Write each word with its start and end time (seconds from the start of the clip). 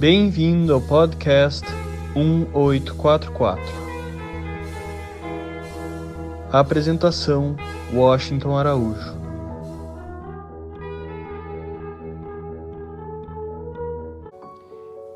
Bem-vindo 0.00 0.72
ao 0.72 0.80
podcast 0.80 1.62
1844. 2.16 3.62
A 6.50 6.58
apresentação: 6.58 7.54
Washington 7.92 8.56
Araújo. 8.56 9.14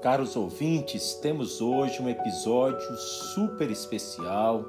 Caros 0.03 0.37
ouvintes, 0.37 1.15
temos 1.15 1.63
hoje 1.63 2.03
um 2.03 2.11
episódio 2.11 2.95
super 3.33 3.71
especial 3.71 4.67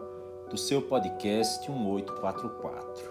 do 0.50 0.57
seu 0.57 0.82
podcast 0.82 1.70
1844 1.70 3.05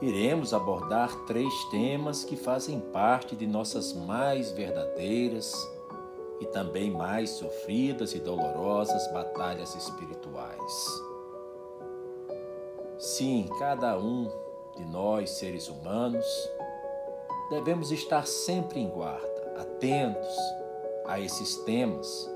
iremos 0.00 0.54
abordar 0.54 1.14
três 1.26 1.52
temas 1.70 2.24
que 2.24 2.36
fazem 2.36 2.80
parte 2.80 3.36
de 3.36 3.46
nossas 3.46 3.92
mais 3.92 4.50
verdadeiras 4.50 5.54
e 6.40 6.46
também 6.46 6.90
mais 6.90 7.30
sofridas 7.30 8.14
e 8.14 8.18
dolorosas 8.18 9.06
batalhas 9.12 9.74
espirituais. 9.74 11.02
Sim, 12.98 13.48
cada 13.58 13.98
um 13.98 14.30
de 14.76 14.84
nós, 14.86 15.30
seres 15.30 15.68
humanos, 15.68 16.26
devemos 17.50 17.90
estar 17.90 18.26
sempre 18.26 18.80
em 18.80 18.88
guarda, 18.88 19.54
atentos 19.58 20.36
a 21.06 21.20
esses 21.20 21.56
temas, 21.64 22.30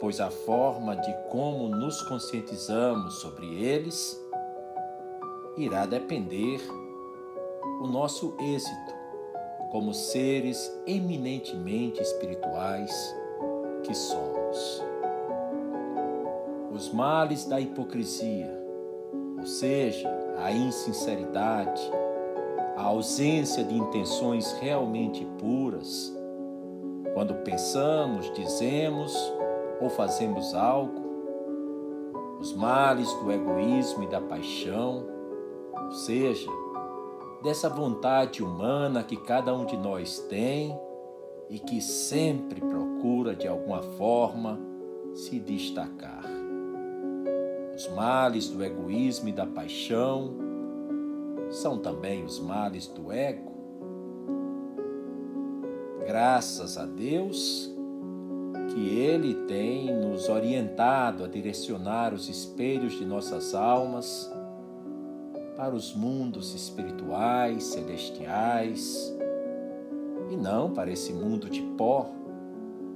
pois 0.00 0.20
a 0.20 0.30
forma 0.30 0.96
de 0.96 1.12
como 1.30 1.68
nos 1.68 2.02
conscientizamos 2.02 3.20
sobre 3.20 3.46
eles 3.62 4.22
irá 5.56 5.86
depender 5.86 6.60
o 7.80 7.86
nosso 7.86 8.34
êxito 8.40 8.94
como 9.70 9.92
seres 9.92 10.72
eminentemente 10.86 12.00
espirituais 12.00 12.92
que 13.82 13.94
somos. 13.94 14.82
Os 16.72 16.92
males 16.92 17.44
da 17.44 17.60
hipocrisia, 17.60 18.52
ou 19.38 19.46
seja, 19.46 20.08
a 20.38 20.50
insinceridade, 20.52 21.82
a 22.76 22.82
ausência 22.82 23.62
de 23.62 23.76
intenções 23.76 24.52
realmente 24.60 25.24
puras, 25.38 26.12
quando 27.12 27.34
pensamos, 27.44 28.32
dizemos 28.32 29.16
ou 29.80 29.88
fazemos 29.88 30.54
algo, 30.54 31.02
os 32.40 32.52
males 32.54 33.12
do 33.14 33.30
egoísmo 33.30 34.02
e 34.02 34.08
da 34.08 34.20
paixão, 34.20 35.13
ou 35.84 35.92
seja, 35.92 36.50
dessa 37.42 37.68
vontade 37.68 38.42
humana 38.42 39.02
que 39.02 39.16
cada 39.16 39.54
um 39.54 39.66
de 39.66 39.76
nós 39.76 40.18
tem 40.30 40.78
e 41.50 41.58
que 41.58 41.80
sempre 41.80 42.60
procura 42.60 43.36
de 43.36 43.46
alguma 43.46 43.82
forma 43.82 44.58
se 45.14 45.38
destacar. 45.38 46.24
Os 47.74 47.88
males 47.88 48.48
do 48.48 48.64
egoísmo 48.64 49.28
e 49.28 49.32
da 49.32 49.46
paixão 49.46 50.34
são 51.50 51.78
também 51.78 52.24
os 52.24 52.40
males 52.40 52.86
do 52.86 53.12
ego. 53.12 53.52
Graças 56.06 56.78
a 56.78 56.86
Deus 56.86 57.70
que 58.72 58.98
Ele 58.98 59.34
tem 59.46 59.94
nos 59.94 60.28
orientado 60.28 61.24
a 61.24 61.28
direcionar 61.28 62.14
os 62.14 62.28
espelhos 62.28 62.94
de 62.94 63.04
nossas 63.04 63.54
almas 63.54 64.30
para 65.56 65.74
os 65.74 65.94
mundos 65.94 66.54
espirituais, 66.54 67.64
celestiais, 67.64 69.14
e 70.30 70.36
não 70.36 70.70
para 70.70 70.90
esse 70.90 71.12
mundo 71.12 71.48
de 71.48 71.62
pó, 71.76 72.10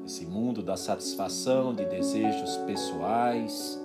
esse 0.05 0.27
mundo 0.27 0.63
da 0.63 0.77
satisfação 0.77 1.75
de 1.75 1.85
desejos 1.85 2.57
pessoais 2.59 3.81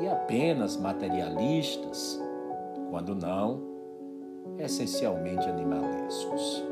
e 0.00 0.06
apenas 0.06 0.76
materialistas, 0.76 2.20
quando 2.90 3.14
não, 3.14 3.60
essencialmente 4.58 5.48
animalescos. 5.48 6.64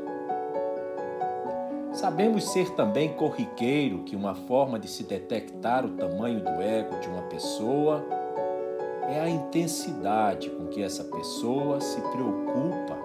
Sabemos 1.91 2.51
ser 2.51 2.71
também 2.71 3.13
corriqueiro 3.13 4.03
que 4.03 4.15
uma 4.15 4.35
forma 4.35 4.77
de 4.77 4.87
se 4.87 5.03
detectar 5.03 5.85
o 5.85 5.91
tamanho 5.91 6.41
do 6.41 6.61
ego 6.61 6.99
de 6.99 7.07
uma 7.07 7.23
pessoa 7.23 8.05
é 9.07 9.19
a 9.19 9.29
intensidade 9.29 10.49
com 10.49 10.67
que 10.67 10.81
essa 10.81 11.03
pessoa 11.03 11.79
se 11.79 12.01
preocupa 12.01 12.97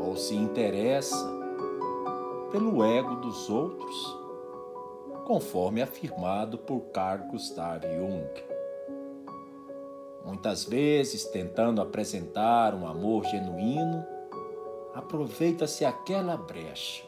ou 0.00 0.16
se 0.16 0.34
interessa 0.34 1.38
pelo 2.50 2.82
ego 2.82 3.16
dos 3.16 3.50
outros, 3.50 4.16
conforme 5.26 5.82
afirmado 5.82 6.56
por 6.56 6.80
Carl 6.92 7.24
Gustav 7.30 7.82
Jung. 7.82 8.26
Muitas 10.24 10.64
vezes, 10.64 11.24
tentando 11.26 11.82
apresentar 11.82 12.74
um 12.74 12.86
amor 12.86 13.24
genuíno, 13.24 14.04
aproveita-se 14.94 15.84
aquela 15.84 16.36
brecha 16.36 17.04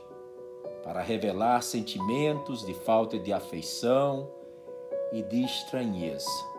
para 0.82 1.00
revelar 1.00 1.62
sentimentos 1.62 2.64
de 2.64 2.74
falta 2.74 3.18
de 3.18 3.32
afeição 3.32 4.28
e 5.12 5.22
de 5.22 5.42
estranheza 5.42 6.50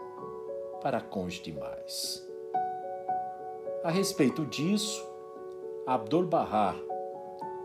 para 0.81 0.99
com 1.01 1.25
os 1.25 1.35
demais. 1.35 2.27
A 3.83 3.89
respeito 3.89 4.45
disso, 4.45 5.03
Abdul-Bahá, 5.87 6.75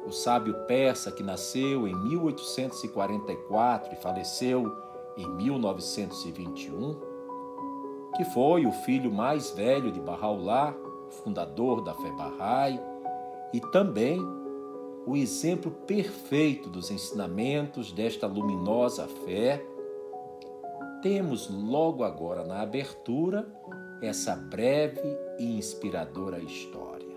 o 0.06 0.12
sábio 0.12 0.54
persa 0.66 1.10
que 1.10 1.22
nasceu 1.22 1.86
em 1.86 1.94
1844 1.94 3.92
e 3.92 3.96
faleceu 3.96 4.72
em 5.16 5.28
1921, 5.28 7.00
que 8.16 8.24
foi 8.26 8.64
o 8.66 8.72
filho 8.72 9.10
mais 9.12 9.50
velho 9.50 9.90
de 9.90 10.00
Bahá'u'lláh, 10.00 10.74
fundador 11.10 11.82
da 11.82 11.92
fé 11.94 12.10
Bahá'í, 12.12 12.80
e 13.52 13.60
também 13.60 14.20
o 15.06 15.16
exemplo 15.16 15.70
perfeito 15.70 16.68
dos 16.68 16.90
ensinamentos 16.90 17.92
desta 17.92 18.26
luminosa 18.26 19.06
fé, 19.06 19.64
temos 21.06 21.48
logo 21.48 22.02
agora 22.02 22.42
na 22.42 22.62
abertura 22.62 23.46
essa 24.02 24.34
breve 24.34 25.00
e 25.38 25.56
inspiradora 25.56 26.40
história. 26.40 27.16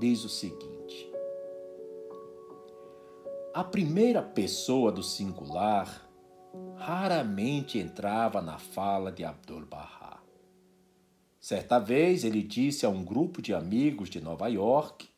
Diz 0.00 0.24
o 0.24 0.28
seguinte: 0.28 1.08
A 3.54 3.62
primeira 3.62 4.20
pessoa 4.20 4.90
do 4.90 5.00
singular 5.00 6.10
raramente 6.74 7.78
entrava 7.78 8.42
na 8.42 8.58
fala 8.58 9.12
de 9.12 9.24
Abdul-Bahá. 9.24 10.20
Certa 11.38 11.78
vez 11.78 12.24
ele 12.24 12.42
disse 12.42 12.84
a 12.84 12.88
um 12.88 13.04
grupo 13.04 13.40
de 13.40 13.54
amigos 13.54 14.10
de 14.10 14.20
Nova 14.20 14.48
York 14.48 15.08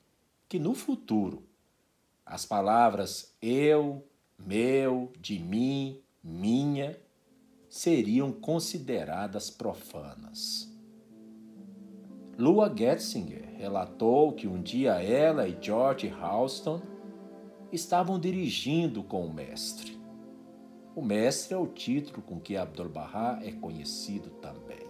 que 0.46 0.58
no 0.58 0.74
futuro 0.74 1.42
as 2.26 2.44
palavras 2.44 3.34
eu, 3.40 4.06
meu, 4.38 5.10
de 5.18 5.38
mim, 5.38 6.02
minha 6.22 7.05
seriam 7.68 8.32
consideradas 8.32 9.50
profanas. 9.50 10.72
Lua 12.38 12.72
Getzinger 12.74 13.54
relatou 13.56 14.32
que 14.32 14.46
um 14.46 14.60
dia 14.60 15.02
ela 15.02 15.48
e 15.48 15.56
George 15.60 16.12
Houston 16.12 16.82
estavam 17.72 18.18
dirigindo 18.18 19.02
com 19.02 19.24
o 19.24 19.32
mestre. 19.32 19.98
O 20.94 21.02
mestre 21.02 21.54
é 21.54 21.58
o 21.58 21.66
título 21.66 22.22
com 22.22 22.40
que 22.40 22.56
Abdu'l-Bahá 22.56 23.40
é 23.42 23.52
conhecido 23.52 24.30
também. 24.40 24.86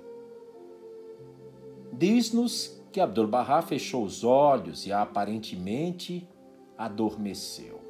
Diz-nos 1.93 2.81
que 2.93 3.01
Abdu'l-Bahá 3.01 3.63
fechou 3.63 4.05
os 4.05 4.23
olhos 4.23 4.87
e 4.87 4.93
aparentemente 4.93 6.29
adormeceu. 6.77 7.81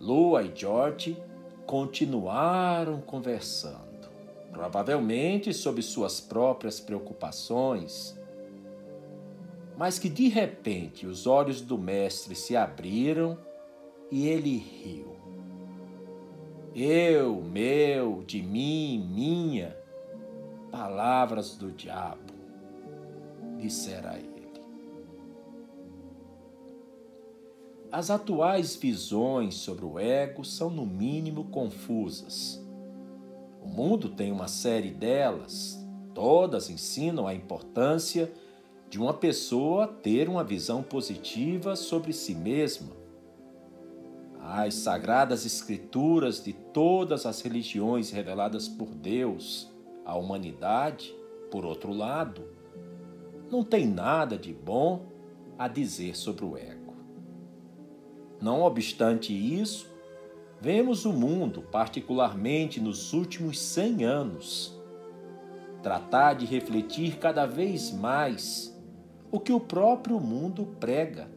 Lua 0.00 0.42
e 0.42 0.52
George 0.54 1.16
continuaram 1.70 3.00
conversando, 3.00 4.08
provavelmente 4.50 5.54
sobre 5.54 5.82
suas 5.82 6.20
próprias 6.20 6.80
preocupações, 6.80 8.18
mas 9.78 9.96
que 9.96 10.08
de 10.08 10.26
repente 10.26 11.06
os 11.06 11.28
olhos 11.28 11.60
do 11.60 11.78
mestre 11.78 12.34
se 12.34 12.56
abriram 12.56 13.38
e 14.10 14.26
ele 14.26 14.56
riu. 14.56 15.14
Eu, 16.74 17.40
meu, 17.40 18.24
de 18.26 18.42
mim, 18.42 19.08
minha, 19.08 19.76
palavras 20.72 21.56
do 21.56 21.70
diabo, 21.70 22.34
dissera 23.58 24.16
ele. 24.18 24.29
As 27.92 28.08
atuais 28.08 28.76
visões 28.76 29.56
sobre 29.56 29.84
o 29.84 29.98
ego 29.98 30.44
são, 30.44 30.70
no 30.70 30.86
mínimo, 30.86 31.44
confusas. 31.44 32.64
O 33.60 33.68
mundo 33.68 34.08
tem 34.08 34.30
uma 34.30 34.46
série 34.46 34.92
delas, 34.92 35.76
todas 36.14 36.70
ensinam 36.70 37.26
a 37.26 37.34
importância 37.34 38.32
de 38.88 38.96
uma 38.96 39.12
pessoa 39.12 39.88
ter 39.88 40.28
uma 40.28 40.44
visão 40.44 40.84
positiva 40.84 41.74
sobre 41.74 42.12
si 42.12 42.34
mesma. 42.34 42.98
as 44.42 44.74
sagradas 44.74 45.44
escrituras 45.44 46.42
de 46.42 46.52
todas 46.52 47.26
as 47.26 47.40
religiões 47.40 48.10
reveladas 48.10 48.68
por 48.68 48.88
Deus 48.94 49.70
à 50.04 50.16
humanidade, 50.16 51.14
por 51.50 51.64
outro 51.64 51.92
lado, 51.92 52.44
não 53.50 53.62
tem 53.62 53.86
nada 53.86 54.38
de 54.38 54.52
bom 54.52 55.06
a 55.58 55.68
dizer 55.68 56.16
sobre 56.16 56.44
o 56.44 56.56
ego. 56.56 56.79
Não 58.40 58.62
obstante 58.62 59.32
isso, 59.32 59.86
vemos 60.60 61.04
o 61.04 61.12
mundo, 61.12 61.62
particularmente 61.62 62.80
nos 62.80 63.12
últimos 63.12 63.58
100 63.60 64.04
anos, 64.04 64.80
tratar 65.82 66.34
de 66.34 66.46
refletir 66.46 67.18
cada 67.18 67.46
vez 67.46 67.90
mais 67.92 68.74
o 69.30 69.38
que 69.38 69.52
o 69.52 69.60
próprio 69.60 70.18
mundo 70.18 70.66
prega, 70.78 71.30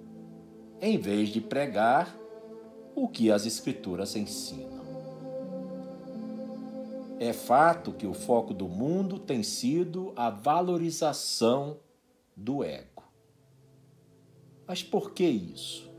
em 0.81 0.97
vez 0.97 1.29
de 1.29 1.39
pregar 1.39 2.17
o 2.95 3.07
que 3.07 3.31
as 3.31 3.45
Escrituras 3.45 4.15
ensinam. 4.15 4.83
É 7.19 7.31
fato 7.31 7.93
que 7.93 8.07
o 8.07 8.13
foco 8.13 8.53
do 8.53 8.67
mundo 8.67 9.19
tem 9.19 9.43
sido 9.43 10.11
a 10.15 10.29
valorização 10.29 11.77
do 12.35 12.63
ego. 12.63 13.03
Mas 14.67 14.83
por 14.83 15.11
que 15.11 15.23
isso? 15.23 15.92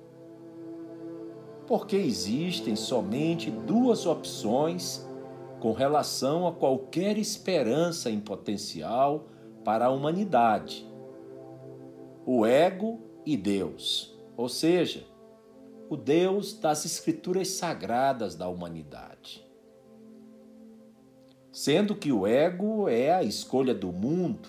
Porque 1.66 1.96
existem 1.96 2.76
somente 2.76 3.50
duas 3.50 4.06
opções 4.06 5.06
com 5.60 5.72
relação 5.72 6.46
a 6.46 6.52
qualquer 6.52 7.16
esperança 7.16 8.10
em 8.10 8.20
potencial 8.20 9.26
para 9.64 9.86
a 9.86 9.90
humanidade: 9.90 10.86
o 12.26 12.44
ego 12.44 13.00
e 13.24 13.36
Deus, 13.36 14.14
ou 14.36 14.48
seja, 14.48 15.06
o 15.88 15.96
Deus 15.96 16.58
das 16.58 16.84
Escrituras 16.84 17.48
sagradas 17.48 18.34
da 18.34 18.48
humanidade. 18.48 19.42
Sendo 21.50 21.94
que 21.94 22.12
o 22.12 22.26
ego 22.26 22.88
é 22.88 23.14
a 23.14 23.22
escolha 23.22 23.72
do 23.72 23.92
mundo, 23.92 24.48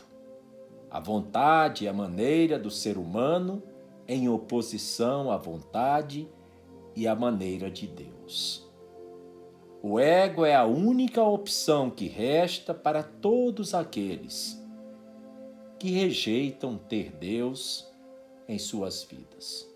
a 0.89 0.99
vontade 0.99 1.85
e 1.85 1.87
a 1.87 1.93
maneira 1.93 2.57
do 2.57 2.71
ser 2.71 2.97
humano 2.97 3.61
em 4.07 4.27
oposição 4.27 5.31
à 5.31 5.37
vontade 5.37 6.27
e 6.95 7.07
à 7.07 7.15
maneira 7.15 7.69
de 7.69 7.87
Deus. 7.87 8.65
O 9.81 9.99
ego 9.99 10.43
é 10.45 10.55
a 10.55 10.65
única 10.65 11.21
opção 11.23 11.91
que 11.91 12.07
resta 12.07 12.73
para 12.73 13.03
todos 13.03 13.73
aqueles 13.73 14.59
que 15.77 15.91
rejeitam 15.91 16.77
ter 16.77 17.11
Deus 17.11 17.87
em 18.47 18.57
suas 18.57 19.03
vidas. 19.03 19.69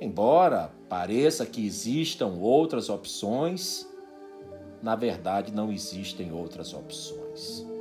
Embora 0.00 0.72
pareça 0.88 1.46
que 1.46 1.66
existam 1.66 2.28
outras 2.40 2.88
opções, 2.88 3.88
na 4.82 4.94
verdade 4.94 5.52
não 5.52 5.72
existem 5.72 6.32
outras 6.32 6.74
opções. 6.74 7.73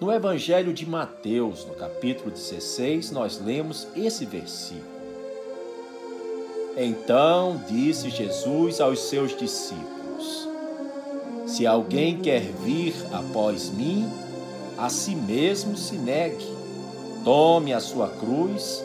No 0.00 0.10
Evangelho 0.10 0.72
de 0.72 0.88
Mateus, 0.88 1.66
no 1.66 1.74
capítulo 1.74 2.30
16, 2.30 3.10
nós 3.10 3.38
lemos 3.38 3.86
esse 3.94 4.24
versículo. 4.24 4.88
Então 6.74 7.62
disse 7.68 8.08
Jesus 8.08 8.80
aos 8.80 8.98
seus 9.10 9.36
discípulos: 9.36 10.48
Se 11.46 11.66
alguém 11.66 12.18
quer 12.18 12.40
vir 12.40 12.94
após 13.12 13.68
mim, 13.68 14.08
a 14.78 14.88
si 14.88 15.14
mesmo 15.14 15.76
se 15.76 15.96
negue, 15.96 16.46
tome 17.22 17.74
a 17.74 17.80
sua 17.80 18.08
cruz 18.08 18.82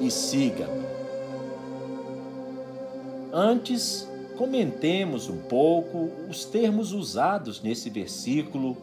e 0.00 0.10
siga-me. 0.10 0.82
Antes, 3.32 4.08
comentemos 4.36 5.28
um 5.28 5.38
pouco 5.38 6.10
os 6.28 6.44
termos 6.44 6.92
usados 6.92 7.62
nesse 7.62 7.88
versículo 7.88 8.76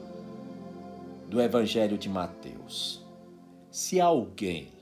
do 1.30 1.40
Evangelho 1.40 1.98
de 1.98 2.10
Mateus. 2.10 3.06
Se 3.72 4.02
alguém, 4.02 4.74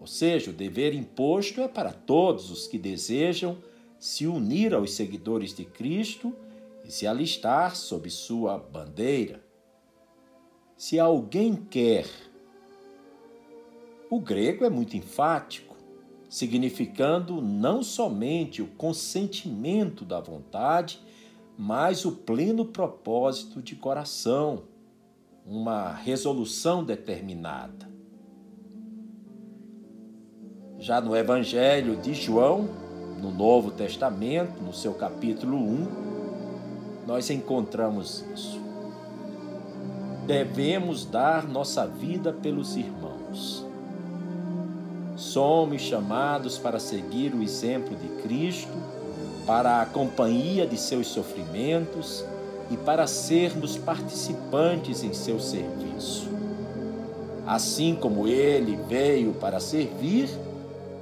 ou 0.00 0.06
seja, 0.06 0.50
o 0.50 0.54
dever 0.54 0.94
imposto 0.94 1.60
é 1.60 1.68
para 1.68 1.92
todos 1.92 2.50
os 2.50 2.66
que 2.66 2.78
desejam 2.78 3.58
se 3.98 4.26
unir 4.26 4.74
aos 4.74 4.94
seguidores 4.94 5.54
de 5.54 5.64
Cristo 5.64 6.34
e 6.84 6.90
se 6.90 7.06
alistar 7.06 7.76
sob 7.76 8.10
sua 8.10 8.58
bandeira. 8.58 9.44
Se 10.76 10.98
alguém 10.98 11.54
quer 11.54 12.06
o 14.14 14.20
grego 14.20 14.64
é 14.64 14.70
muito 14.70 14.96
enfático, 14.96 15.74
significando 16.28 17.42
não 17.42 17.82
somente 17.82 18.62
o 18.62 18.68
consentimento 18.68 20.04
da 20.04 20.20
vontade, 20.20 21.00
mas 21.58 22.04
o 22.04 22.12
pleno 22.12 22.64
propósito 22.64 23.60
de 23.60 23.74
coração, 23.74 24.62
uma 25.44 25.92
resolução 25.92 26.82
determinada. 26.82 27.88
Já 30.78 31.00
no 31.00 31.16
Evangelho 31.16 31.96
de 31.96 32.14
João, 32.14 32.68
no 33.20 33.30
Novo 33.30 33.70
Testamento, 33.70 34.62
no 34.62 34.72
seu 34.72 34.94
capítulo 34.94 35.56
1, 35.56 35.88
nós 37.06 37.30
encontramos 37.30 38.24
isso. 38.34 38.60
Devemos 40.26 41.04
dar 41.04 41.46
nossa 41.46 41.86
vida 41.86 42.32
pelos 42.32 42.76
irmãos 42.76 43.64
Somos 45.16 45.80
chamados 45.82 46.58
para 46.58 46.80
seguir 46.80 47.34
o 47.34 47.42
exemplo 47.42 47.96
de 47.96 48.08
Cristo, 48.22 48.72
para 49.46 49.80
a 49.80 49.86
companhia 49.86 50.66
de 50.66 50.76
seus 50.76 51.06
sofrimentos 51.06 52.24
e 52.70 52.76
para 52.76 53.06
sermos 53.06 53.76
participantes 53.76 55.02
em 55.02 55.12
seu 55.12 55.38
serviço. 55.38 56.28
Assim 57.46 57.94
como 57.94 58.26
ele 58.26 58.76
veio 58.88 59.34
para 59.34 59.60
servir 59.60 60.28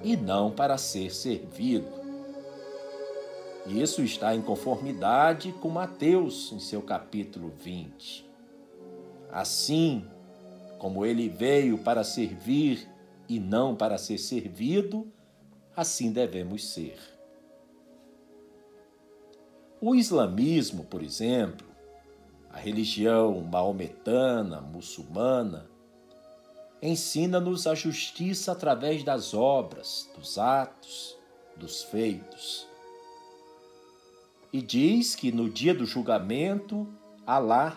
e 0.03 0.17
não 0.17 0.51
para 0.51 0.77
ser 0.77 1.15
servido. 1.15 1.87
Isso 3.67 4.03
está 4.03 4.35
em 4.35 4.43
conformidade 4.43 5.53
com 5.61 5.69
Mateus, 5.69 6.51
em 6.53 6.59
seu 6.59 6.83
capítulo 6.83 7.53
20. 7.63 8.29
Assim 9.31 10.05
como 10.79 11.07
ele 11.07 11.29
veio 11.29 11.79
para 11.79 12.03
servir 12.03 12.89
e 13.29 13.39
não 13.39 13.77
para 13.77 13.97
ser 13.99 14.19
servido, 14.19 15.07
assim 15.77 16.11
devemos 16.11 16.69
ser. 16.69 16.99
O 19.85 19.97
islamismo, 19.97 20.85
por 20.85 21.03
exemplo, 21.03 21.67
a 22.53 22.57
religião 22.57 23.41
maometana, 23.41 24.61
muçulmana, 24.61 25.67
ensina-nos 26.81 27.67
a 27.67 27.75
justiça 27.75 28.53
através 28.53 29.03
das 29.03 29.35
obras, 29.35 30.09
dos 30.17 30.39
atos, 30.39 31.17
dos 31.57 31.83
feitos. 31.83 32.65
E 34.53 34.63
diz 34.63 35.17
que 35.17 35.33
no 35.33 35.51
dia 35.51 35.75
do 35.75 35.85
julgamento, 35.85 36.87
Alá, 37.27 37.77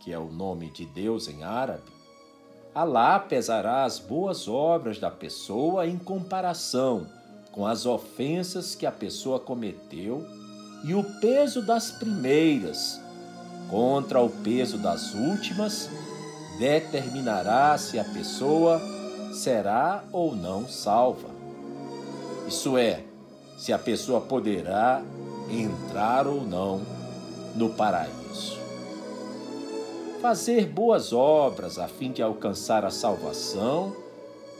que 0.00 0.10
é 0.10 0.18
o 0.18 0.32
nome 0.32 0.70
de 0.70 0.86
Deus 0.86 1.28
em 1.28 1.44
árabe, 1.44 1.92
Alá 2.74 3.20
pesará 3.20 3.84
as 3.84 3.98
boas 3.98 4.48
obras 4.48 4.98
da 4.98 5.10
pessoa 5.10 5.86
em 5.86 5.98
comparação 5.98 7.06
com 7.52 7.66
as 7.66 7.84
ofensas 7.84 8.74
que 8.74 8.86
a 8.86 8.92
pessoa 8.92 9.38
cometeu 9.38 10.37
e 10.84 10.94
o 10.94 11.02
peso 11.02 11.62
das 11.62 11.90
primeiras 11.90 13.00
contra 13.68 14.20
o 14.20 14.28
peso 14.28 14.78
das 14.78 15.14
últimas 15.14 15.88
determinará 16.58 17.76
se 17.76 17.98
a 17.98 18.04
pessoa 18.04 18.80
será 19.32 20.02
ou 20.12 20.34
não 20.34 20.68
salva. 20.68 21.28
Isso 22.46 22.78
é, 22.78 23.04
se 23.56 23.72
a 23.72 23.78
pessoa 23.78 24.20
poderá 24.20 25.02
entrar 25.50 26.26
ou 26.26 26.42
não 26.42 26.80
no 27.54 27.70
paraíso 27.70 28.58
fazer 30.20 30.66
boas 30.66 31.12
obras 31.12 31.78
a 31.78 31.86
fim 31.86 32.10
de 32.10 32.22
alcançar 32.22 32.84
a 32.84 32.90
salvação 32.90 33.94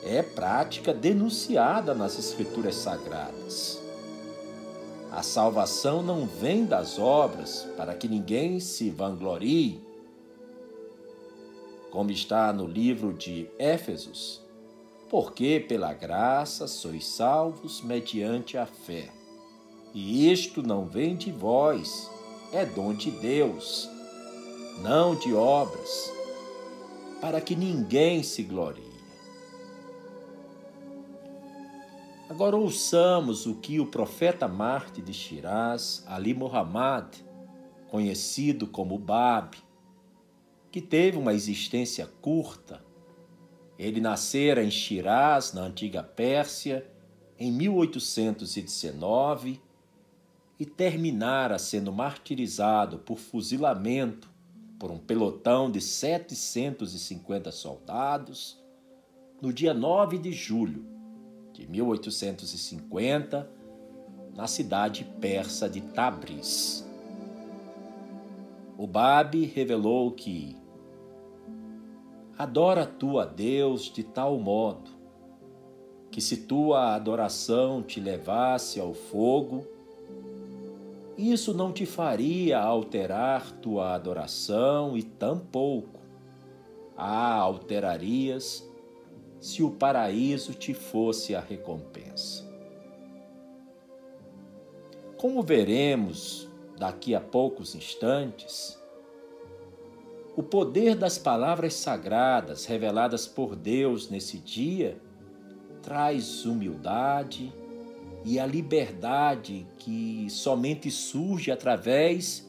é 0.04 0.22
prática 0.22 0.94
denunciada 0.94 1.94
nas 1.94 2.16
Escrituras 2.18 2.76
Sagradas. 2.76 3.87
A 5.10 5.22
salvação 5.22 6.02
não 6.02 6.26
vem 6.26 6.64
das 6.64 6.98
obras 6.98 7.66
para 7.76 7.94
que 7.94 8.08
ninguém 8.08 8.60
se 8.60 8.90
vanglorie. 8.90 9.80
Como 11.90 12.10
está 12.10 12.52
no 12.52 12.66
livro 12.66 13.12
de 13.12 13.48
Éfesos, 13.58 14.42
porque 15.08 15.64
pela 15.66 15.92
graça 15.92 16.66
sois 16.66 17.06
salvos 17.06 17.80
mediante 17.82 18.58
a 18.58 18.66
fé. 18.66 19.08
E 19.94 20.30
isto 20.30 20.62
não 20.62 20.86
vem 20.86 21.16
de 21.16 21.32
vós, 21.32 22.10
é 22.52 22.66
dom 22.66 22.92
de 22.92 23.10
Deus 23.10 23.88
não 24.82 25.14
de 25.14 25.34
obras, 25.34 26.12
para 27.20 27.40
que 27.40 27.56
ninguém 27.56 28.22
se 28.22 28.42
glorie. 28.42 28.87
Agora 32.28 32.56
ouçamos 32.56 33.46
o 33.46 33.54
que 33.54 33.80
o 33.80 33.86
profeta 33.86 34.46
Marte 34.46 35.00
de 35.00 35.14
Shiraz, 35.14 36.04
Ali 36.06 36.34
Muhammad, 36.34 37.14
conhecido 37.88 38.66
como 38.66 38.98
Bab, 38.98 39.56
que 40.70 40.82
teve 40.82 41.16
uma 41.16 41.32
existência 41.32 42.06
curta. 42.20 42.84
Ele 43.78 43.98
nascera 43.98 44.62
em 44.62 44.70
Shiraz, 44.70 45.54
na 45.54 45.62
antiga 45.62 46.02
Pérsia, 46.02 46.86
em 47.38 47.50
1819 47.50 49.62
e 50.60 50.66
terminara 50.66 51.58
sendo 51.58 51.90
martirizado 51.90 52.98
por 52.98 53.16
fuzilamento 53.16 54.28
por 54.78 54.90
um 54.90 54.98
pelotão 54.98 55.70
de 55.70 55.80
750 55.80 57.50
soldados 57.50 58.62
no 59.40 59.50
dia 59.50 59.72
9 59.72 60.18
de 60.18 60.30
julho 60.30 60.97
de 61.58 61.66
1850, 61.68 63.50
na 64.32 64.46
cidade 64.46 65.04
persa 65.20 65.68
de 65.68 65.80
Tabriz. 65.80 66.86
O 68.76 68.86
Babi 68.86 69.44
revelou 69.44 70.12
que 70.12 70.56
adora 72.38 72.86
tu 72.86 73.18
a 73.18 73.24
Deus 73.24 73.92
de 73.92 74.04
tal 74.04 74.38
modo 74.38 74.88
que 76.12 76.20
se 76.20 76.36
tua 76.36 76.94
adoração 76.94 77.82
te 77.82 77.98
levasse 77.98 78.78
ao 78.78 78.94
fogo, 78.94 79.66
isso 81.16 81.52
não 81.52 81.72
te 81.72 81.84
faria 81.84 82.60
alterar 82.60 83.50
tua 83.50 83.94
adoração 83.94 84.96
e 84.96 85.02
tampouco 85.02 85.98
a 86.96 87.34
alterarias 87.34 88.67
se 89.40 89.62
o 89.62 89.70
paraíso 89.70 90.54
te 90.54 90.74
fosse 90.74 91.34
a 91.34 91.40
recompensa. 91.40 92.46
Como 95.16 95.42
veremos 95.42 96.48
daqui 96.78 97.14
a 97.14 97.20
poucos 97.20 97.74
instantes, 97.74 98.78
o 100.36 100.42
poder 100.42 100.94
das 100.94 101.18
palavras 101.18 101.74
sagradas 101.74 102.64
reveladas 102.64 103.26
por 103.26 103.56
Deus 103.56 104.08
nesse 104.08 104.38
dia 104.38 104.96
traz 105.82 106.44
humildade 106.44 107.52
e 108.24 108.38
a 108.38 108.46
liberdade 108.46 109.66
que 109.78 110.26
somente 110.30 110.90
surge 110.90 111.50
através 111.50 112.48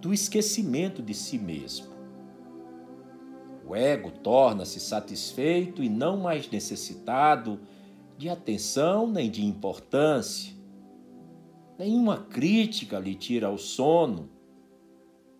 do 0.00 0.12
esquecimento 0.12 1.00
de 1.00 1.14
si 1.14 1.38
mesmo. 1.38 1.91
O 3.72 3.74
ego 3.74 4.10
torna-se 4.10 4.78
satisfeito 4.78 5.82
e 5.82 5.88
não 5.88 6.18
mais 6.18 6.46
necessitado 6.50 7.58
de 8.18 8.28
atenção 8.28 9.06
nem 9.06 9.30
de 9.30 9.42
importância. 9.46 10.52
Nenhuma 11.78 12.18
crítica 12.18 12.98
lhe 12.98 13.14
tira 13.14 13.48
o 13.48 13.56
sono, 13.56 14.28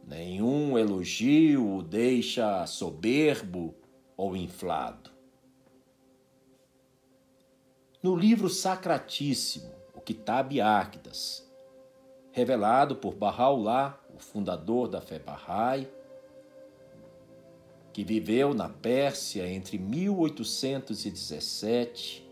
nenhum 0.09 0.79
elogio 0.79 1.77
o 1.77 1.83
deixa 1.83 2.67
soberbo 2.67 3.75
ou 4.17 4.35
inflado. 4.35 5.11
No 8.03 8.17
livro 8.17 8.49
sacratíssimo, 8.49 9.71
o 9.95 10.01
Kitab 10.01 10.59
Áquidas, 10.59 11.47
revelado 12.31 12.97
por 12.97 13.15
Bahá'u'lláh, 13.15 14.01
o 14.17 14.19
fundador 14.19 14.89
da 14.89 15.03
fé 15.03 15.19
Bahá'í, 15.19 15.87
que 17.93 18.03
viveu 18.03 18.55
na 18.55 18.71
Pérsia 18.71 19.47
entre 19.47 19.79
1817 19.79 22.27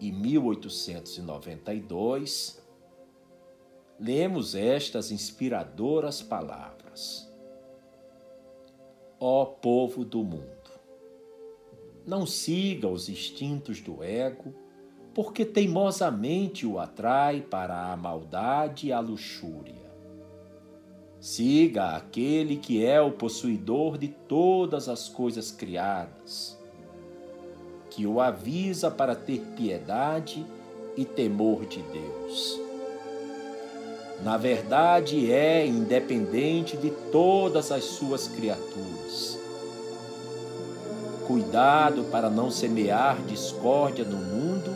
e 0.00 0.10
1892, 0.10 2.58
lemos 4.00 4.54
estas 4.54 5.10
inspiradoras 5.10 6.22
palavras: 6.22 7.30
Ó 9.20 9.44
povo 9.44 10.02
do 10.04 10.24
mundo, 10.24 10.46
não 12.06 12.24
siga 12.24 12.88
os 12.88 13.10
instintos 13.10 13.82
do 13.82 14.02
ego, 14.02 14.54
porque 15.12 15.44
teimosamente 15.44 16.64
o 16.64 16.78
atrai 16.78 17.42
para 17.42 17.92
a 17.92 17.96
maldade 17.96 18.86
e 18.86 18.92
a 18.92 19.00
luxúria 19.00 19.77
Siga 21.20 21.96
aquele 21.96 22.56
que 22.56 22.84
é 22.84 23.00
o 23.00 23.10
possuidor 23.10 23.98
de 23.98 24.06
todas 24.06 24.88
as 24.88 25.08
coisas 25.08 25.50
criadas, 25.50 26.56
que 27.90 28.06
o 28.06 28.20
avisa 28.20 28.88
para 28.88 29.16
ter 29.16 29.40
piedade 29.56 30.46
e 30.96 31.04
temor 31.04 31.66
de 31.66 31.82
Deus. 31.82 32.60
Na 34.22 34.36
verdade, 34.36 35.32
é 35.32 35.66
independente 35.66 36.76
de 36.76 36.90
todas 37.10 37.72
as 37.72 37.82
suas 37.84 38.28
criaturas. 38.28 39.38
Cuidado 41.26 42.04
para 42.12 42.30
não 42.30 42.48
semear 42.48 43.20
discórdia 43.26 44.04
no 44.04 44.16
mundo 44.16 44.70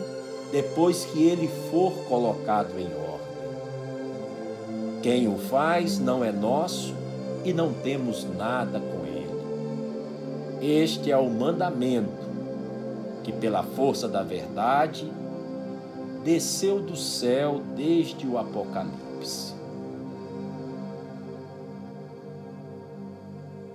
depois 0.51 1.05
que 1.05 1.23
ele 1.23 1.49
for 1.71 1.91
colocado 2.09 2.77
em 2.77 2.93
ordem. 2.93 3.12
Quem 5.03 5.27
o 5.27 5.37
faz 5.37 5.99
não 5.99 6.23
é 6.23 6.31
nosso 6.31 6.95
e 7.43 7.51
não 7.51 7.73
temos 7.73 8.23
nada 8.23 8.79
com 8.79 9.05
ele. 9.05 10.65
Este 10.65 11.11
é 11.11 11.17
o 11.17 11.29
mandamento 11.29 12.23
que, 13.21 13.33
pela 13.33 13.63
força 13.63 14.07
da 14.07 14.23
verdade, 14.23 15.11
desceu 16.23 16.81
do 16.81 16.95
céu 16.95 17.61
desde 17.75 18.25
o 18.25 18.37
Apocalipse. 18.37 19.53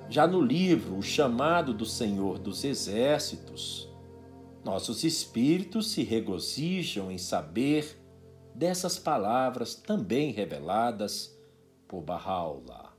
Já 0.09 0.27
no 0.27 0.41
livro 0.41 0.97
O 0.97 1.03
Chamado 1.03 1.75
do 1.75 1.85
Senhor 1.85 2.39
dos 2.39 2.65
Exércitos, 2.65 3.87
nossos 4.65 5.05
espíritos 5.05 5.91
se 5.91 6.03
regozijam 6.03 7.11
em 7.11 7.19
saber 7.19 7.98
dessas 8.59 8.99
palavras 8.99 9.77
também 9.77 10.33
reveladas 10.33 11.33
por 11.87 12.03
Bahá'u'lláh. 12.03 12.93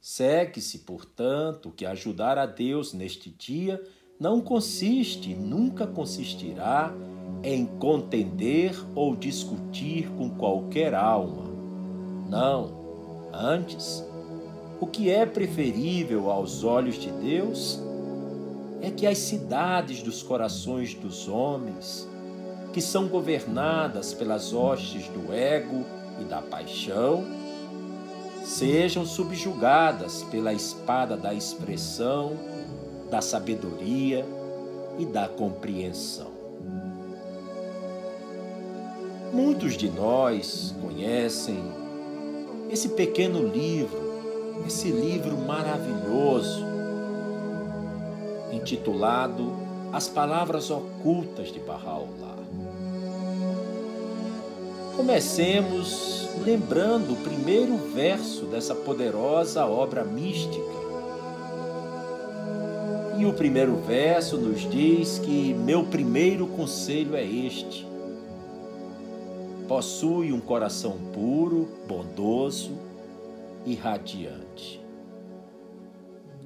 Segue-se, 0.00 0.78
portanto, 0.78 1.72
que 1.72 1.84
ajudar 1.84 2.38
a 2.38 2.46
Deus 2.46 2.94
neste 2.94 3.28
dia 3.28 3.82
não 4.18 4.40
consiste, 4.40 5.34
nunca 5.34 5.88
consistirá, 5.88 6.94
em 7.42 7.66
contender 7.66 8.76
ou 8.94 9.16
discutir 9.16 10.08
com 10.10 10.30
qualquer 10.30 10.94
alma. 10.94 11.50
Não, 12.28 13.28
antes, 13.32 14.04
o 14.80 14.86
que 14.86 15.10
é 15.10 15.26
preferível 15.26 16.30
aos 16.30 16.62
olhos 16.62 16.94
de 16.94 17.10
Deus 17.10 17.80
é 18.80 18.90
que 18.90 19.06
as 19.06 19.18
cidades 19.18 20.00
dos 20.00 20.22
corações 20.22 20.94
dos 20.94 21.26
homens 21.26 22.09
que 22.72 22.80
são 22.80 23.08
governadas 23.08 24.14
pelas 24.14 24.52
hostes 24.52 25.08
do 25.08 25.32
ego 25.32 25.84
e 26.20 26.24
da 26.24 26.40
paixão, 26.40 27.24
sejam 28.44 29.04
subjugadas 29.04 30.22
pela 30.24 30.52
espada 30.52 31.16
da 31.16 31.34
expressão, 31.34 32.32
da 33.10 33.20
sabedoria 33.20 34.24
e 34.98 35.04
da 35.04 35.28
compreensão. 35.28 36.30
Muitos 39.32 39.76
de 39.76 39.88
nós 39.88 40.74
conhecem 40.80 41.62
esse 42.68 42.90
pequeno 42.90 43.46
livro, 43.46 44.10
esse 44.66 44.90
livro 44.90 45.36
maravilhoso, 45.36 46.64
intitulado 48.52 49.52
As 49.92 50.08
Palavras 50.08 50.70
Ocultas 50.70 51.52
de 51.52 51.60
Bahá'u'lláh. 51.60 52.29
Comecemos 54.96 56.28
lembrando 56.44 57.12
o 57.12 57.16
primeiro 57.16 57.76
verso 57.76 58.46
dessa 58.46 58.74
poderosa 58.74 59.64
obra 59.66 60.04
mística. 60.04 60.80
E 63.18 63.26
o 63.26 63.32
primeiro 63.32 63.76
verso 63.76 64.38
nos 64.38 64.68
diz 64.70 65.18
que 65.18 65.52
meu 65.54 65.84
primeiro 65.84 66.46
conselho 66.46 67.14
é 67.14 67.24
este: 67.24 67.86
possui 69.68 70.32
um 70.32 70.40
coração 70.40 70.96
puro, 71.12 71.68
bondoso 71.86 72.72
e 73.64 73.74
radiante. 73.74 74.80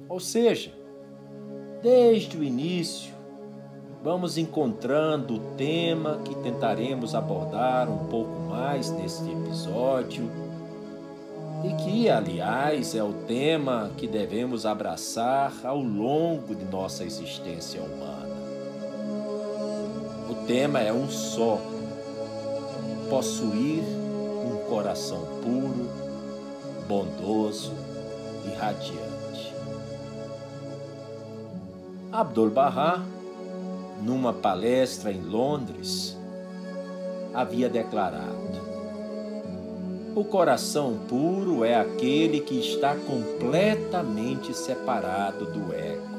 Ou 0.07 0.19
seja, 0.19 0.71
desde 1.81 2.37
o 2.37 2.43
início, 2.43 3.14
vamos 4.05 4.37
encontrando 4.37 5.33
o 5.33 5.39
tema 5.57 6.19
que 6.23 6.35
tentaremos 6.35 7.15
abordar 7.15 7.89
um 7.89 8.05
pouco 8.05 8.39
mais 8.41 8.91
neste 8.91 9.23
episódio 9.23 10.29
e 11.63 11.73
que, 11.73 12.07
aliás, 12.07 12.93
é 12.93 13.03
o 13.03 13.11
tema 13.11 13.89
que 13.97 14.05
devemos 14.05 14.63
abraçar 14.63 15.51
ao 15.63 15.79
longo 15.79 16.53
de 16.53 16.65
nossa 16.65 17.03
existência 17.03 17.81
humana. 17.81 18.35
O 20.29 20.35
tema 20.45 20.79
é 20.81 20.93
um 20.93 21.09
só: 21.09 21.59
possuir 23.09 23.81
um 23.81 24.69
coração 24.69 25.25
puro, 25.41 25.89
bondoso 26.87 27.73
e 28.45 28.55
radiante. 28.55 29.51
Abdul 32.11 32.51
Bahá, 32.51 33.03
numa 34.05 34.31
palestra 34.31 35.11
em 35.11 35.19
Londres, 35.19 36.15
havia 37.33 37.67
declarado: 37.67 38.61
O 40.15 40.23
coração 40.23 40.99
puro 41.09 41.65
é 41.65 41.75
aquele 41.75 42.39
que 42.39 42.59
está 42.59 42.95
completamente 42.95 44.53
separado 44.53 45.45
do 45.45 45.73
ego. 45.73 46.15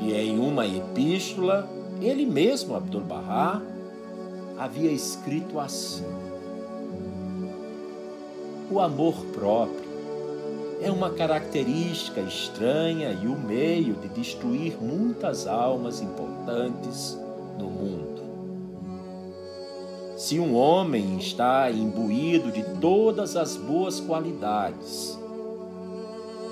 E 0.00 0.12
em 0.12 0.38
uma 0.38 0.66
epístola, 0.66 1.68
ele 2.00 2.26
mesmo, 2.26 2.76
Abdul 2.76 3.00
Bahá, 3.00 3.62
havia 4.58 4.92
escrito 4.92 5.58
assim: 5.58 6.04
O 8.70 8.78
amor 8.78 9.14
próprio 9.32 9.87
é 10.80 10.90
uma 10.90 11.10
característica 11.10 12.20
estranha 12.20 13.10
e 13.22 13.26
o 13.26 13.36
meio 13.36 13.94
de 13.94 14.08
destruir 14.08 14.76
muitas 14.80 15.46
almas 15.46 16.00
importantes 16.00 17.18
no 17.58 17.68
mundo. 17.68 18.22
Se 20.16 20.38
um 20.38 20.56
homem 20.56 21.16
está 21.18 21.70
imbuído 21.70 22.50
de 22.50 22.62
todas 22.80 23.36
as 23.36 23.56
boas 23.56 24.00
qualidades, 24.00 25.18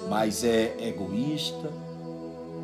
mas 0.08 0.44
é 0.44 0.76
egoísta, 0.80 1.70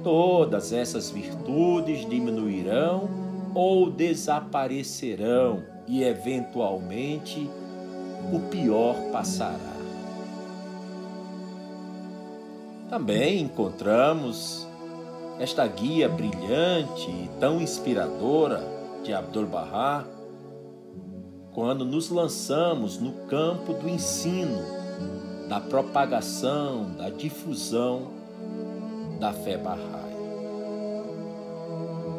todas 0.03 0.73
essas 0.73 1.11
virtudes 1.11 2.09
diminuirão 2.09 3.09
ou 3.55 3.91
desaparecerão 3.91 5.63
e, 5.87 6.03
eventualmente, 6.03 7.49
o 8.33 8.39
pior 8.49 8.95
passará. 9.13 9.72
Também 12.93 13.41
encontramos 13.41 14.69
esta 15.41 15.67
guia 15.67 16.11
brilhante 16.11 17.11
e 17.11 17.31
tão 17.41 17.59
inspiradora 17.59 18.63
de 19.03 19.15
Abdul 19.15 19.47
Bahá 19.47 20.05
quando 21.55 21.87
nos 21.87 22.11
lançamos 22.11 22.99
no 22.99 23.13
campo 23.29 23.73
do 23.73 23.89
ensino, 23.89 24.59
da 25.49 25.59
propagação, 25.59 26.93
da 26.95 27.09
difusão 27.09 28.09
da 29.19 29.33
fé 29.33 29.57
Bahá'í. 29.57 30.13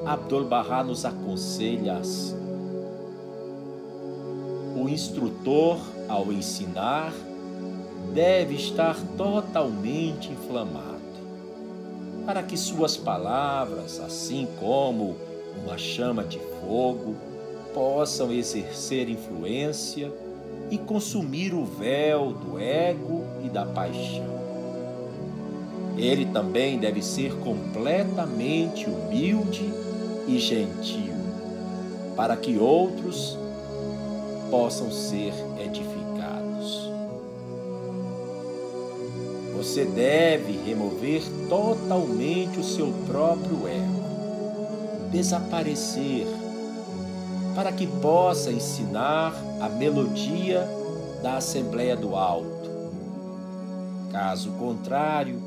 Abdul 0.07 0.45
Bahá 0.45 0.83
nos 0.83 1.05
aconselha 1.05 1.97
assim: 1.97 2.35
o 4.75 4.89
instrutor, 4.89 5.77
ao 6.09 6.33
ensinar, 6.33 7.13
deve 8.13 8.55
estar 8.55 8.95
totalmente 9.17 10.31
inflamado, 10.31 11.01
para 12.25 12.43
que 12.43 12.55
suas 12.55 12.95
palavras, 12.95 13.99
assim 13.99 14.47
como 14.59 15.15
uma 15.63 15.77
chama 15.77 16.23
de 16.23 16.39
fogo, 16.61 17.15
possam 17.73 18.31
exercer 18.31 19.09
influência 19.09 20.11
e 20.69 20.77
consumir 20.77 21.53
o 21.55 21.65
véu 21.65 22.33
do 22.33 22.59
ego 22.59 23.23
e 23.43 23.49
da 23.49 23.65
paixão. 23.65 24.31
Ele 25.97 26.25
também 26.27 26.77
deve 26.77 27.01
ser 27.01 27.33
completamente 27.39 28.87
humilde 28.87 29.71
e 30.27 30.37
gentil, 30.37 31.13
para 32.15 32.37
que 32.37 32.57
outros 32.57 33.37
possam 34.51 34.91
ser 34.91 35.33
edificados. 35.59 35.92
Você 39.63 39.85
deve 39.85 40.57
remover 40.57 41.23
totalmente 41.47 42.59
o 42.59 42.63
seu 42.63 42.91
próprio 43.07 43.65
ego, 43.65 45.09
desaparecer 45.09 46.27
para 47.55 47.71
que 47.71 47.87
possa 47.87 48.51
ensinar 48.51 49.33
a 49.61 49.69
melodia 49.69 50.67
da 51.21 51.37
Assembleia 51.37 51.95
do 51.95 52.13
Alto. 52.13 52.69
Caso 54.11 54.51
contrário, 54.59 55.41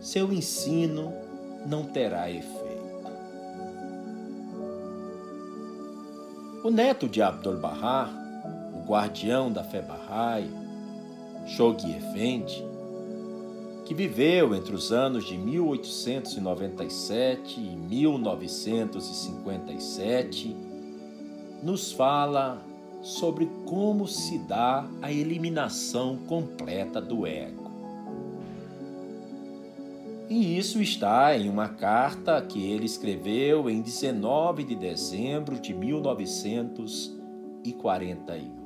seu 0.00 0.32
ensino 0.32 1.12
não 1.66 1.84
terá 1.84 2.30
efeito. 2.30 2.56
O 6.64 6.70
neto 6.70 7.06
de 7.06 7.20
Abdul 7.20 7.58
Bahá, 7.58 8.08
o 8.72 8.88
guardião 8.88 9.52
da 9.52 9.62
fé 9.62 9.82
Bahá'í, 9.82 10.50
Shoghi 11.46 11.94
Effendi, 11.96 12.75
que 13.86 13.94
viveu 13.94 14.54
entre 14.54 14.74
os 14.74 14.92
anos 14.92 15.24
de 15.24 15.38
1897 15.38 17.60
e 17.60 17.76
1957, 17.76 20.56
nos 21.62 21.92
fala 21.92 22.60
sobre 23.00 23.48
como 23.64 24.08
se 24.08 24.40
dá 24.40 24.84
a 25.00 25.12
eliminação 25.12 26.16
completa 26.26 27.00
do 27.00 27.24
ego. 27.24 27.70
E 30.28 30.58
isso 30.58 30.82
está 30.82 31.38
em 31.38 31.48
uma 31.48 31.68
carta 31.68 32.42
que 32.42 32.68
ele 32.68 32.86
escreveu 32.86 33.70
em 33.70 33.80
19 33.80 34.64
de 34.64 34.74
dezembro 34.74 35.60
de 35.60 35.72
1941. 35.72 38.65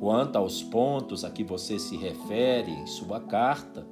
Quanto 0.00 0.36
aos 0.36 0.62
pontos 0.62 1.26
a 1.26 1.30
que 1.30 1.44
você 1.44 1.78
se 1.78 1.94
refere 1.94 2.70
em 2.70 2.86
sua 2.86 3.20
carta, 3.20 3.86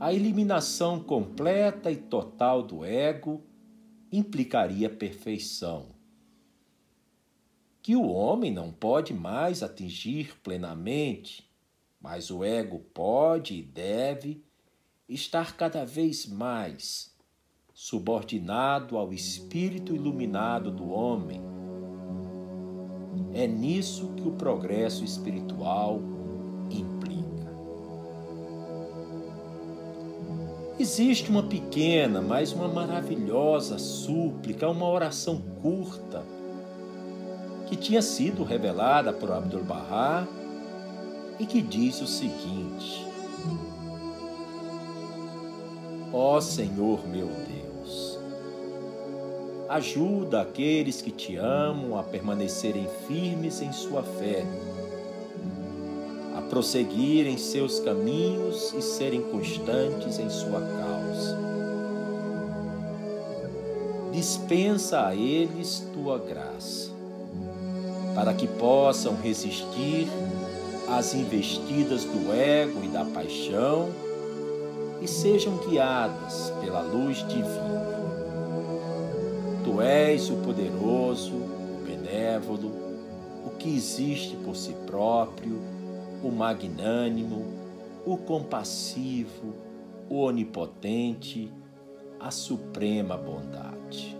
a 0.00 0.10
eliminação 0.10 0.98
completa 1.04 1.90
e 1.90 1.96
total 1.96 2.62
do 2.62 2.82
ego 2.82 3.44
implicaria 4.10 4.88
perfeição. 4.88 5.88
Que 7.82 7.94
o 7.94 8.08
homem 8.08 8.50
não 8.50 8.72
pode 8.72 9.12
mais 9.12 9.62
atingir 9.62 10.40
plenamente, 10.40 11.46
mas 12.00 12.30
o 12.30 12.42
ego 12.42 12.78
pode 12.78 13.52
e 13.58 13.62
deve 13.62 14.42
estar 15.06 15.58
cada 15.58 15.84
vez 15.84 16.24
mais 16.24 17.14
subordinado 17.74 18.96
ao 18.96 19.12
espírito 19.12 19.94
iluminado 19.94 20.70
do 20.70 20.88
homem. 20.88 21.51
É 23.34 23.46
nisso 23.46 24.08
que 24.16 24.28
o 24.28 24.32
progresso 24.32 25.04
espiritual 25.04 26.00
implica. 26.70 27.52
Existe 30.78 31.30
uma 31.30 31.42
pequena, 31.42 32.20
mas 32.20 32.52
uma 32.52 32.68
maravilhosa 32.68 33.78
súplica, 33.78 34.68
uma 34.68 34.88
oração 34.88 35.40
curta, 35.62 36.22
que 37.66 37.76
tinha 37.76 38.02
sido 38.02 38.44
revelada 38.44 39.12
por 39.12 39.32
Abdul 39.32 39.64
Bahá 39.64 40.26
e 41.38 41.46
que 41.46 41.62
diz 41.62 42.02
o 42.02 42.06
seguinte: 42.06 43.06
Ó 46.12 46.36
oh 46.36 46.40
Senhor 46.40 47.06
meu 47.08 47.28
Deus, 47.28 47.61
ajuda 49.74 50.42
aqueles 50.42 51.00
que 51.00 51.10
te 51.10 51.36
amam 51.36 51.98
a 51.98 52.02
permanecerem 52.02 52.88
firmes 53.06 53.60
em 53.60 53.72
sua 53.72 54.02
fé 54.02 54.44
prosseguir 56.52 57.26
em 57.26 57.38
seus 57.38 57.80
caminhos 57.80 58.74
e 58.74 58.82
serem 58.82 59.22
constantes 59.22 60.18
em 60.18 60.28
sua 60.28 60.60
causa. 60.60 61.38
Dispensa 64.12 65.06
a 65.06 65.14
eles 65.14 65.82
tua 65.94 66.18
graça, 66.18 66.90
para 68.14 68.34
que 68.34 68.46
possam 68.46 69.16
resistir 69.16 70.06
às 70.90 71.14
investidas 71.14 72.04
do 72.04 72.30
ego 72.34 72.84
e 72.84 72.88
da 72.88 73.06
paixão 73.06 73.88
e 75.00 75.08
sejam 75.08 75.56
guiadas 75.56 76.52
pela 76.60 76.82
luz 76.82 77.26
divina. 77.26 77.81
Tu 79.64 79.80
és 79.80 80.28
o 80.30 80.36
poderoso, 80.36 81.34
o 81.34 81.84
benévolo, 81.86 82.70
o 83.46 83.50
que 83.58 83.74
existe 83.74 84.36
por 84.36 84.56
si 84.56 84.72
próprio 84.86 85.60
o 86.22 86.30
magnânimo, 86.30 87.44
o 88.06 88.16
compassivo, 88.16 89.54
o 90.08 90.20
onipotente, 90.20 91.50
a 92.18 92.30
suprema 92.30 93.16
bondade. 93.16 94.16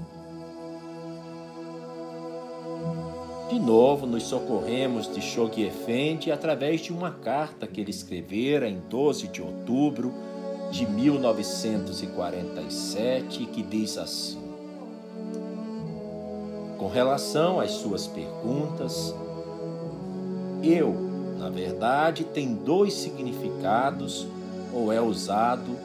De 3.48 3.58
novo, 3.58 4.06
nos 4.06 4.24
socorremos 4.24 5.12
de 5.12 5.22
Shoghi 5.22 5.64
Effendi 5.64 6.30
através 6.30 6.82
de 6.82 6.92
uma 6.92 7.10
carta 7.10 7.66
que 7.66 7.80
ele 7.80 7.90
escrevera 7.90 8.68
em 8.68 8.78
12 8.88 9.28
de 9.28 9.40
outubro 9.40 10.12
de 10.70 10.86
1947, 10.86 13.46
que 13.46 13.62
diz 13.62 13.98
assim: 13.98 14.38
Com 16.78 16.88
relação 16.88 17.60
às 17.60 17.72
suas 17.72 18.06
perguntas, 18.06 19.14
eu, 20.62 20.94
na 21.38 21.48
verdade, 21.48 22.24
tem 22.24 22.54
dois 22.54 22.92
significados 22.94 24.26
ou 24.72 24.92
é 24.92 25.00
usado 25.00 25.76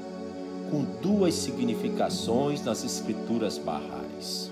com 0.69 0.83
duas 1.01 1.33
significações 1.35 2.63
nas 2.63 2.83
escrituras 2.83 3.57
barrais. 3.57 4.51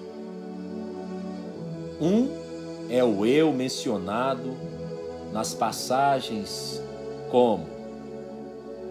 Um 2.00 2.30
é 2.90 3.04
o 3.04 3.26
eu 3.26 3.52
mencionado 3.52 4.56
nas 5.32 5.54
passagens 5.54 6.82
como 7.30 7.71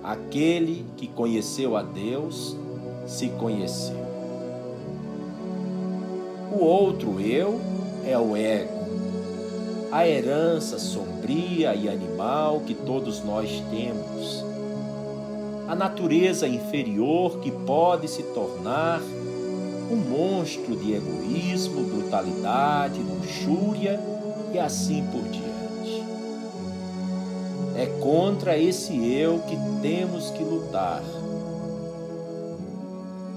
aquele 0.03 0.85
que 0.97 1.07
conheceu 1.07 1.77
a 1.77 1.83
Deus 1.83 2.57
se 3.07 3.29
conheceu. 3.31 4.01
O 6.53 6.65
outro 6.65 7.21
eu 7.21 7.61
é 8.05 8.19
o 8.19 8.37
ego, 8.37 8.81
a 9.93 10.07
herança 10.07 10.79
sombria 10.79 11.75
e 11.75 11.89
animal 11.89 12.61
que 12.61 12.75
todos 12.75 13.23
nós 13.25 13.63
temos, 13.71 14.45
a 15.69 15.75
natureza 15.75 16.49
inferior 16.49 17.39
que 17.39 17.51
pode 17.51 18.09
se 18.09 18.23
tornar 18.35 19.01
um 19.91 19.97
monstro 19.97 20.77
de 20.77 20.95
egoísmo, 20.95 21.83
brutalidade, 21.83 23.01
luxúria 23.01 24.01
e 24.53 24.59
assim 24.59 25.05
por 25.13 25.23
diante. 25.23 25.50
É 27.77 27.87
contra 28.01 28.59
esse 28.59 29.13
eu 29.13 29.41
que 29.41 29.57
temos 29.81 30.31
que 30.31 30.43
lutar. 30.43 31.03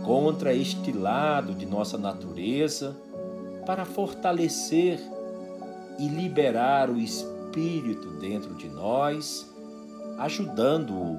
Contra 0.04 0.54
este 0.54 0.92
lado 0.92 1.54
de 1.54 1.66
nossa 1.66 1.98
natureza 1.98 2.96
para 3.66 3.86
fortalecer 3.86 5.00
e 5.98 6.08
liberar 6.08 6.90
o 6.90 6.98
espírito 6.98 8.10
dentro 8.20 8.56
de 8.56 8.68
nós, 8.68 9.50
ajudando-o 10.18 11.18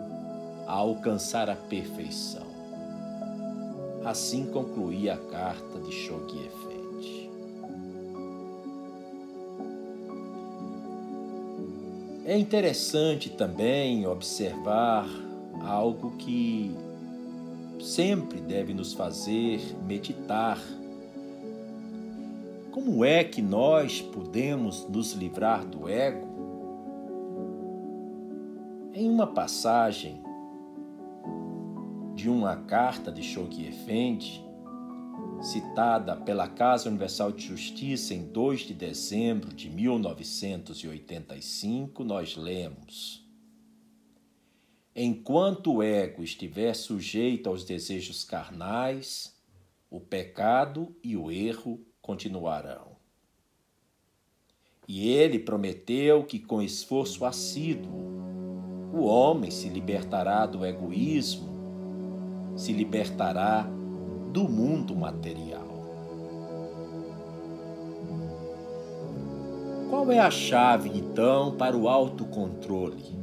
a 0.66 0.72
alcançar 0.72 1.48
a 1.48 1.57
perfeição. 1.57 2.46
Assim 4.05 4.44
concluía 4.46 5.14
a 5.14 5.16
carta 5.16 5.79
de 5.81 5.92
Shoghi 5.92 6.46
Effendi. 6.46 6.74
É 12.27 12.39
interessante 12.39 13.29
também 13.29 14.07
observar 14.07 15.07
algo 15.61 16.13
que 16.13 16.75
sempre 17.79 18.41
deve 18.41 18.73
nos 18.73 18.95
fazer 18.95 19.61
meditar. 19.87 20.59
Como 22.71 23.05
é 23.05 23.23
que 23.23 23.43
nós 23.43 24.01
podemos 24.01 24.89
nos 24.89 25.13
livrar 25.13 25.67
do 25.67 25.87
ego? 25.87 26.27
Em 28.95 29.11
uma 29.11 29.27
passagem 29.27 30.23
de 32.15 32.31
uma 32.31 32.57
carta 32.57 33.13
de 33.13 33.23
Effendi, 33.69 34.43
citada 35.44 36.16
pela 36.16 36.48
Casa 36.48 36.88
Universal 36.88 37.30
de 37.30 37.46
Justiça 37.46 38.14
em 38.14 38.26
2 38.26 38.62
de 38.62 38.74
dezembro 38.74 39.52
de 39.52 39.68
1985, 39.68 42.02
nós 42.02 42.35
lemos: 42.35 43.22
Enquanto 44.96 45.74
o 45.74 45.83
ego 45.83 46.22
estiver 46.22 46.74
sujeito 46.74 47.48
aos 47.48 47.64
desejos 47.64 48.24
carnais, 48.24 49.37
o 49.90 50.00
pecado 50.00 50.96
e 51.02 51.16
o 51.16 51.30
erro 51.30 51.85
continuarão. 52.00 52.94
E 54.88 55.09
ele 55.09 55.38
prometeu 55.38 56.24
que, 56.24 56.38
com 56.38 56.62
esforço 56.62 57.24
assíduo, 57.24 58.14
o 58.92 59.04
homem 59.04 59.50
se 59.50 59.68
libertará 59.68 60.46
do 60.46 60.64
egoísmo 60.64 61.54
se 62.57 62.72
libertará 62.72 63.68
do 64.35 64.49
mundo 64.49 64.97
material. 64.97 65.62
Qual 69.88 70.11
é 70.11 70.18
a 70.18 70.29
chave, 70.29 70.90
então, 70.92 71.53
para 71.53 71.77
o 71.77 71.88
autocontrole? 71.88 73.16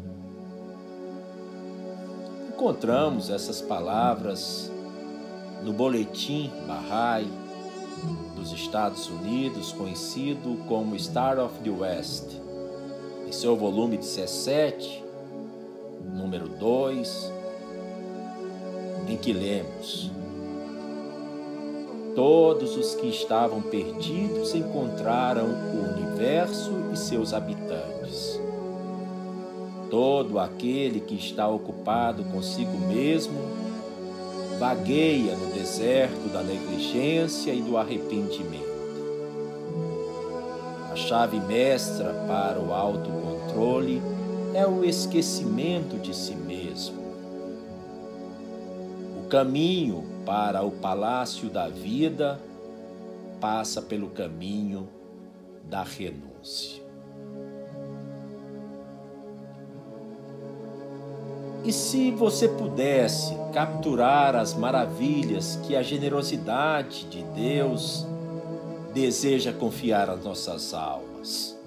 Encontramos 2.47 3.29
essas 3.29 3.59
palavras 3.59 4.71
no 5.65 5.73
Boletim 5.73 6.49
Bahá'í 6.65 7.27
dos 8.33 8.53
Estados 8.53 9.09
Unidos, 9.09 9.73
conhecido 9.73 10.63
como 10.65 10.95
Star 10.95 11.39
of 11.39 11.59
the 11.61 11.69
West, 11.69 12.37
em 13.27 13.33
seu 13.33 13.57
volume 13.57 13.97
17, 13.97 15.03
número 16.15 16.47
2, 16.47 17.33
em 19.09 19.17
que 19.17 19.33
lemos: 19.33 20.20
Todos 22.15 22.75
os 22.75 22.93
que 22.95 23.07
estavam 23.07 23.61
perdidos 23.61 24.53
encontraram 24.53 25.45
o 25.45 25.93
universo 25.93 26.71
e 26.91 26.97
seus 26.97 27.33
habitantes. 27.33 28.39
Todo 29.89 30.37
aquele 30.37 30.99
que 30.99 31.15
está 31.15 31.47
ocupado 31.47 32.23
consigo 32.25 32.77
mesmo 32.87 33.39
vagueia 34.59 35.35
no 35.35 35.53
deserto 35.53 36.27
da 36.31 36.43
negligência 36.43 37.53
e 37.53 37.61
do 37.61 37.77
arrependimento. 37.77 38.61
A 40.91 40.95
chave 40.97 41.39
mestra 41.39 42.13
para 42.27 42.59
o 42.59 42.73
autocontrole 42.73 44.01
é 44.53 44.67
o 44.67 44.83
esquecimento 44.83 45.97
de 45.97 46.13
si 46.13 46.35
mesmo 46.35 47.00
caminho 49.31 50.03
para 50.25 50.61
o 50.61 50.69
palácio 50.69 51.49
da 51.49 51.69
vida 51.69 52.37
passa 53.39 53.81
pelo 53.81 54.09
caminho 54.09 54.89
da 55.63 55.83
renúncia. 55.83 56.83
E 61.63 61.71
se 61.71 62.11
você 62.11 62.49
pudesse 62.49 63.33
capturar 63.53 64.35
as 64.35 64.53
maravilhas 64.53 65.57
que 65.65 65.77
a 65.77 65.81
generosidade 65.81 67.05
de 67.05 67.23
Deus 67.23 68.05
deseja 68.93 69.53
confiar 69.53 70.09
as 70.09 70.21
nossas 70.21 70.73
almas. 70.73 71.57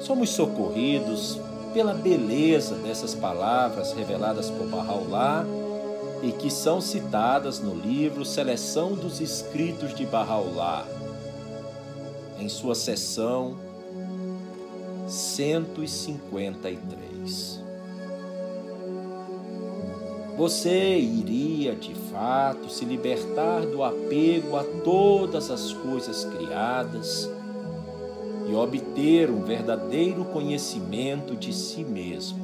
Somos 0.00 0.30
socorridos 0.30 1.38
pela 1.72 1.94
beleza 1.94 2.74
dessas 2.76 3.14
palavras 3.14 3.92
reveladas 3.92 4.50
por 4.50 4.66
Bahá'u'lláh 4.66 5.46
e 6.22 6.32
que 6.32 6.50
são 6.50 6.80
citadas 6.80 7.60
no 7.60 7.74
livro 7.74 8.24
Seleção 8.24 8.94
dos 8.94 9.20
Escritos 9.20 9.94
de 9.94 10.06
Bahá'u'lláh, 10.06 10.86
em 12.38 12.48
sua 12.48 12.74
seção 12.74 13.58
153. 15.08 17.60
Você 20.36 20.98
iria 20.98 21.74
de 21.74 21.94
fato 22.10 22.70
se 22.70 22.84
libertar 22.84 23.64
do 23.66 23.84
apego 23.84 24.56
a 24.56 24.64
todas 24.84 25.50
as 25.50 25.72
coisas 25.72 26.24
criadas 26.24 27.28
e 28.50 28.54
obter 28.54 29.30
um 29.30 29.44
verdadeiro 29.44 30.24
conhecimento 30.24 31.36
de 31.36 31.52
si 31.52 31.84
mesmo. 31.84 32.40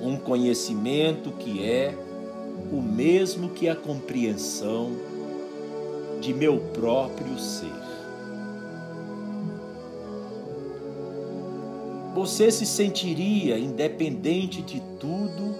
Um 0.00 0.16
conhecimento 0.16 1.30
que 1.32 1.62
é 1.62 1.94
o 2.72 2.80
mesmo 2.80 3.50
que 3.50 3.68
a 3.68 3.76
compreensão 3.76 4.92
de 6.20 6.32
meu 6.32 6.58
próprio 6.72 7.38
ser. 7.38 7.84
Você 12.14 12.50
se 12.50 12.64
sentiria 12.64 13.58
independente 13.58 14.62
de 14.62 14.80
tudo, 14.98 15.54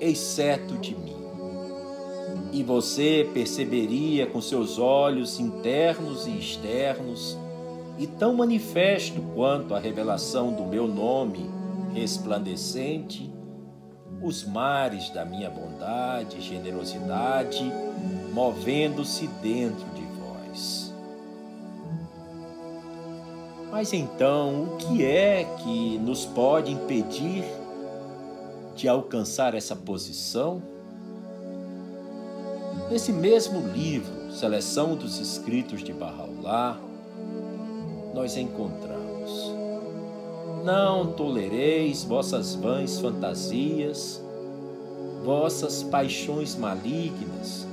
exceto 0.00 0.76
de 0.76 0.94
mim. 0.94 1.16
E 2.52 2.62
você 2.62 3.26
perceberia 3.32 4.26
com 4.26 4.40
seus 4.40 4.78
olhos 4.78 5.40
internos 5.40 6.26
e 6.26 6.36
externos 6.36 7.38
e 8.00 8.06
tão 8.06 8.34
manifesto 8.34 9.20
quanto 9.34 9.74
a 9.74 9.78
revelação 9.78 10.50
do 10.54 10.64
meu 10.64 10.88
nome 10.88 11.50
resplandecente, 11.92 13.30
os 14.22 14.42
mares 14.42 15.10
da 15.10 15.22
minha 15.22 15.50
bondade 15.50 16.38
e 16.38 16.40
generosidade 16.40 17.62
movendo-se 18.32 19.26
dentro 19.42 19.84
de 19.90 20.02
vós. 20.18 20.94
Mas 23.70 23.92
então, 23.92 24.64
o 24.64 24.76
que 24.78 25.04
é 25.04 25.44
que 25.62 25.98
nos 25.98 26.24
pode 26.24 26.72
impedir 26.72 27.44
de 28.74 28.88
alcançar 28.88 29.54
essa 29.54 29.76
posição? 29.76 30.62
Nesse 32.90 33.12
mesmo 33.12 33.60
livro, 33.68 34.32
Seleção 34.32 34.94
dos 34.94 35.18
Escritos 35.18 35.84
de 35.84 35.92
Bahá'u'lláh, 35.92 36.89
nós 38.20 38.36
encontramos. 38.36 39.50
Não 40.62 41.10
tolereis 41.10 42.04
vossas 42.04 42.54
vãs 42.54 43.00
fantasias, 43.00 44.22
vossas 45.24 45.82
paixões 45.82 46.54
malignas, 46.54 47.66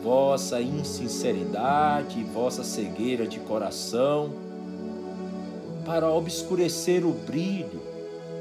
vossa 0.00 0.62
insinceridade, 0.62 2.22
vossa 2.22 2.62
cegueira 2.62 3.26
de 3.26 3.40
coração, 3.40 4.30
para 5.84 6.08
obscurecer 6.08 7.04
o 7.04 7.10
brilho 7.10 7.82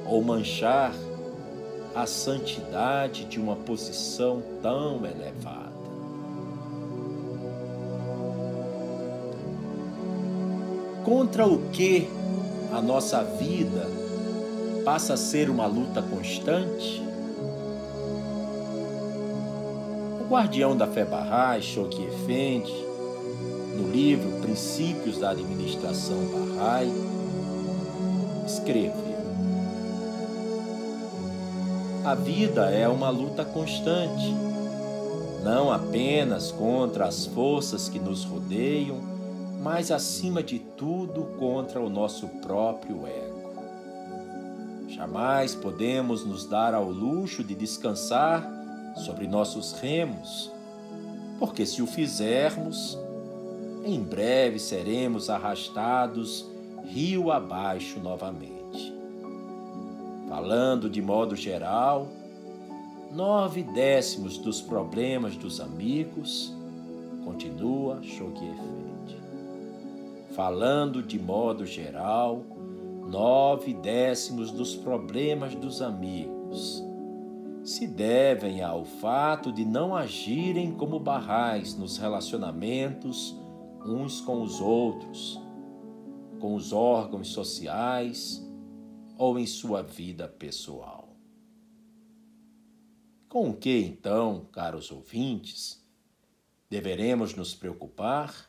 ou 0.06 0.24
manchar 0.24 0.94
a 1.96 2.06
santidade 2.06 3.26
de 3.26 3.40
uma 3.40 3.56
posição 3.56 4.44
tão 4.62 5.04
elevada. 5.04 5.69
Contra 11.04 11.46
o 11.48 11.70
que 11.70 12.10
a 12.72 12.82
nossa 12.82 13.24
vida 13.24 13.88
passa 14.84 15.14
a 15.14 15.18
ser 15.18 15.50
uma 15.50 15.66
luta 15.66 16.02
constante? 16.02 17.02
O 20.22 20.30
guardião 20.30 20.76
da 20.76 20.88
fé 20.88 21.06
Bahá'í, 21.06 21.62
Shoghi 21.62 22.04
Effendi, 22.04 22.86
no 23.76 23.90
livro 23.92 24.42
Princípios 24.42 25.18
da 25.18 25.32
Administração 25.32 26.18
Bahá'í, 26.18 26.92
escreve: 28.46 29.10
A 32.04 32.14
vida 32.16 32.70
é 32.70 32.88
uma 32.88 33.10
luta 33.10 33.44
constante, 33.44 34.36
não 35.44 35.72
apenas 35.72 36.52
contra 36.52 37.06
as 37.06 37.26
forças 37.26 37.90
que 37.90 38.00
nos 38.00 38.24
rodeiam, 38.24 39.09
mas 39.60 39.92
acima 39.92 40.42
de 40.42 40.60
tudo 40.60 41.26
contra 41.38 41.82
o 41.82 41.90
nosso 41.90 42.28
próprio 42.42 43.06
ego. 43.06 43.40
Jamais 44.88 45.54
podemos 45.54 46.26
nos 46.26 46.46
dar 46.46 46.74
ao 46.74 46.90
luxo 46.90 47.44
de 47.44 47.54
descansar 47.54 48.50
sobre 48.96 49.28
nossos 49.28 49.74
remos, 49.74 50.52
porque 51.38 51.66
se 51.66 51.82
o 51.82 51.88
fizermos, 51.88 52.98
em 53.86 54.02
breve 54.02 54.60
seremos 54.60 55.30
arrastados 55.30 56.46
rio 56.86 57.32
abaixo 57.32 58.00
novamente. 58.00 58.94
Falando 60.28 60.90
de 60.90 61.02
modo 61.02 61.36
geral, 61.36 62.08
nove 63.12 63.64
décimos 63.64 64.38
dos 64.38 64.62
problemas 64.62 65.36
dos 65.36 65.60
amigos, 65.60 66.54
continua 67.26 68.00
Shoghi 68.02 68.79
falando 70.40 71.04
de 71.04 71.20
modo 71.20 71.66
geral, 71.66 72.46
nove 73.10 73.74
décimos 73.74 74.52
dos 74.52 74.74
problemas 74.74 75.54
dos 75.54 75.82
amigos 75.82 76.82
se 77.62 77.86
devem 77.86 78.62
ao 78.62 78.86
fato 78.86 79.52
de 79.52 79.66
não 79.66 79.94
agirem 79.94 80.72
como 80.72 80.98
barrais 80.98 81.76
nos 81.76 81.98
relacionamentos 81.98 83.38
uns 83.86 84.22
com 84.22 84.42
os 84.42 84.62
outros, 84.62 85.38
com 86.40 86.56
os 86.56 86.72
órgãos 86.72 87.28
sociais 87.34 88.42
ou 89.18 89.38
em 89.38 89.46
sua 89.46 89.84
vida 89.84 90.26
pessoal. 90.26 91.18
Com 93.28 93.50
o 93.50 93.54
que, 93.54 93.82
então, 93.82 94.48
caros 94.54 94.90
ouvintes, 94.90 95.86
deveremos 96.70 97.36
nos 97.36 97.54
preocupar? 97.54 98.49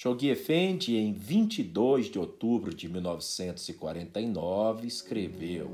Shoghi 0.00 0.30
Effendi, 0.30 0.96
em 0.96 1.12
22 1.12 2.06
de 2.06 2.20
outubro 2.20 2.72
de 2.72 2.88
1949, 2.88 4.86
escreveu: 4.86 5.68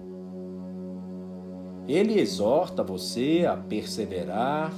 Ele 1.87 2.19
exorta 2.19 2.83
você 2.83 3.45
a 3.47 3.55
perseverar 3.55 4.73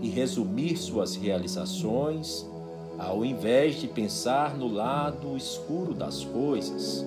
e 0.00 0.08
resumir 0.08 0.76
suas 0.76 1.14
realizações, 1.14 2.44
ao 2.98 3.24
invés 3.24 3.80
de 3.80 3.86
pensar 3.86 4.56
no 4.56 4.66
lado 4.66 5.36
escuro 5.36 5.94
das 5.94 6.24
coisas. 6.24 7.06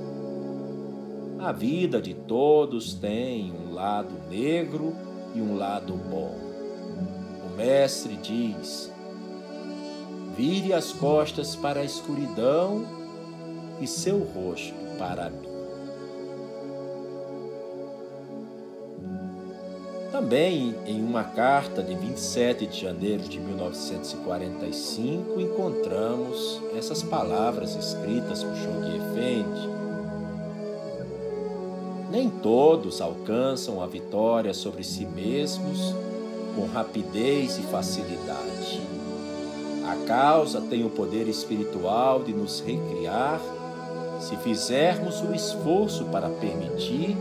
A 1.40 1.52
vida 1.52 2.02
de 2.02 2.14
todos 2.14 2.94
tem 2.94 3.52
um 3.52 3.74
lado 3.74 4.30
negro 4.30 4.96
e 5.36 5.42
um 5.42 5.58
lado 5.58 5.94
bom. 6.10 6.38
O 7.52 7.58
Mestre 7.58 8.16
diz: 8.16 8.90
vire 10.40 10.72
as 10.72 10.94
costas 10.94 11.54
para 11.54 11.82
a 11.82 11.84
escuridão 11.84 12.86
e 13.82 13.86
seu 13.86 14.20
rosto 14.20 14.74
para 14.98 15.30
mim. 15.30 15.50
Também 20.14 20.74
em 20.86 21.04
uma 21.04 21.26
carta 21.26 21.84
de 21.84 21.94
27 21.94 22.68
de 22.68 22.80
janeiro 22.80 23.24
de 23.24 23.38
1945 23.38 25.42
encontramos 25.42 26.62
essas 26.74 27.04
palavras 27.04 27.76
escritas 27.76 28.42
por 28.42 28.56
Shoghi 28.56 28.96
Effendi. 28.96 29.68
Nem 32.10 32.30
todos 32.30 33.02
alcançam 33.02 33.84
a 33.84 33.88
vitória 33.88 34.54
sobre 34.54 34.86
si 34.86 35.06
mesmos 35.06 35.94
com 36.56 36.66
rapidez 36.66 37.58
e 37.58 37.62
facilidade. 37.64 38.89
A 39.90 39.96
causa 40.06 40.62
tem 40.62 40.86
o 40.86 40.90
poder 40.92 41.28
espiritual 41.28 42.22
de 42.22 42.32
nos 42.32 42.60
recriar 42.60 43.42
se 44.20 44.38
fizermos 44.38 45.20
o 45.22 45.34
esforço 45.34 46.06
para 46.06 46.30
permitir 46.30 47.18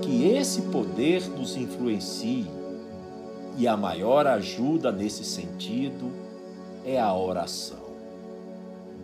que 0.00 0.30
esse 0.30 0.62
poder 0.62 1.28
nos 1.28 1.56
influencie. 1.56 2.48
E 3.58 3.66
a 3.66 3.76
maior 3.76 4.28
ajuda 4.28 4.92
nesse 4.92 5.24
sentido 5.24 6.12
é 6.86 7.00
a 7.00 7.12
oração. 7.12 7.82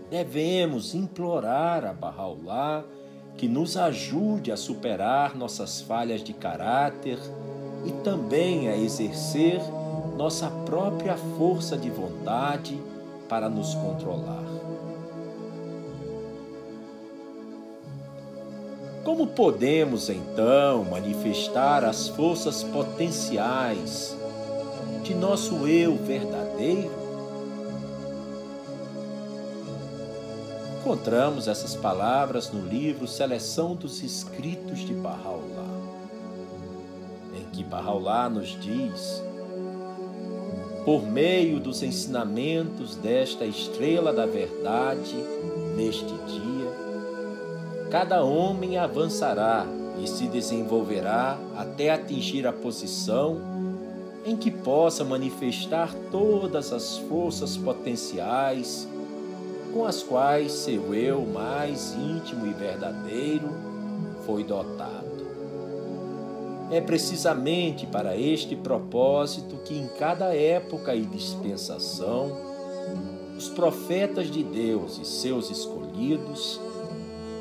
Devemos 0.09 0.95
implorar 0.95 1.85
a 1.85 1.93
Bahá'u'lláh 1.93 2.85
que 3.37 3.49
nos 3.49 3.77
ajude 3.77 4.53
a 4.53 4.57
superar 4.57 5.37
nossas 5.37 5.81
falhas 5.81 6.23
de 6.23 6.33
caráter 6.33 7.19
e 7.85 7.91
também 8.05 8.69
a 8.69 8.77
exercer 8.77 9.61
nossa 10.17 10.49
própria 10.65 11.17
força 11.17 11.77
de 11.77 11.91
vontade 11.91 12.79
para 13.31 13.49
nos 13.49 13.75
controlar. 13.77 14.45
Como 19.05 19.29
podemos 19.29 20.11
então 20.11 20.85
manifestar 20.85 21.85
as 21.85 22.09
forças 22.09 22.65
potenciais 22.65 24.17
de 25.05 25.15
nosso 25.15 25.69
eu 25.69 25.97
verdadeiro? 25.97 26.91
Encontramos 30.81 31.47
essas 31.47 31.77
palavras 31.77 32.51
no 32.51 32.67
livro 32.67 33.07
Seleção 33.07 33.77
dos 33.77 34.03
Escritos 34.03 34.81
de 34.81 34.93
Bahá'u'lláh, 34.95 35.79
em 37.39 37.45
que 37.53 37.63
Bahá'u'lláh 37.63 38.29
nos 38.29 38.49
diz 38.61 39.23
por 40.85 41.03
meio 41.03 41.61
dos 41.61 41.83
ensinamentos 41.83 42.97
desta 42.97 43.45
estrela 43.45 44.13
da 44.13 44.27
verdade 44.27 45.15
neste 45.77 46.05
dia, 46.05 46.71
cada 47.91 48.23
homem 48.23 48.79
avançará 48.79 49.67
e 50.03 50.09
se 50.09 50.27
desenvolverá 50.27 51.39
até 51.57 51.91
atingir 51.91 52.47
a 52.47 52.53
posição 52.53 53.39
em 54.25 54.37
que 54.37 54.51
possa 54.51 55.05
manifestar 55.05 55.95
todas 56.11 56.73
as 56.73 56.99
forças 56.99 57.57
potenciais 57.57 58.87
com 59.73 59.85
as 59.85 60.03
quais 60.03 60.53
seu 60.53 60.95
eu 60.95 61.25
mais 61.27 61.95
íntimo 61.95 62.47
e 62.47 62.53
verdadeiro 62.53 63.49
foi 64.27 64.45
dotado. 64.45 65.00
É 66.71 66.81
precisamente 66.81 67.87
para 67.87 68.17
este 68.17 68.55
propósito 68.55 69.57
que, 69.65 69.77
em 69.77 69.89
cada 69.99 70.35
época 70.35 70.95
e 70.95 71.05
dispensação, 71.05 72.31
os 73.37 73.49
profetas 73.49 74.31
de 74.31 74.45
Deus 74.45 74.99
e 74.99 75.05
seus 75.05 75.51
escolhidos 75.51 76.61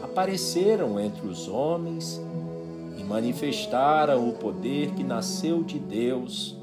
apareceram 0.01 0.99
entre 0.99 1.27
os 1.27 1.47
homens 1.47 2.19
e 2.97 3.03
manifestaram 3.03 4.27
o 4.27 4.33
poder 4.33 4.91
que 4.91 5.03
nasceu 5.03 5.63
de 5.63 5.77
Deus 5.77 6.57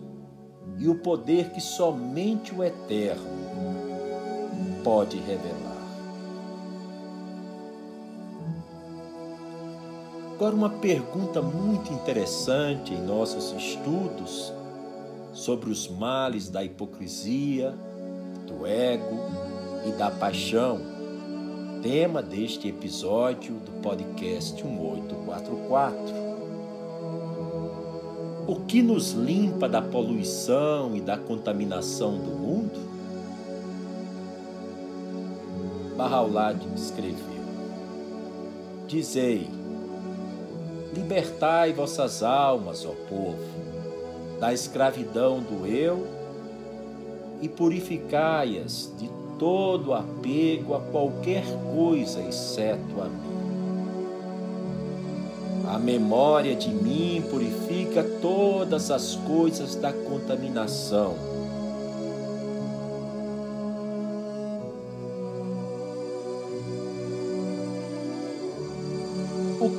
e 0.78 0.88
o 0.88 0.96
poder 0.96 1.50
que 1.50 1.60
somente 1.60 2.54
o 2.54 2.64
Eterno 2.64 3.36
pode 4.82 5.18
revelar. 5.18 5.65
Agora, 10.36 10.54
uma 10.54 10.68
pergunta 10.68 11.40
muito 11.40 11.90
interessante 11.94 12.92
em 12.92 13.00
nossos 13.00 13.52
estudos 13.52 14.52
sobre 15.32 15.70
os 15.70 15.88
males 15.88 16.50
da 16.50 16.62
hipocrisia, 16.62 17.74
do 18.46 18.66
ego 18.66 19.16
e 19.86 19.92
da 19.92 20.10
paixão, 20.10 20.78
tema 21.82 22.22
deste 22.22 22.68
episódio 22.68 23.54
do 23.54 23.80
podcast 23.80 24.62
1844. 24.62 25.96
O 28.46 28.56
que 28.66 28.82
nos 28.82 29.12
limpa 29.12 29.66
da 29.66 29.80
poluição 29.80 30.94
e 30.94 31.00
da 31.00 31.16
contaminação 31.16 32.18
do 32.18 32.32
mundo? 32.32 32.78
Bahá'u'lláh 35.96 36.58
escreveu: 36.76 37.24
Dizei, 38.86 39.48
Libertai 40.96 41.74
vossas 41.74 42.22
almas, 42.22 42.86
ó 42.86 42.94
povo, 43.06 43.36
da 44.40 44.54
escravidão 44.54 45.40
do 45.40 45.66
eu 45.66 46.06
e 47.42 47.50
purificai-as 47.50 48.90
de 48.98 49.10
todo 49.38 49.92
apego 49.92 50.74
a 50.74 50.80
qualquer 50.80 51.44
coisa 51.74 52.22
exceto 52.22 53.02
a 53.02 53.04
mim. 53.04 53.36
A 55.68 55.78
memória 55.78 56.56
de 56.56 56.70
mim 56.70 57.22
purifica 57.30 58.02
todas 58.22 58.90
as 58.90 59.16
coisas 59.16 59.74
da 59.74 59.92
contaminação 59.92 61.35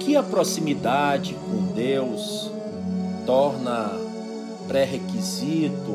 que 0.08 0.16
a 0.16 0.24
proximidade 0.24 1.34
com 1.34 1.74
Deus 1.74 2.50
torna 3.26 3.92
pré-requisito 4.66 5.92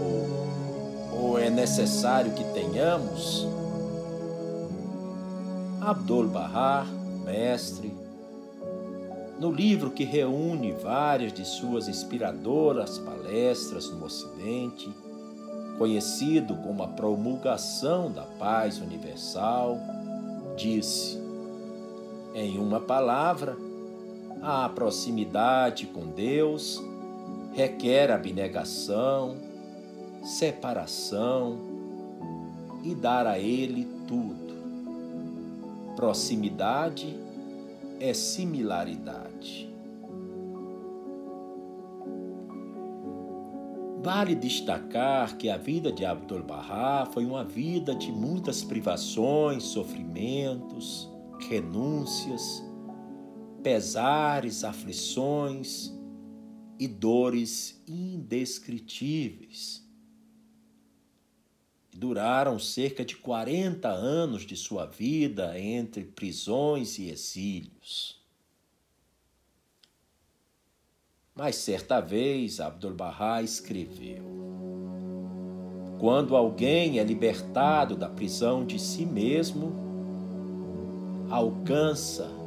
ou 1.18 1.38
é 1.38 1.48
necessário 1.48 2.35
que 2.35 2.44
tenhamos? 2.53 3.48
Abdul 5.81 6.29
Bahar, 6.29 6.87
mestre, 7.25 7.90
no 9.40 9.51
livro 9.51 9.90
que 9.90 10.05
reúne 10.05 10.72
várias 10.72 11.33
de 11.33 11.46
suas 11.46 11.88
inspiradoras 11.88 12.98
palestras 12.98 13.88
no 13.88 14.05
Ocidente, 14.05 14.94
conhecido 15.79 16.55
como 16.57 16.83
a 16.83 16.88
Promulgação 16.88 18.12
da 18.12 18.25
Paz 18.25 18.79
Universal, 18.79 19.79
disse, 20.55 21.18
em 22.35 22.59
uma 22.59 22.79
palavra, 22.79 23.57
a 24.43 24.69
proximidade 24.69 25.87
com 25.87 26.09
Deus 26.09 26.83
requer 27.55 28.11
abnegação, 28.11 29.37
separação 30.25 31.59
e 32.83 32.93
dar 32.93 33.25
a 33.25 33.39
Ele 33.39 33.89
tudo. 34.09 34.53
Proximidade 35.95 37.17
é 38.01 38.13
similaridade. 38.13 39.71
Vale 44.03 44.35
destacar 44.35 45.37
que 45.37 45.49
a 45.49 45.57
vida 45.57 45.93
de 45.93 46.05
Abdul 46.05 46.43
Bahá 46.43 47.07
foi 47.13 47.25
uma 47.25 47.45
vida 47.45 47.95
de 47.95 48.11
muitas 48.11 48.65
privações, 48.65 49.63
sofrimentos, 49.63 51.09
renúncias 51.49 52.65
pesares, 53.62 54.64
aflições 54.64 55.92
e 56.79 56.88
dores 56.88 57.83
indescritíveis. 57.87 59.81
Duraram 61.94 62.59
cerca 62.59 63.05
de 63.05 63.16
40 63.16 63.88
anos 63.88 64.44
de 64.44 64.57
sua 64.57 64.87
vida 64.87 65.59
entre 65.59 66.05
prisões 66.05 66.98
e 66.98 67.09
exílios. 67.09 68.20
Mas 71.35 71.57
certa 71.57 72.01
vez 72.01 72.61
Abdu'l-Bahá 72.61 73.42
escreveu: 73.42 74.25
Quando 76.01 76.35
alguém 76.37 76.98
é 76.98 77.05
libertado 77.05 77.96
da 77.96 78.09
prisão 78.09 78.66
de 78.66 78.79
si 78.79 79.07
mesmo, 79.07 79.72
alcança 81.31 82.42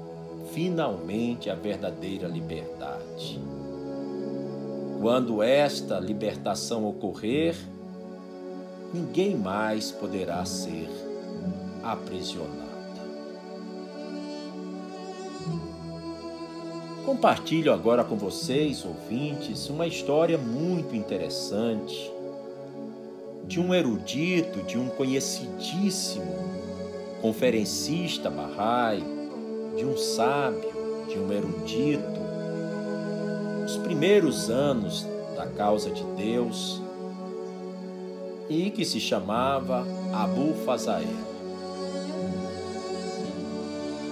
finalmente 0.55 1.49
a 1.49 1.53
verdadeira 1.53 2.29
liberdade. 2.29 3.37
Quando 5.01 5.43
esta 5.43 5.99
libertação 5.99 6.87
ocorrer, 6.87 7.53
ninguém 8.93 9.35
mais 9.35 9.91
poderá 9.91 10.45
ser 10.45 10.89
aprisionado. 11.83 12.55
Compartilho 17.05 17.73
agora 17.73 18.05
com 18.05 18.15
vocês, 18.15 18.85
ouvintes, 18.85 19.69
uma 19.69 19.85
história 19.85 20.37
muito 20.37 20.95
interessante 20.95 22.09
de 23.45 23.59
um 23.59 23.73
erudito, 23.73 24.63
de 24.63 24.77
um 24.77 24.87
conhecidíssimo 24.87 26.33
conferencista 27.21 28.29
Bahá'í, 28.29 29.14
de 29.75 29.85
um 29.85 29.97
sábio, 29.97 30.71
de 31.07 31.19
um 31.19 31.31
erudito, 31.31 32.19
os 33.65 33.77
primeiros 33.77 34.49
anos 34.49 35.05
da 35.35 35.47
causa 35.47 35.89
de 35.89 36.03
Deus, 36.15 36.81
e 38.49 38.69
que 38.69 38.85
se 38.85 38.99
chamava 38.99 39.85
Abu 40.13 40.53
Fazael. 40.65 41.35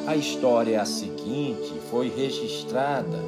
A 0.05 0.15
história 0.15 0.81
a 0.81 0.85
seguinte 0.85 1.79
foi 1.89 2.09
registrada 2.09 3.19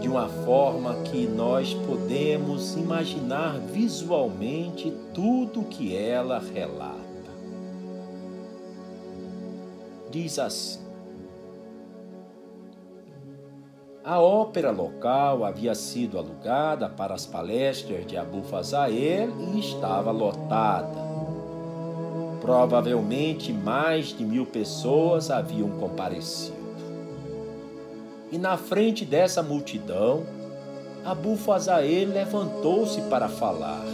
de 0.00 0.08
uma 0.08 0.28
forma 0.28 0.94
que 1.04 1.26
nós 1.26 1.72
podemos 1.72 2.74
imaginar 2.76 3.58
visualmente 3.58 4.92
tudo 5.14 5.64
que 5.64 5.96
ela 5.96 6.38
relata. 6.38 6.93
Diz 10.14 10.38
assim: 10.38 10.78
A 14.04 14.20
ópera 14.20 14.70
local 14.70 15.44
havia 15.44 15.74
sido 15.74 16.18
alugada 16.18 16.88
para 16.88 17.14
as 17.14 17.26
palestras 17.26 18.06
de 18.06 18.16
Abu 18.16 18.42
Fazael 18.42 19.30
e 19.52 19.58
estava 19.58 20.12
lotada. 20.12 21.02
Provavelmente 22.40 23.52
mais 23.52 24.16
de 24.16 24.24
mil 24.24 24.46
pessoas 24.46 25.30
haviam 25.30 25.70
comparecido. 25.80 26.62
E 28.30 28.38
na 28.38 28.56
frente 28.56 29.04
dessa 29.04 29.42
multidão, 29.42 30.24
Abu 31.04 31.36
Fazael 31.36 32.10
levantou-se 32.10 33.00
para 33.02 33.28
falar. 33.28 33.84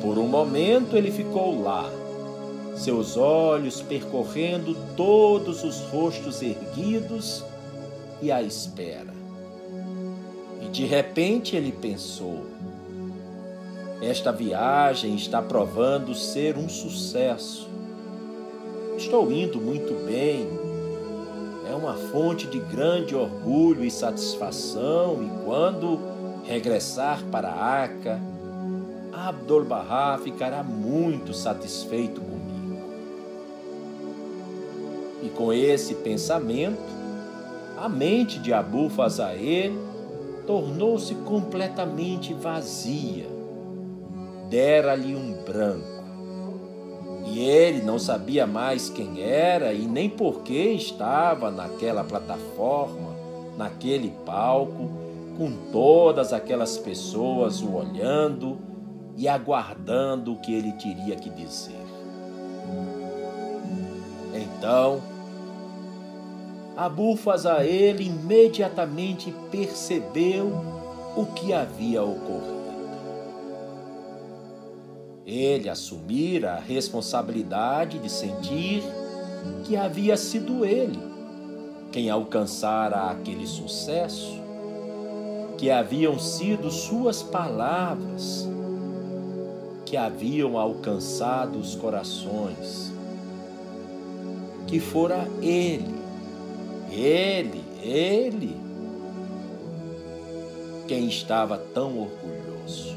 Por 0.00 0.18
um 0.18 0.28
momento 0.28 0.96
ele 0.96 1.10
ficou 1.10 1.62
lá, 1.62 1.90
seus 2.78 3.16
olhos 3.16 3.82
percorrendo 3.82 4.76
todos 4.96 5.64
os 5.64 5.80
rostos 5.90 6.42
erguidos 6.42 7.44
e 8.22 8.30
à 8.30 8.42
espera. 8.42 9.12
E 10.62 10.68
de 10.68 10.86
repente 10.86 11.56
ele 11.56 11.72
pensou: 11.72 12.46
esta 14.00 14.30
viagem 14.30 15.16
está 15.16 15.42
provando 15.42 16.14
ser 16.14 16.56
um 16.56 16.68
sucesso. 16.68 17.68
Estou 18.96 19.30
indo 19.32 19.60
muito 19.60 19.94
bem. 20.06 20.48
É 21.68 21.74
uma 21.74 21.94
fonte 21.94 22.46
de 22.46 22.60
grande 22.60 23.14
orgulho 23.14 23.84
e 23.84 23.90
satisfação, 23.90 25.22
e 25.22 25.44
quando 25.44 25.98
regressar 26.44 27.22
para 27.30 27.50
Aca, 27.50 28.20
Abdul-Bahá 29.12 30.18
ficará 30.22 30.62
muito 30.62 31.34
satisfeito. 31.34 32.27
E 35.22 35.28
com 35.30 35.52
esse 35.52 35.94
pensamento, 35.96 36.78
a 37.76 37.88
mente 37.88 38.38
de 38.38 38.52
Abu 38.52 38.88
Fazael 38.88 39.72
tornou-se 40.46 41.14
completamente 41.14 42.32
vazia. 42.34 43.26
Dera-lhe 44.48 45.14
um 45.14 45.34
branco. 45.44 45.98
E 47.26 47.40
ele 47.40 47.82
não 47.82 47.98
sabia 47.98 48.46
mais 48.46 48.88
quem 48.88 49.20
era 49.20 49.74
e 49.74 49.86
nem 49.86 50.08
por 50.08 50.40
que 50.40 50.72
estava 50.72 51.50
naquela 51.50 52.02
plataforma, 52.02 53.14
naquele 53.58 54.10
palco, 54.24 54.88
com 55.36 55.52
todas 55.70 56.32
aquelas 56.32 56.78
pessoas 56.78 57.60
o 57.60 57.74
olhando 57.74 58.56
e 59.16 59.28
aguardando 59.28 60.32
o 60.32 60.40
que 60.40 60.54
ele 60.54 60.72
teria 60.72 61.16
que 61.16 61.28
dizer. 61.28 61.87
Então, 64.58 65.00
Abu 66.76 67.16
Fazael 67.16 68.00
imediatamente 68.00 69.32
percebeu 69.52 70.52
o 71.16 71.26
que 71.26 71.52
havia 71.52 72.02
ocorrido. 72.02 72.58
Ele 75.24 75.68
assumira 75.68 76.54
a 76.54 76.58
responsabilidade 76.58 78.00
de 78.00 78.10
sentir 78.10 78.82
que 79.64 79.76
havia 79.76 80.16
sido 80.16 80.64
ele 80.64 80.98
quem 81.92 82.10
alcançara 82.10 83.10
aquele 83.10 83.46
sucesso, 83.46 84.42
que 85.56 85.70
haviam 85.70 86.18
sido 86.18 86.70
suas 86.70 87.22
palavras 87.22 88.48
que 89.88 89.96
haviam 89.96 90.58
alcançado 90.58 91.58
os 91.58 91.74
corações, 91.74 92.92
que 94.68 94.78
fora 94.78 95.26
ele. 95.42 95.98
Ele, 96.92 97.64
ele, 97.82 98.56
quem 100.86 101.08
estava 101.08 101.58
tão 101.58 101.98
orgulhoso. 101.98 102.96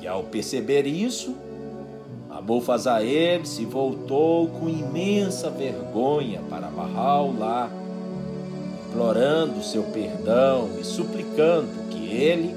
E 0.00 0.06
ao 0.06 0.22
perceber 0.24 0.86
isso, 0.86 1.34
Abu 2.30 2.60
Fazael 2.60 3.44
se 3.44 3.64
voltou 3.64 4.48
com 4.48 4.68
imensa 4.68 5.48
vergonha 5.50 6.42
para 6.50 6.68
Bahá'u'lláh, 6.68 7.70
implorando 8.88 9.62
seu 9.62 9.82
perdão 9.84 10.68
e 10.78 10.84
suplicando 10.84 11.88
que 11.88 12.06
ele 12.06 12.54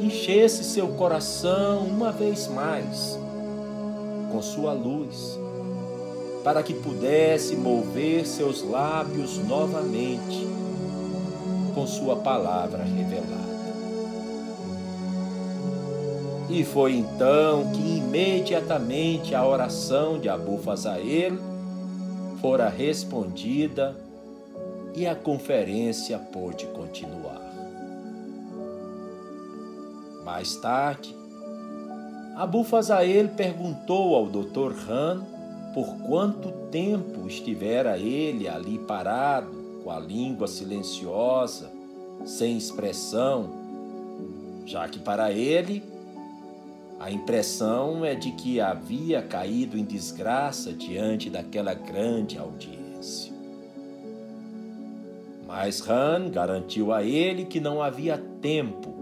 enchesse 0.00 0.64
seu 0.64 0.88
coração 0.88 1.86
uma 1.86 2.12
vez 2.12 2.46
mais 2.48 3.18
com 4.30 4.42
sua 4.42 4.74
luz 4.74 5.38
para 6.46 6.62
que 6.62 6.72
pudesse 6.72 7.56
mover 7.56 8.24
seus 8.24 8.62
lábios 8.62 9.36
novamente 9.36 10.46
com 11.74 11.84
Sua 11.88 12.14
palavra 12.14 12.84
revelada. 12.84 13.56
E 16.48 16.62
foi 16.62 16.92
então 16.92 17.72
que 17.72 17.96
imediatamente 17.98 19.34
a 19.34 19.44
oração 19.44 20.20
de 20.20 20.28
Abu 20.28 20.56
Fazael 20.58 21.32
fora 22.40 22.68
respondida 22.68 23.96
e 24.94 25.04
a 25.04 25.16
conferência 25.16 26.16
pôde 26.16 26.64
continuar. 26.66 27.42
Mais 30.24 30.54
tarde, 30.54 31.12
Abu 32.36 32.62
Fazael 32.62 33.30
perguntou 33.30 34.14
ao 34.14 34.26
Dr. 34.26 34.72
Han 34.88 35.35
por 35.76 35.94
quanto 35.98 36.50
tempo 36.70 37.28
estivera 37.28 37.98
ele 37.98 38.48
ali 38.48 38.78
parado, 38.78 39.82
com 39.84 39.90
a 39.90 40.00
língua 40.00 40.48
silenciosa, 40.48 41.70
sem 42.24 42.56
expressão, 42.56 43.50
já 44.64 44.88
que 44.88 44.98
para 44.98 45.30
ele 45.30 45.84
a 46.98 47.10
impressão 47.10 48.06
é 48.06 48.14
de 48.14 48.32
que 48.32 48.58
havia 48.58 49.20
caído 49.20 49.76
em 49.76 49.84
desgraça 49.84 50.72
diante 50.72 51.28
daquela 51.28 51.74
grande 51.74 52.38
audiência. 52.38 53.34
Mas 55.46 55.86
Han 55.86 56.30
garantiu 56.30 56.90
a 56.90 57.04
ele 57.04 57.44
que 57.44 57.60
não 57.60 57.82
havia 57.82 58.16
tempo 58.40 58.94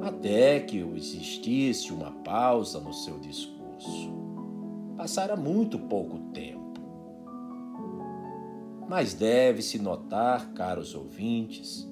até 0.00 0.58
que 0.58 0.78
existisse 0.96 1.92
uma 1.92 2.12
pausa 2.24 2.80
no 2.80 2.94
seu 2.94 3.18
discurso. 3.18 4.25
Passara 4.96 5.36
muito 5.36 5.78
pouco 5.78 6.18
tempo. 6.32 6.80
Mas 8.88 9.12
deve-se 9.14 9.78
notar, 9.78 10.52
caros 10.54 10.94
ouvintes, 10.94 11.86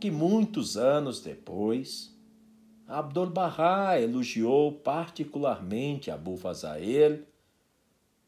que 0.00 0.10
muitos 0.10 0.76
anos 0.76 1.20
depois, 1.20 2.12
Abdul-Bahá 2.88 4.00
elogiou 4.00 4.72
particularmente 4.72 6.10
Abu 6.10 6.36
Fazael 6.36 7.20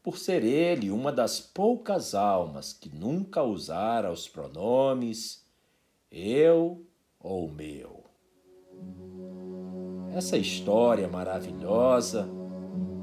por 0.01 0.17
ser 0.17 0.43
ele 0.43 0.91
uma 0.91 1.11
das 1.11 1.39
poucas 1.39 2.13
almas 2.13 2.71
que 2.71 2.95
nunca 2.95 3.43
usara 3.43 4.11
os 4.11 4.27
pronomes 4.27 5.43
eu 6.11 6.85
ou 7.19 7.49
meu. 7.49 8.05
Essa 10.15 10.37
história 10.37 11.07
maravilhosa 11.07 12.29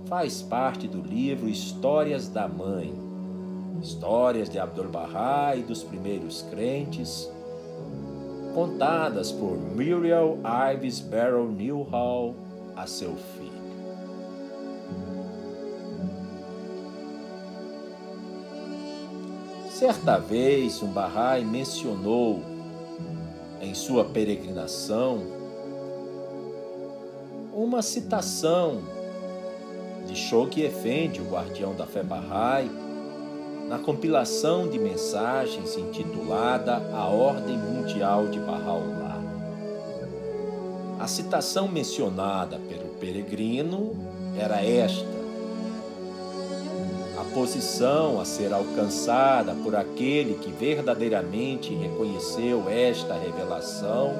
faz 0.09 0.42
parte 0.42 0.86
do 0.86 1.00
livro 1.00 1.48
Histórias 1.48 2.28
da 2.28 2.48
Mãe, 2.48 2.94
histórias 3.82 4.48
de 4.48 4.59
Abdu'l-Bahá 4.59 5.57
e 5.57 5.62
dos 5.62 5.82
primeiros 5.82 6.42
crentes, 6.42 7.30
contadas 8.55 9.32
por 9.32 9.57
Muriel 9.57 10.38
Ives 10.74 11.00
Barrow 11.00 11.50
Newhall 11.50 12.34
a 12.76 12.86
seu 12.86 13.14
filho. 13.16 13.53
Certa 19.70 20.18
vez, 20.18 20.80
um 20.82 20.92
Bahá'í 20.92 21.44
mencionou 21.44 22.40
em 23.61 23.74
sua 23.74 24.05
peregrinação 24.05 25.18
uma 27.53 27.82
citação 27.82 28.80
de 30.12 30.18
Shouki 30.18 30.62
Effendi, 30.62 31.22
o 31.22 31.24
guardião 31.24 31.74
da 31.74 31.86
fé 31.86 32.02
Bahá'í, 32.02 32.70
na 33.66 33.78
compilação 33.78 34.68
de 34.68 34.78
mensagens 34.78 35.78
intitulada 35.78 36.82
A 36.92 37.06
Ordem 37.06 37.56
Mundial 37.56 38.28
de 38.28 38.38
Baha'u'lláh. 38.38 39.22
A 41.00 41.08
citação 41.08 41.66
mencionada 41.66 42.60
pelo 42.68 42.90
peregrino 43.00 43.92
era 44.38 44.62
esta: 44.62 45.08
A 47.18 47.24
posição 47.32 48.20
a 48.20 48.26
ser 48.26 48.52
alcançada 48.52 49.54
por 49.54 49.74
aquele 49.74 50.34
que 50.34 50.52
verdadeiramente 50.52 51.74
reconheceu 51.74 52.68
esta 52.68 53.14
revelação 53.14 54.12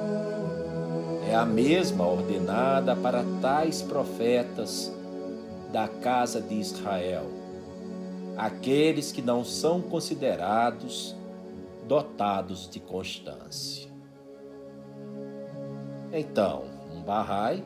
é 1.29 1.35
a 1.35 1.45
mesma 1.45 2.07
ordenada 2.07 2.95
para 2.95 3.23
tais 3.39 3.83
profetas 3.83 4.91
da 5.73 5.87
casa 5.87 6.39
de 6.39 6.53
Israel, 6.53 7.25
aqueles 8.37 9.11
que 9.11 9.23
não 9.23 9.43
são 9.43 9.81
considerados 9.81 11.15
dotados 11.87 12.69
de 12.69 12.79
constância. 12.79 13.89
Então, 16.11 16.65
um 16.95 17.01
Bahá'í, 17.01 17.63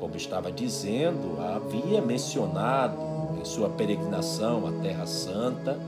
como 0.00 0.16
estava 0.16 0.50
dizendo, 0.50 1.38
havia 1.38 2.00
mencionado 2.00 2.96
em 3.38 3.44
sua 3.44 3.68
peregrinação 3.68 4.66
à 4.66 4.72
Terra 4.80 5.04
Santa 5.04 5.78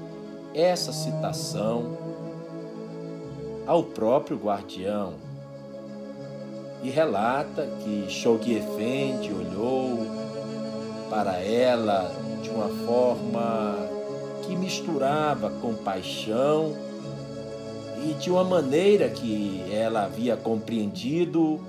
essa 0.54 0.92
citação 0.92 1.96
ao 3.66 3.82
próprio 3.84 4.36
guardião 4.36 5.14
e 6.82 6.90
relata 6.90 7.66
que 7.82 8.06
Shoghi 8.10 8.56
Effendi 8.56 9.32
olhou 9.32 10.27
para 11.08 11.38
ela 11.38 12.12
de 12.42 12.50
uma 12.50 12.68
forma 12.86 13.76
que 14.46 14.54
misturava 14.56 15.50
compaixão 15.50 16.74
e 18.04 18.14
de 18.14 18.30
uma 18.30 18.44
maneira 18.44 19.08
que 19.08 19.64
ela 19.72 20.04
havia 20.04 20.36
compreendido 20.36 21.60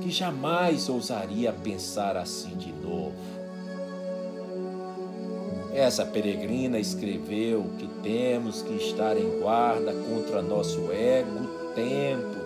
que 0.00 0.10
jamais 0.10 0.88
ousaria 0.88 1.52
pensar 1.52 2.16
assim 2.16 2.56
de 2.56 2.72
novo. 2.72 3.14
Essa 5.72 6.04
peregrina 6.04 6.78
escreveu 6.78 7.66
que 7.78 7.86
temos 8.02 8.62
que 8.62 8.74
estar 8.74 9.16
em 9.16 9.38
guarda 9.38 9.92
contra 9.92 10.42
nosso 10.42 10.90
ego 10.90 11.46
tempo 11.74 12.39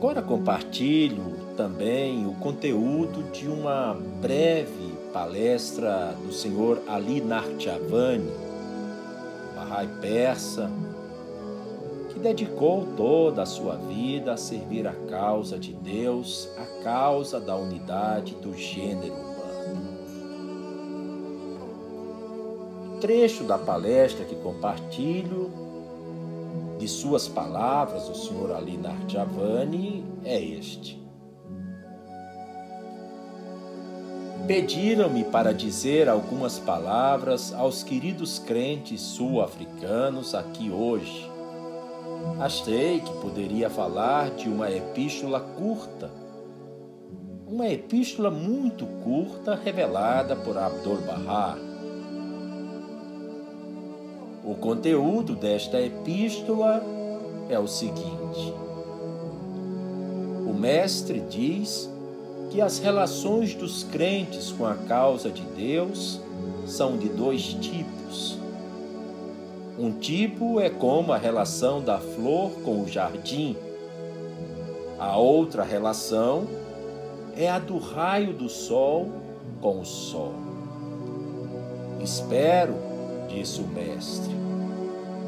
Agora 0.00 0.22
compartilho 0.22 1.36
também 1.58 2.26
o 2.26 2.32
conteúdo 2.36 3.22
de 3.32 3.46
uma 3.46 3.94
breve 4.18 4.94
palestra 5.12 6.16
do 6.24 6.32
senhor 6.32 6.80
Ali 6.88 7.20
Narchavani, 7.20 8.32
Bahá'í 9.54 9.88
persa, 10.00 10.70
que 12.08 12.18
dedicou 12.18 12.86
toda 12.96 13.42
a 13.42 13.46
sua 13.46 13.76
vida 13.76 14.32
a 14.32 14.36
servir 14.38 14.88
a 14.88 14.94
causa 15.10 15.58
de 15.58 15.74
Deus, 15.74 16.48
a 16.56 16.82
causa 16.82 17.38
da 17.38 17.54
unidade 17.54 18.34
do 18.36 18.56
gênero 18.56 19.12
humano. 19.12 19.98
O 22.96 23.00
trecho 23.00 23.44
da 23.44 23.58
palestra 23.58 24.24
que 24.24 24.36
compartilho 24.36 25.69
de 26.80 26.88
suas 26.88 27.28
palavras, 27.28 28.08
o 28.08 28.14
senhor 28.14 28.52
Ali 28.52 28.78
Narchavani, 28.78 30.02
é 30.24 30.40
este. 30.42 30.98
Pediram-me 34.46 35.22
para 35.24 35.52
dizer 35.52 36.08
algumas 36.08 36.58
palavras 36.58 37.52
aos 37.52 37.82
queridos 37.82 38.38
crentes 38.38 39.02
sul-africanos 39.02 40.34
aqui 40.34 40.70
hoje. 40.70 41.30
Achei 42.40 43.00
que 43.00 43.12
poderia 43.20 43.68
falar 43.68 44.30
de 44.30 44.48
uma 44.48 44.70
epístola 44.70 45.38
curta, 45.38 46.10
uma 47.46 47.68
epístola 47.68 48.30
muito 48.30 48.86
curta 49.04 49.54
revelada 49.54 50.34
por 50.34 50.56
Abdul-Bahá. 50.56 51.69
O 54.50 54.56
conteúdo 54.56 55.36
desta 55.36 55.80
epístola 55.80 56.82
é 57.48 57.56
o 57.56 57.68
seguinte: 57.68 58.52
o 60.44 60.52
mestre 60.52 61.20
diz 61.20 61.88
que 62.50 62.60
as 62.60 62.80
relações 62.80 63.54
dos 63.54 63.84
crentes 63.84 64.50
com 64.50 64.66
a 64.66 64.74
causa 64.74 65.30
de 65.30 65.42
Deus 65.42 66.20
são 66.66 66.96
de 66.96 67.08
dois 67.08 67.54
tipos. 67.54 68.40
Um 69.78 69.92
tipo 69.92 70.58
é 70.58 70.68
como 70.68 71.12
a 71.12 71.16
relação 71.16 71.80
da 71.80 72.00
flor 72.00 72.50
com 72.64 72.82
o 72.82 72.88
jardim. 72.88 73.56
A 74.98 75.16
outra 75.16 75.62
relação 75.62 76.48
é 77.36 77.48
a 77.48 77.60
do 77.60 77.78
raio 77.78 78.32
do 78.32 78.48
sol 78.48 79.06
com 79.60 79.78
o 79.78 79.84
sol. 79.84 80.34
Espero, 82.02 82.89
disse 83.34 83.60
o 83.60 83.66
mestre, 83.66 84.34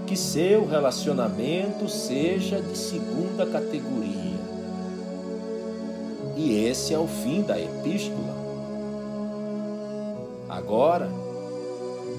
que 0.06 0.16
seu 0.16 0.66
relacionamento 0.66 1.88
seja 1.88 2.60
de 2.60 2.76
segunda 2.76 3.46
categoria 3.46 4.22
e 6.36 6.64
esse 6.66 6.94
é 6.94 6.98
o 6.98 7.06
fim 7.06 7.42
da 7.42 7.60
epístola. 7.60 8.34
Agora, 10.48 11.08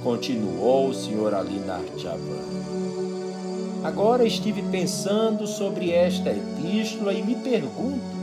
continuou 0.04 0.90
o 0.90 0.94
Sr. 0.94 1.34
Ali 1.34 1.60
Narchavan. 1.60 2.64
Agora 3.84 4.26
estive 4.26 4.62
pensando 4.64 5.46
sobre 5.46 5.92
esta 5.92 6.30
epístola 6.30 7.14
e 7.14 7.22
me 7.22 7.36
pergunto 7.36 8.14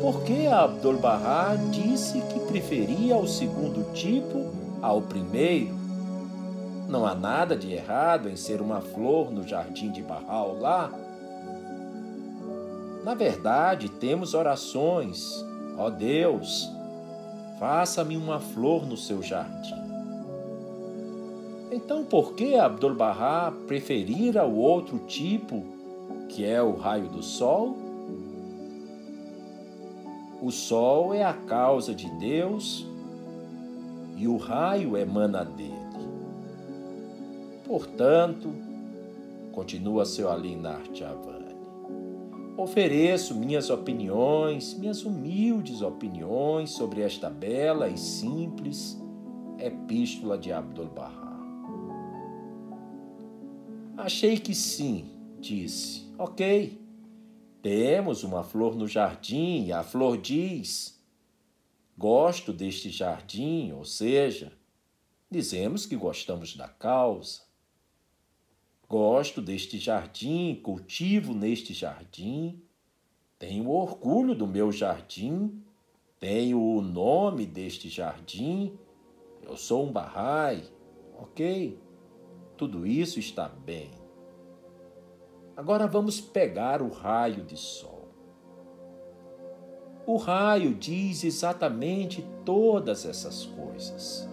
por 0.00 0.22
que 0.22 0.46
Abdul-Bahá 0.46 1.56
disse 1.70 2.20
que 2.32 2.40
preferia 2.40 3.16
o 3.16 3.28
segundo 3.28 3.92
tipo 3.92 4.46
ao 4.80 5.02
primeiro. 5.02 5.85
Não 6.88 7.06
há 7.06 7.14
nada 7.14 7.56
de 7.56 7.72
errado 7.72 8.28
em 8.28 8.36
ser 8.36 8.60
uma 8.60 8.80
flor 8.80 9.30
no 9.30 9.46
jardim 9.46 9.90
de 9.90 10.02
Bahá'u'lláh 10.02 11.06
na 13.06 13.14
verdade, 13.14 13.88
temos 13.88 14.34
orações. 14.34 15.46
Ó 15.78 15.88
Deus, 15.88 16.68
faça-me 17.56 18.16
uma 18.16 18.40
flor 18.40 18.84
no 18.84 18.96
seu 18.96 19.22
jardim. 19.22 19.76
Então, 21.70 22.04
por 22.04 22.34
que 22.34 22.56
Abdul-Bahá 22.56 23.52
preferira 23.68 24.44
o 24.44 24.56
outro 24.56 24.98
tipo, 25.06 25.62
que 26.28 26.44
é 26.44 26.60
o 26.60 26.74
raio 26.74 27.08
do 27.08 27.22
sol? 27.22 27.76
O 30.42 30.50
sol 30.50 31.14
é 31.14 31.22
a 31.22 31.32
causa 31.32 31.94
de 31.94 32.10
Deus 32.18 32.84
e 34.16 34.26
o 34.26 34.36
raio 34.36 34.96
emana 34.96 35.44
dele. 35.44 35.75
Portanto, 37.66 38.54
continua 39.52 40.04
seu 40.04 40.30
Alinar 40.30 40.82
Chavan 40.94 41.46
Ofereço 42.56 43.34
minhas 43.34 43.68
opiniões, 43.68 44.72
minhas 44.72 45.04
humildes 45.04 45.82
opiniões 45.82 46.70
sobre 46.70 47.02
esta 47.02 47.28
bela 47.28 47.86
e 47.86 47.98
simples 47.98 48.98
epístola 49.58 50.38
de 50.38 50.52
Abdul-Bahá. 50.52 51.36
Achei 53.98 54.38
que 54.38 54.54
sim, 54.54 55.10
disse. 55.38 56.10
Ok, 56.16 56.80
temos 57.60 58.24
uma 58.24 58.42
flor 58.42 58.74
no 58.74 58.88
jardim 58.88 59.66
e 59.66 59.72
a 59.72 59.82
flor 59.82 60.16
diz: 60.16 60.98
Gosto 61.96 62.54
deste 62.54 62.88
jardim, 62.88 63.72
ou 63.72 63.84
seja, 63.84 64.50
dizemos 65.30 65.84
que 65.84 65.94
gostamos 65.94 66.56
da 66.56 66.68
causa. 66.68 67.45
Gosto 68.88 69.42
deste 69.42 69.78
jardim, 69.78 70.60
cultivo 70.62 71.34
neste 71.34 71.74
jardim, 71.74 72.62
tenho 73.36 73.68
orgulho 73.68 74.32
do 74.32 74.46
meu 74.46 74.70
jardim, 74.70 75.60
tenho 76.20 76.62
o 76.62 76.80
nome 76.80 77.46
deste 77.46 77.88
jardim, 77.88 78.78
eu 79.42 79.56
sou 79.56 79.86
um 79.86 79.92
Bahá'í, 79.92 80.62
ok? 81.18 81.76
Tudo 82.56 82.86
isso 82.86 83.18
está 83.18 83.48
bem. 83.48 83.90
Agora 85.56 85.88
vamos 85.88 86.20
pegar 86.20 86.80
o 86.80 86.88
raio 86.88 87.44
de 87.44 87.56
sol. 87.56 88.08
O 90.06 90.16
raio 90.16 90.72
diz 90.72 91.24
exatamente 91.24 92.24
todas 92.44 93.04
essas 93.04 93.46
coisas. 93.46 94.28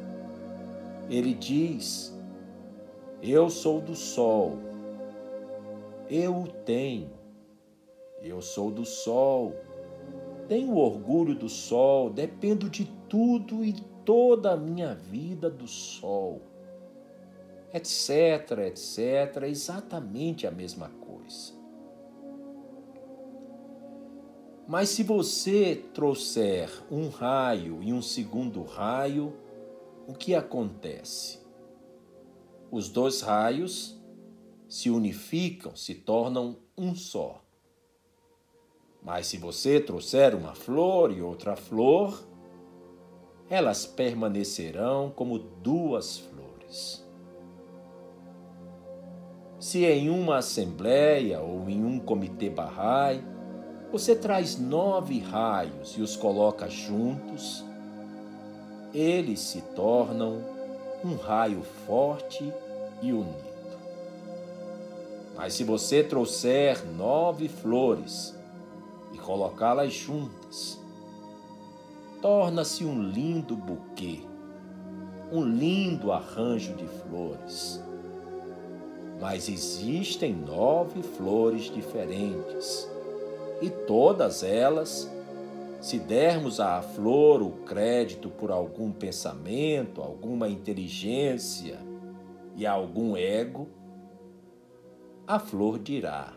Ele 1.09 1.33
diz 1.33 2.12
eu 3.23 3.49
sou 3.49 3.79
do 3.79 3.95
sol. 3.95 4.57
Eu 6.09 6.35
o 6.41 6.47
tenho. 6.47 7.11
Eu 8.21 8.41
sou 8.41 8.69
do 8.69 8.85
sol. 8.85 9.55
Tenho 10.49 10.75
orgulho 10.75 11.33
do 11.33 11.47
sol, 11.47 12.09
dependo 12.09 12.69
de 12.69 12.85
tudo 13.07 13.63
e 13.63 13.73
toda 14.03 14.51
a 14.51 14.57
minha 14.57 14.93
vida 14.93 15.49
do 15.49 15.67
sol. 15.67 16.41
Etc, 17.73 18.09
etc, 18.67 19.43
exatamente 19.43 20.45
a 20.45 20.51
mesma 20.51 20.89
coisa. 20.89 21.53
Mas 24.67 24.89
se 24.89 25.01
você 25.01 25.81
trouxer 25.93 26.69
um 26.91 27.07
raio 27.07 27.81
e 27.81 27.93
um 27.93 28.01
segundo 28.01 28.63
raio, 28.63 29.33
o 30.07 30.13
que 30.13 30.35
acontece? 30.35 31.42
Os 32.73 32.89
dois 32.89 33.21
raios 33.21 33.95
se 34.67 34.89
unificam, 34.89 35.75
se 35.75 35.93
tornam 35.93 36.57
um 36.75 36.95
só. 36.95 37.39
Mas 38.99 39.27
se 39.27 39.37
você 39.37 39.79
trouxer 39.79 40.33
uma 40.33 40.55
flor 40.55 41.11
e 41.11 41.21
outra 41.21 41.55
flor, 41.55 42.19
elas 43.47 43.85
permanecerão 43.85 45.13
como 45.15 45.37
duas 45.37 46.17
flores. 46.17 47.07
Se 49.59 49.85
em 49.85 50.09
uma 50.09 50.37
assembleia 50.37 51.41
ou 51.41 51.69
em 51.69 51.85
um 51.85 51.99
comitê 51.99 52.49
barrai, 52.49 53.23
você 53.91 54.15
traz 54.15 54.57
nove 54.57 55.19
raios 55.19 55.91
e 55.95 56.01
os 56.01 56.15
coloca 56.15 56.67
juntos, 56.67 57.63
eles 58.91 59.41
se 59.41 59.61
tornam 59.75 60.53
um 61.05 61.15
raio 61.15 61.61
forte 61.85 62.51
e 63.03 63.11
unido. 63.11 63.53
Mas 65.35 65.53
se 65.53 65.63
você 65.63 66.03
trouxer 66.03 66.85
nove 66.95 67.49
flores 67.49 68.33
e 69.11 69.17
colocá-las 69.17 69.93
juntas, 69.93 70.79
torna-se 72.21 72.85
um 72.85 73.03
lindo 73.03 73.55
buquê, 73.55 74.21
um 75.31 75.43
lindo 75.43 76.11
arranjo 76.11 76.73
de 76.75 76.87
flores. 76.87 77.83
Mas 79.19 79.49
existem 79.49 80.33
nove 80.33 81.01
flores 81.01 81.63
diferentes 81.63 82.89
e 83.61 83.69
todas 83.69 84.43
elas, 84.43 85.09
se 85.81 85.99
dermos 85.99 86.59
à 86.59 86.81
flor 86.81 87.41
o 87.41 87.51
crédito 87.65 88.29
por 88.29 88.51
algum 88.51 88.91
pensamento, 88.91 90.01
alguma 90.01 90.47
inteligência 90.47 91.79
e 92.55 92.65
algum 92.65 93.15
ego, 93.17 93.67
a 95.25 95.39
flor 95.39 95.79
dirá: 95.79 96.33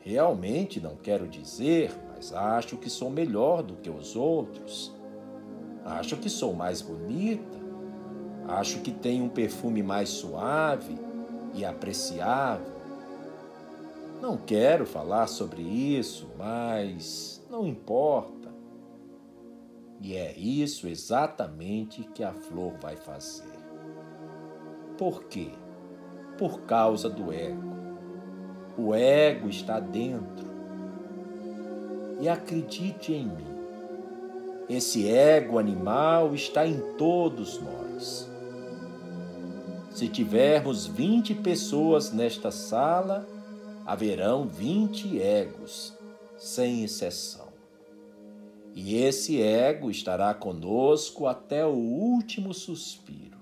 Realmente 0.00 0.80
não 0.80 0.96
quero 0.96 1.28
dizer, 1.28 1.92
mas 2.08 2.32
acho 2.32 2.76
que 2.76 2.88
sou 2.88 3.10
melhor 3.10 3.62
do 3.62 3.76
que 3.76 3.90
os 3.90 4.16
outros. 4.16 4.94
Acho 5.84 6.16
que 6.16 6.28
sou 6.28 6.54
mais 6.54 6.82
bonita. 6.82 7.58
Acho 8.46 8.80
que 8.80 8.90
tenho 8.90 9.24
um 9.24 9.28
perfume 9.28 9.82
mais 9.82 10.08
suave 10.08 10.98
e 11.54 11.64
apreciável. 11.64 12.78
Não 14.20 14.36
quero 14.36 14.86
falar 14.86 15.26
sobre 15.26 15.62
isso, 15.62 16.28
mas 16.36 17.44
não 17.50 17.66
importa. 17.66 18.48
E 20.00 20.16
é 20.16 20.36
isso 20.36 20.88
exatamente 20.88 22.02
que 22.14 22.24
a 22.24 22.32
flor 22.32 22.72
vai 22.80 22.96
fazer. 22.96 23.57
Por 24.98 25.24
quê? 25.24 25.52
Por 26.36 26.62
causa 26.62 27.08
do 27.08 27.32
ego. 27.32 27.62
O 28.76 28.92
ego 28.92 29.48
está 29.48 29.78
dentro. 29.78 30.48
E 32.20 32.28
acredite 32.28 33.12
em 33.12 33.26
mim, 33.26 33.58
esse 34.68 35.08
ego 35.08 35.56
animal 35.56 36.34
está 36.34 36.66
em 36.66 36.80
todos 36.96 37.60
nós. 37.60 38.28
Se 39.92 40.08
tivermos 40.08 40.86
20 40.86 41.36
pessoas 41.36 42.12
nesta 42.12 42.50
sala, 42.50 43.24
haverão 43.86 44.48
vinte 44.48 45.20
egos, 45.20 45.96
sem 46.36 46.82
exceção. 46.82 47.48
E 48.74 48.96
esse 48.96 49.40
ego 49.40 49.90
estará 49.90 50.34
conosco 50.34 51.26
até 51.26 51.64
o 51.64 51.70
último 51.70 52.52
suspiro. 52.52 53.37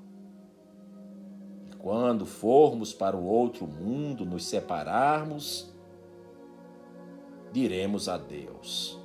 Quando 1.87 2.27
formos 2.27 2.93
para 2.93 3.17
o 3.17 3.25
outro 3.25 3.65
mundo, 3.65 4.27
nos 4.27 4.45
separarmos, 4.47 5.73
diremos 7.53 8.09
adeus. 8.09 9.01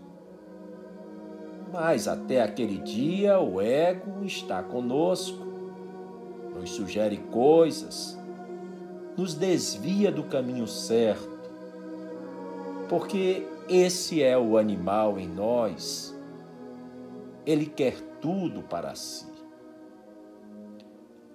Mas 1.71 2.07
até 2.07 2.41
aquele 2.41 2.79
dia 2.79 3.39
o 3.39 3.61
ego 3.61 4.25
está 4.25 4.63
conosco, 4.63 5.45
nos 6.55 6.71
sugere 6.71 7.17
coisas, 7.17 8.17
nos 9.15 9.35
desvia 9.35 10.11
do 10.11 10.23
caminho 10.23 10.65
certo 10.65 11.39
porque 12.89 13.47
esse 13.69 14.23
é 14.23 14.35
o 14.35 14.57
animal 14.57 15.19
em 15.19 15.27
nós. 15.27 16.19
Ele 17.45 17.67
quer 17.67 18.01
tudo 18.19 18.63
para 18.63 18.95
si. 18.95 19.30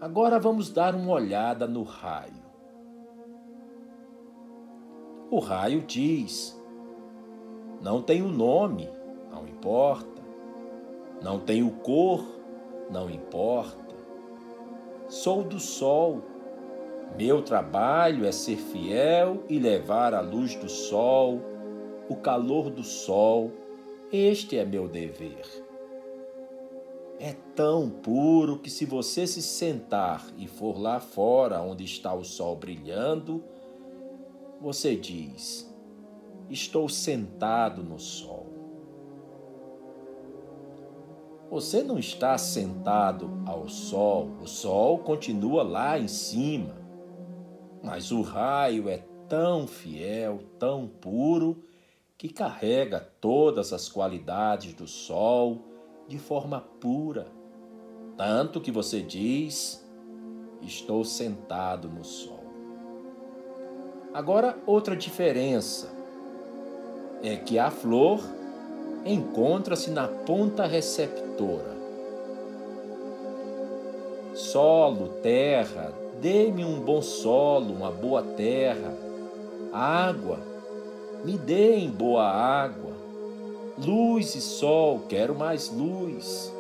Agora 0.01 0.38
vamos 0.38 0.70
dar 0.70 0.94
uma 0.94 1.12
olhada 1.12 1.66
no 1.66 1.82
raio. 1.82 2.44
O 5.30 5.38
raio 5.38 5.82
diz: 5.82 6.61
Não 7.80 8.03
tenho 8.03 8.28
nome, 8.28 8.88
não 9.30 9.47
importa. 9.47 10.22
Não 11.22 11.40
tenho 11.40 11.70
cor, 11.70 12.24
não 12.90 13.09
importa. 13.11 13.94
Sou 15.09 15.42
do 15.42 15.59
sol 15.59 16.22
meu 17.14 17.40
trabalho 17.40 18.26
é 18.26 18.32
ser 18.32 18.57
fiel 18.57 19.42
e 19.49 19.59
levar 19.59 20.12
a 20.12 20.20
luz 20.20 20.55
do 20.57 20.68
sol, 20.68 21.40
o 22.11 22.16
calor 22.16 22.68
do 22.68 22.82
sol. 22.82 23.53
Este 24.12 24.59
é 24.59 24.66
meu 24.66 24.86
dever. 24.86 25.66
É 27.19 27.33
tão 27.55 27.89
puro 27.89 28.59
que, 28.59 28.69
se 28.69 28.85
você 28.85 29.27
se 29.27 29.41
sentar 29.41 30.27
e 30.37 30.47
for 30.47 30.79
lá 30.79 31.01
fora 31.01 31.62
onde 31.62 31.83
está 31.85 32.12
o 32.12 32.23
sol 32.23 32.55
brilhando, 32.57 33.43
você 34.61 34.95
diz: 34.95 35.75
Estou 36.51 36.89
sentado 36.89 37.83
no 37.83 37.99
sol. 37.99 38.47
Você 41.51 41.83
não 41.83 41.99
está 41.99 42.37
sentado 42.37 43.31
ao 43.47 43.69
sol, 43.69 44.31
o 44.43 44.47
sol 44.47 44.99
continua 44.99 45.62
lá 45.62 45.99
em 45.99 46.09
cima. 46.09 46.75
Mas 47.83 48.11
o 48.11 48.21
raio 48.21 48.89
é 48.89 48.99
tão 49.29 49.67
fiel, 49.67 50.41
tão 50.59 50.89
puro, 50.89 51.62
que 52.19 52.29
carrega 52.29 53.01
todas 53.21 53.73
as 53.73 53.89
qualidades 53.89 54.75
do 54.75 54.89
sol 54.89 55.76
de 56.07 56.18
forma 56.18 56.61
pura. 56.80 57.26
Tanto 58.16 58.61
que 58.61 58.70
você 58.70 59.00
diz: 59.00 59.84
Estou 60.62 61.04
sentado 61.04 61.88
no 61.88 62.04
sol. 62.04 62.44
Agora, 64.12 64.59
outra 64.66 64.96
diferença 64.96 65.90
é 67.22 67.36
que 67.36 67.59
a 67.59 67.70
flor 67.70 68.20
encontra-se 69.04 69.90
na 69.90 70.09
ponta 70.09 70.66
receptora. 70.66 71.76
Solo, 74.34 75.09
terra, 75.22 75.92
Dê-me 76.20 76.64
um 76.64 76.80
bom 76.80 77.02
solo, 77.02 77.74
uma 77.74 77.90
boa 77.90 78.22
terra, 78.22 78.96
água, 79.70 80.38
me 81.22 81.36
deem 81.36 81.90
boa 81.90 82.24
água, 82.24 82.95
luz 83.79 84.35
e 84.35 84.41
sol, 84.41 85.03
quero 85.09 85.35
mais 85.35 85.70
luz. 85.70 86.53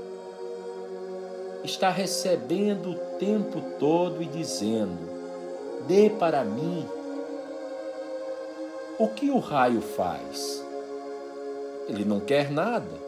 Está 1.64 1.90
recebendo 1.90 2.90
o 2.90 3.18
tempo 3.18 3.60
todo 3.78 4.22
e 4.22 4.26
dizendo: 4.26 4.98
dê 5.86 6.10
para 6.10 6.44
mim. 6.44 6.86
O 8.98 9.08
que 9.08 9.30
o 9.30 9.38
raio 9.38 9.82
faz? 9.82 10.64
Ele 11.88 12.04
não 12.04 12.20
quer 12.20 12.50
nada. 12.50 13.06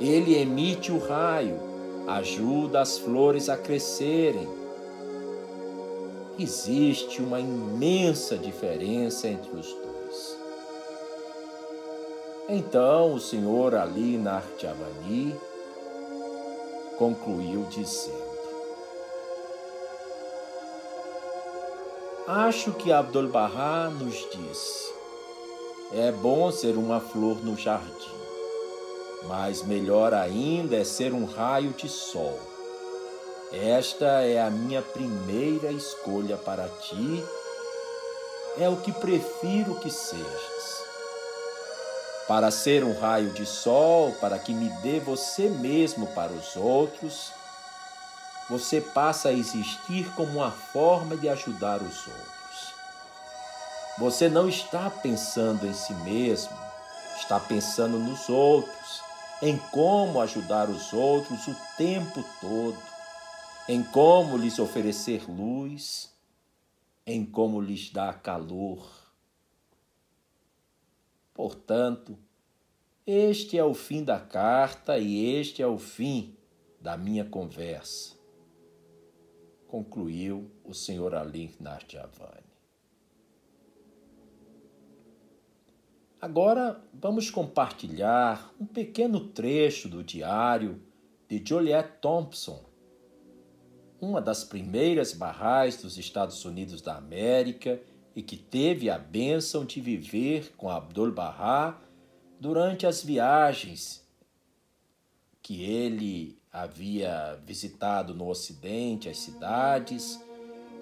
Ele 0.00 0.36
emite 0.36 0.90
o 0.90 0.98
raio, 0.98 1.58
ajuda 2.08 2.80
as 2.80 2.98
flores 2.98 3.48
a 3.48 3.56
crescerem 3.56 4.48
existe 6.38 7.22
uma 7.22 7.40
imensa 7.40 8.36
diferença 8.36 9.28
entre 9.28 9.56
os. 9.56 9.83
Então 12.48 13.14
o 13.14 13.20
senhor 13.20 13.74
Ali 13.74 14.18
Nartiavani 14.18 15.34
concluiu 16.98 17.64
dizendo: 17.70 18.34
Acho 22.26 22.72
que 22.72 22.92
Abdul 22.92 23.28
Bahá 23.28 23.88
nos 23.90 24.14
disse: 24.30 24.92
é 25.92 26.12
bom 26.12 26.50
ser 26.50 26.76
uma 26.76 27.00
flor 27.00 27.42
no 27.44 27.56
jardim, 27.56 28.18
mas 29.26 29.62
melhor 29.62 30.12
ainda 30.12 30.76
é 30.76 30.84
ser 30.84 31.12
um 31.12 31.24
raio 31.24 31.70
de 31.70 31.88
sol 31.88 32.38
esta 33.56 34.22
é 34.22 34.40
a 34.40 34.50
minha 34.50 34.82
primeira 34.82 35.70
escolha 35.70 36.36
para 36.36 36.68
ti, 36.68 37.24
é 38.58 38.68
o 38.68 38.76
que 38.78 38.90
prefiro 38.90 39.76
que 39.76 39.88
sejas. 39.88 40.93
Para 42.26 42.50
ser 42.50 42.82
um 42.84 42.98
raio 42.98 43.30
de 43.30 43.44
sol, 43.44 44.12
para 44.12 44.38
que 44.38 44.54
me 44.54 44.70
dê 44.80 44.98
você 44.98 45.48
mesmo 45.48 46.06
para 46.08 46.32
os 46.32 46.56
outros, 46.56 47.32
você 48.48 48.80
passa 48.80 49.28
a 49.28 49.32
existir 49.32 50.10
como 50.14 50.38
uma 50.38 50.50
forma 50.50 51.16
de 51.16 51.28
ajudar 51.28 51.82
os 51.82 52.06
outros. 52.06 52.74
Você 53.98 54.28
não 54.28 54.48
está 54.48 54.90
pensando 54.90 55.66
em 55.66 55.74
si 55.74 55.94
mesmo, 55.94 56.56
está 57.16 57.38
pensando 57.38 57.98
nos 57.98 58.28
outros, 58.28 59.02
em 59.40 59.56
como 59.70 60.20
ajudar 60.20 60.68
os 60.68 60.92
outros 60.92 61.46
o 61.46 61.56
tempo 61.76 62.24
todo, 62.40 62.78
em 63.68 63.82
como 63.82 64.36
lhes 64.36 64.58
oferecer 64.58 65.24
luz, 65.30 66.10
em 67.06 67.24
como 67.24 67.60
lhes 67.60 67.90
dar 67.90 68.20
calor. 68.20 69.03
Portanto, 71.34 72.16
este 73.04 73.58
é 73.58 73.64
o 73.64 73.74
fim 73.74 74.04
da 74.04 74.20
carta 74.20 74.96
e 74.96 75.34
este 75.34 75.60
é 75.60 75.66
o 75.66 75.76
fim 75.76 76.36
da 76.80 76.96
minha 76.96 77.24
conversa, 77.24 78.14
concluiu 79.66 80.50
o 80.64 80.72
senhor 80.72 81.14
Ali 81.14 81.54
Narjavani. 81.58 82.44
Agora 86.20 86.82
vamos 86.94 87.30
compartilhar 87.30 88.54
um 88.58 88.64
pequeno 88.64 89.28
trecho 89.28 89.88
do 89.88 90.02
diário 90.02 90.80
de 91.28 91.42
Juliette 91.44 91.98
Thompson, 92.00 92.64
uma 94.00 94.22
das 94.22 94.44
primeiras 94.44 95.12
barrais 95.12 95.82
dos 95.82 95.98
Estados 95.98 96.44
Unidos 96.44 96.80
da 96.80 96.96
América 96.96 97.80
e 98.14 98.22
que 98.22 98.36
teve 98.36 98.88
a 98.88 98.98
bênção 98.98 99.64
de 99.64 99.80
viver 99.80 100.52
com 100.56 100.70
Abdul 100.70 101.12
Bahá 101.12 101.78
durante 102.38 102.86
as 102.86 103.02
viagens 103.02 104.04
que 105.42 105.62
ele 105.62 106.38
havia 106.52 107.38
visitado 107.44 108.14
no 108.14 108.28
Ocidente, 108.28 109.08
as 109.08 109.18
cidades, 109.18 110.18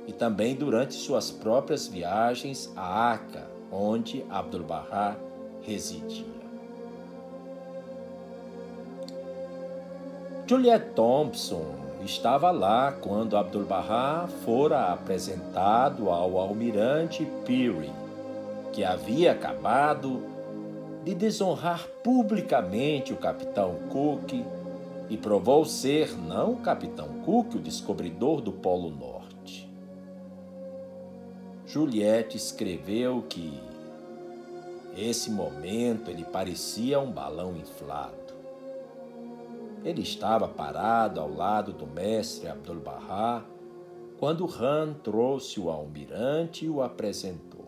e 0.07 0.13
também 0.13 0.55
durante 0.55 0.95
suas 0.95 1.31
próprias 1.31 1.87
viagens 1.89 2.71
a 2.77 3.13
Aca, 3.13 3.51
onde 3.71 4.25
Abdul 4.29 4.65
Bahá 4.65 5.17
residia. 5.63 6.43
Juliette 10.47 10.95
Thompson 10.95 11.82
estava 12.05 12.51
lá 12.51 12.93
quando 12.93 13.37
Abdu'l-Bahá 13.37 14.29
fora 14.45 14.93
apresentado 14.93 16.11
ao 16.11 16.39
almirante 16.39 17.25
Peary, 17.45 17.93
que 18.73 18.85
havia 18.85 19.33
acabado 19.33 20.23
de 21.05 21.15
desonrar 21.15 21.87
publicamente 22.03 23.13
o 23.13 23.17
capitão 23.17 23.77
Cook 23.91 24.33
e 25.09 25.17
provou 25.17 25.65
ser 25.65 26.17
não 26.17 26.53
o 26.53 26.57
capitão 26.57 27.09
Cook 27.25 27.57
o 27.57 27.59
descobridor 27.59 28.41
do 28.41 28.53
Polo 28.53 28.91
Norte. 28.91 29.69
Juliette 31.67 32.37
escreveu 32.37 33.25
que 33.29 33.61
esse 34.97 35.31
momento 35.31 36.11
ele 36.11 36.25
parecia 36.25 37.01
um 37.01 37.11
balão 37.11 37.57
inflado. 37.57 38.22
Ele 39.85 40.03
estava 40.03 40.47
parado 40.47 41.21
ao 41.21 41.33
lado 41.33 41.73
do 41.73 41.87
mestre 41.87 42.49
Abdul-Bahá 42.49 43.45
quando 44.19 44.47
Han 44.47 44.95
trouxe 45.03 45.59
o 45.59 45.69
almirante 45.69 46.65
e 46.65 46.69
o 46.69 46.81
apresentou. 46.81 47.67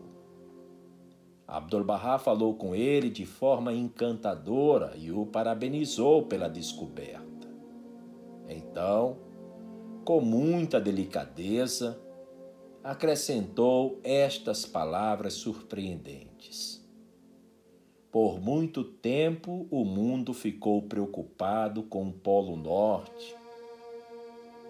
Abdul-Bahá 1.46 2.18
falou 2.18 2.54
com 2.54 2.74
ele 2.74 3.10
de 3.10 3.26
forma 3.26 3.72
encantadora 3.72 4.94
e 4.96 5.12
o 5.12 5.26
parabenizou 5.26 6.22
pela 6.22 6.48
descoberta. 6.48 7.48
Então, 8.48 9.18
com 10.04 10.20
muita 10.20 10.80
delicadeza, 10.80 12.00
acrescentou 12.82 13.98
estas 14.04 14.64
palavras 14.64 15.34
surpreendentes. 15.34 16.73
Por 18.14 18.40
muito 18.40 18.84
tempo 18.84 19.66
o 19.72 19.84
mundo 19.84 20.32
ficou 20.32 20.80
preocupado 20.82 21.82
com 21.82 22.10
o 22.10 22.12
Polo 22.12 22.54
Norte, 22.54 23.34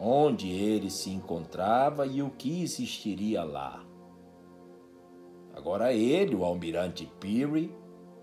onde 0.00 0.48
ele 0.48 0.88
se 0.88 1.10
encontrava 1.10 2.06
e 2.06 2.22
o 2.22 2.30
que 2.30 2.62
existiria 2.62 3.44
lá. 3.44 3.84
Agora 5.54 5.92
ele, 5.92 6.34
o 6.34 6.42
almirante 6.42 7.04
Peary, 7.20 7.70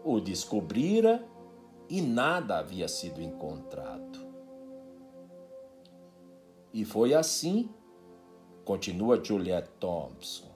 o 0.03 0.19
descobrira 0.19 1.23
e 1.87 2.01
nada 2.01 2.57
havia 2.57 2.87
sido 2.87 3.21
encontrado. 3.21 4.27
E 6.73 6.83
foi 6.83 7.13
assim, 7.13 7.69
continua 8.65 9.23
Juliette 9.23 9.69
Thompson, 9.79 10.50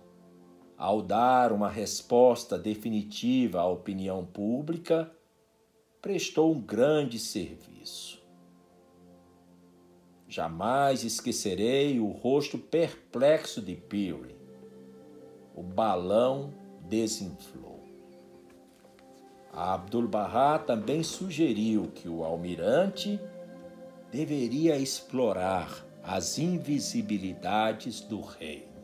ao 0.77 1.01
dar 1.01 1.51
uma 1.51 1.69
resposta 1.69 2.57
definitiva 2.57 3.61
à 3.61 3.67
opinião 3.67 4.25
pública, 4.25 5.11
prestou 6.01 6.53
um 6.53 6.59
grande 6.59 7.17
serviço. 7.17 8.23
Jamais 10.27 11.03
esquecerei 11.03 11.99
o 11.99 12.07
rosto 12.07 12.57
perplexo 12.57 13.61
de 13.61 13.75
Peary. 13.75 14.35
O 15.55 15.63
balão 15.63 16.53
desinflou. 16.81 17.83
Abdul-Bahá 19.53 20.59
também 20.59 21.01
sugeriu 21.01 21.89
que 21.95 22.09
o 22.09 22.25
almirante 22.25 23.17
deveria 24.11 24.77
explorar 24.77 25.85
as 26.03 26.37
invisibilidades 26.37 28.01
do 28.01 28.19
rei. 28.19 28.74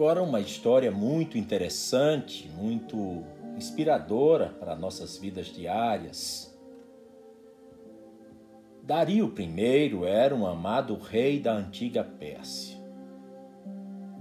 Agora, 0.00 0.22
uma 0.22 0.40
história 0.40 0.90
muito 0.90 1.36
interessante, 1.36 2.48
muito 2.56 3.22
inspiradora 3.54 4.48
para 4.58 4.74
nossas 4.74 5.18
vidas 5.18 5.48
diárias. 5.48 6.58
Dario 8.82 9.30
I 9.38 10.06
era 10.06 10.34
um 10.34 10.46
amado 10.46 10.96
rei 10.96 11.38
da 11.38 11.52
antiga 11.52 12.02
Pérsia. 12.02 12.78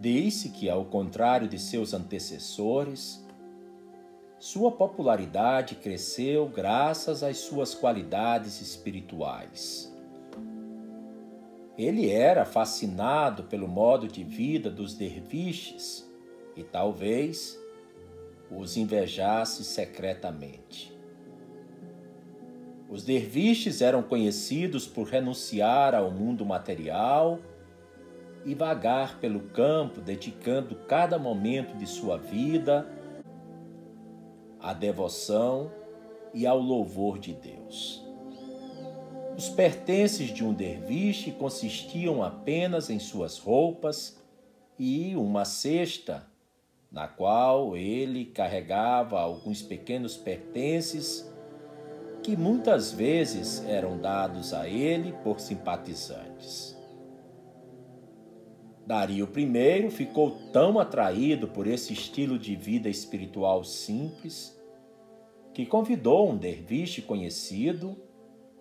Disse 0.01 0.49
que, 0.49 0.69
ao 0.69 0.83
contrário 0.83 1.47
de 1.47 1.57
seus 1.57 1.93
antecessores, 1.93 3.25
sua 4.37 4.73
popularidade 4.73 5.75
cresceu 5.75 6.49
graças 6.49 7.23
às 7.23 7.37
suas 7.37 7.73
qualidades 7.73 8.59
espirituais. 8.59 9.88
Ele 11.79 12.09
era 12.09 12.43
fascinado 12.43 13.43
pelo 13.43 13.65
modo 13.65 14.05
de 14.05 14.21
vida 14.21 14.69
dos 14.69 14.95
derviches 14.95 16.05
e 16.53 16.61
talvez 16.61 17.57
os 18.51 18.75
invejasse 18.75 19.63
secretamente. 19.63 20.93
Os 22.89 23.05
derviches 23.05 23.81
eram 23.81 24.03
conhecidos 24.03 24.85
por 24.85 25.07
renunciar 25.07 25.95
ao 25.95 26.11
mundo 26.11 26.45
material 26.45 27.39
e 28.43 28.53
vagar 28.53 29.17
pelo 29.21 29.39
campo, 29.39 30.01
dedicando 30.01 30.75
cada 30.85 31.17
momento 31.17 31.77
de 31.77 31.87
sua 31.87 32.17
vida 32.17 32.85
à 34.59 34.73
devoção 34.73 35.71
e 36.33 36.45
ao 36.45 36.59
louvor 36.59 37.17
de 37.17 37.33
Deus. 37.33 38.08
Os 39.39 39.47
pertences 39.47 40.33
de 40.33 40.43
um 40.43 40.53
derviche 40.53 41.31
consistiam 41.31 42.21
apenas 42.21 42.89
em 42.89 42.99
suas 42.99 43.37
roupas 43.37 44.21
e 44.77 45.15
uma 45.15 45.45
cesta, 45.45 46.27
na 46.91 47.07
qual 47.07 47.77
ele 47.77 48.25
carregava 48.25 49.17
alguns 49.17 49.61
pequenos 49.61 50.17
pertences 50.17 51.33
que 52.21 52.35
muitas 52.35 52.91
vezes 52.91 53.63
eram 53.65 53.97
dados 53.97 54.53
a 54.53 54.67
ele 54.67 55.13
por 55.23 55.39
simpatizantes. 55.39 56.77
Dario 58.85 59.29
I 59.37 59.89
ficou 59.89 60.31
tão 60.51 60.77
atraído 60.77 61.47
por 61.47 61.65
esse 61.65 61.93
estilo 61.93 62.37
de 62.37 62.57
vida 62.57 62.89
espiritual 62.89 63.63
simples 63.63 64.59
que 65.53 65.65
convidou 65.65 66.29
um 66.29 66.35
derviche 66.35 67.01
conhecido 67.01 68.08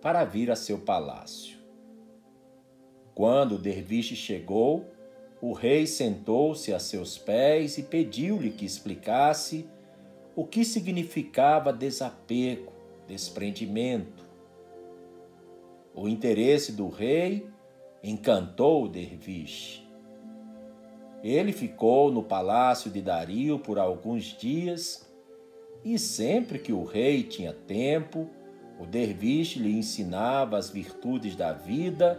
para 0.00 0.24
vir 0.24 0.50
a 0.50 0.56
seu 0.56 0.78
palácio. 0.78 1.58
Quando 3.14 3.56
o 3.56 3.58
derviche 3.58 4.14
chegou, 4.14 4.86
o 5.40 5.52
rei 5.52 5.86
sentou-se 5.86 6.72
a 6.72 6.78
seus 6.78 7.18
pés 7.18 7.78
e 7.78 7.82
pediu-lhe 7.82 8.50
que 8.50 8.64
explicasse 8.64 9.68
o 10.34 10.44
que 10.44 10.64
significava 10.64 11.72
desapego, 11.72 12.72
desprendimento. 13.06 14.24
O 15.94 16.08
interesse 16.08 16.72
do 16.72 16.88
rei 16.88 17.48
encantou 18.02 18.84
o 18.84 18.88
derviche. 18.88 19.82
Ele 21.22 21.52
ficou 21.52 22.12
no 22.12 22.22
palácio 22.22 22.90
de 22.90 23.02
Dario 23.02 23.58
por 23.58 23.78
alguns 23.78 24.24
dias 24.24 25.08
e 25.84 25.98
sempre 25.98 26.58
que 26.58 26.72
o 26.72 26.84
rei 26.84 27.24
tinha 27.24 27.52
tempo, 27.52 28.30
o 28.78 28.86
derviche 28.86 29.58
lhe 29.58 29.76
ensinava 29.76 30.56
as 30.56 30.70
virtudes 30.70 31.34
da 31.34 31.52
vida 31.52 32.18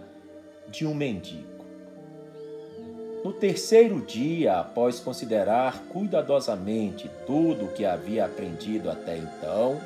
de 0.67 0.85
um 0.85 0.93
mendigo. 0.93 1.59
No 3.23 3.33
terceiro 3.33 3.99
dia, 4.01 4.59
após 4.59 4.99
considerar 4.99 5.83
cuidadosamente 5.89 7.09
tudo 7.25 7.65
o 7.65 7.71
que 7.73 7.85
havia 7.85 8.25
aprendido 8.25 8.89
até 8.89 9.17
então, 9.17 9.79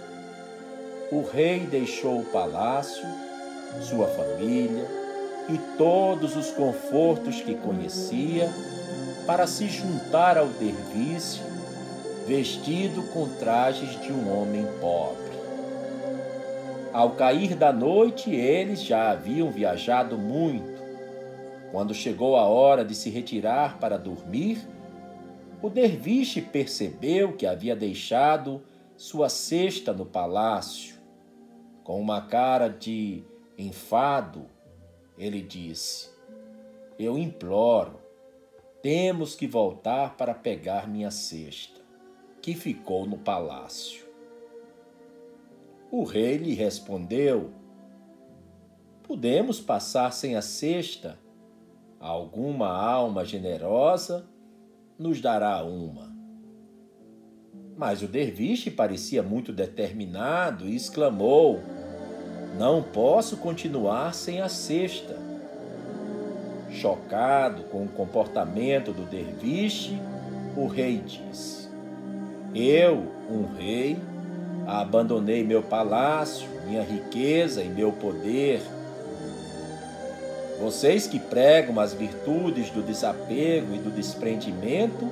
o 1.11 1.21
rei 1.21 1.61
deixou 1.61 2.19
o 2.19 2.25
palácio, 2.25 3.05
sua 3.81 4.07
família 4.07 4.87
e 5.49 5.57
todos 5.77 6.35
os 6.35 6.51
confortos 6.51 7.41
que 7.41 7.55
conhecia 7.55 8.49
para 9.25 9.47
se 9.47 9.67
juntar 9.67 10.37
ao 10.37 10.47
derviche, 10.47 11.41
vestido 12.27 13.01
com 13.11 13.27
trajes 13.27 13.99
de 14.01 14.11
um 14.11 14.31
homem 14.31 14.65
pobre. 14.79 15.22
Ao 16.93 17.15
cair 17.15 17.55
da 17.55 17.73
noite, 17.73 18.29
eles 18.29 18.83
já 18.83 19.11
haviam 19.11 19.51
viajado 19.51 20.17
muito 20.17 20.73
quando 21.73 21.91
chegou 21.91 22.35
a 22.35 22.45
hora 22.45 22.85
de 22.85 22.93
se 22.93 23.09
retirar 23.09 23.79
para 23.79 23.97
dormir, 23.97 24.59
o 25.59 25.71
derviche 25.71 26.39
percebeu 26.39 27.35
que 27.35 27.47
havia 27.47 27.75
deixado 27.75 28.61
sua 28.95 29.27
cesta 29.27 29.91
no 29.91 30.05
palácio. 30.05 31.01
Com 31.83 31.99
uma 31.99 32.21
cara 32.21 32.69
de 32.69 33.23
enfado, 33.57 34.45
ele 35.17 35.41
disse: 35.41 36.11
Eu 36.99 37.17
imploro, 37.17 37.99
temos 38.83 39.35
que 39.35 39.47
voltar 39.47 40.15
para 40.15 40.35
pegar 40.35 40.87
minha 40.87 41.09
cesta, 41.09 41.81
que 42.39 42.53
ficou 42.53 43.07
no 43.07 43.17
palácio. 43.17 44.02
O 45.95 46.03
rei 46.05 46.37
lhe 46.37 46.55
respondeu: 46.55 47.51
Podemos 49.03 49.61
passar 49.61 50.11
sem 50.11 50.35
a 50.35 50.41
cesta 50.41 51.19
Alguma 51.99 52.67
alma 52.67 53.23
generosa 53.23 54.25
nos 54.97 55.21
dará 55.21 55.63
uma. 55.63 56.11
Mas 57.77 58.01
o 58.01 58.07
derviche 58.07 58.71
parecia 58.71 59.21
muito 59.21 59.53
determinado 59.53 60.67
e 60.67 60.75
exclamou: 60.75 61.61
Não 62.57 62.81
posso 62.81 63.37
continuar 63.37 64.15
sem 64.15 64.41
a 64.41 64.49
cesta. 64.49 65.15
Chocado 66.71 67.65
com 67.65 67.83
o 67.85 67.89
comportamento 67.89 68.91
do 68.91 69.05
derviche, 69.05 70.01
o 70.57 70.65
rei 70.65 70.97
disse: 70.97 71.69
Eu, 72.55 72.97
um 73.29 73.45
rei, 73.55 73.95
abandonei 74.67 75.43
meu 75.43 75.61
palácio, 75.61 76.47
minha 76.65 76.83
riqueza 76.83 77.61
e 77.63 77.69
meu 77.69 77.91
poder 77.91 78.61
vocês 80.63 81.05
que 81.07 81.19
pregam 81.19 81.77
as 81.77 81.93
virtudes 81.93 82.69
do 82.69 82.81
desapego 82.81 83.75
e 83.75 83.79
do 83.79 83.91
desprendimento 83.91 85.11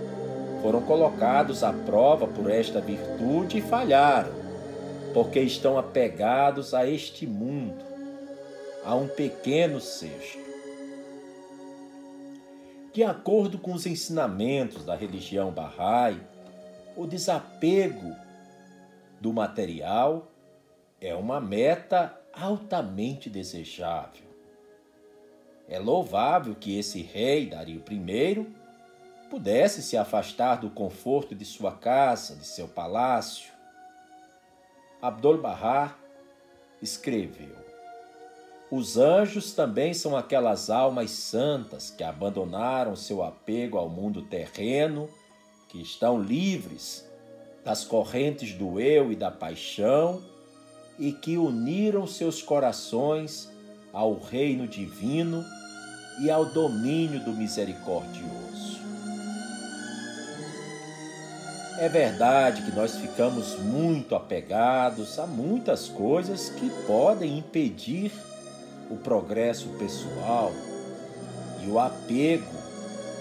foram 0.61 0.81
colocados 0.81 1.61
à 1.61 1.73
prova 1.73 2.25
por 2.25 2.49
esta 2.49 2.79
virtude 2.79 3.57
e 3.57 3.61
falharam, 3.61 4.31
porque 5.13 5.41
estão 5.41 5.77
apegados 5.77 6.73
a 6.73 6.87
este 6.87 7.27
mundo, 7.27 7.83
a 8.85 8.95
um 8.95 9.09
pequeno 9.09 9.81
cesto. 9.81 10.39
De 12.93 13.03
acordo 13.03 13.57
com 13.57 13.73
os 13.73 13.85
ensinamentos 13.85 14.85
da 14.85 14.95
religião 14.95 15.51
Bahá'í, 15.51 16.17
o 16.95 17.05
desapego 17.05 18.15
do 19.22 19.32
material 19.32 20.28
é 20.99 21.13
uma 21.13 21.39
meta 21.39 22.19
altamente 22.34 23.30
desejável. 23.30 24.26
É 25.69 25.78
louvável 25.78 26.55
que 26.55 26.78
esse 26.78 27.03
rei, 27.03 27.45
Dario 27.45 27.84
I, 27.89 28.47
pudesse 29.30 29.84
se 29.84 29.95
afastar 29.95 30.55
do 30.55 30.72
conforto 30.72 31.36
de 31.36 31.45
sua 31.45 31.72
casa, 31.72 32.36
de 32.36 32.45
seu 32.45 32.67
palácio. 32.67 33.51
Abdul-Bahá 34.99 35.95
escreveu: 36.82 37.55
Os 38.72 38.97
anjos 38.97 39.53
também 39.53 39.93
são 39.93 40.17
aquelas 40.17 40.72
almas 40.72 41.11
santas 41.11 41.91
que 41.91 42.03
abandonaram 42.03 42.95
seu 42.95 43.24
apego 43.24 43.78
ao 43.78 43.88
mundo 43.88 44.24
terreno, 44.24 45.07
que 45.69 45.80
estão 45.80 46.22
livres 46.22 47.11
das 47.64 47.84
correntes 47.84 48.53
do 48.53 48.80
eu 48.80 49.12
e 49.12 49.16
da 49.16 49.30
paixão 49.30 50.22
e 50.97 51.12
que 51.12 51.38
uniram 51.38 52.05
seus 52.05 52.41
corações 52.41 53.49
ao 53.93 54.18
reino 54.18 54.68
divino 54.68 55.43
e 56.22 56.30
ao 56.30 56.45
domínio 56.45 57.20
do 57.24 57.32
misericordioso. 57.32 58.80
É 61.80 61.89
verdade 61.89 62.62
que 62.62 62.72
nós 62.72 62.95
ficamos 62.95 63.57
muito 63.57 64.14
apegados 64.14 65.18
a 65.18 65.26
muitas 65.26 65.88
coisas 65.88 66.49
que 66.49 66.70
podem 66.86 67.39
impedir 67.39 68.12
o 68.88 68.97
progresso 68.97 69.68
pessoal, 69.80 70.51
e 71.64 71.68
o 71.68 71.80
apego 71.80 72.53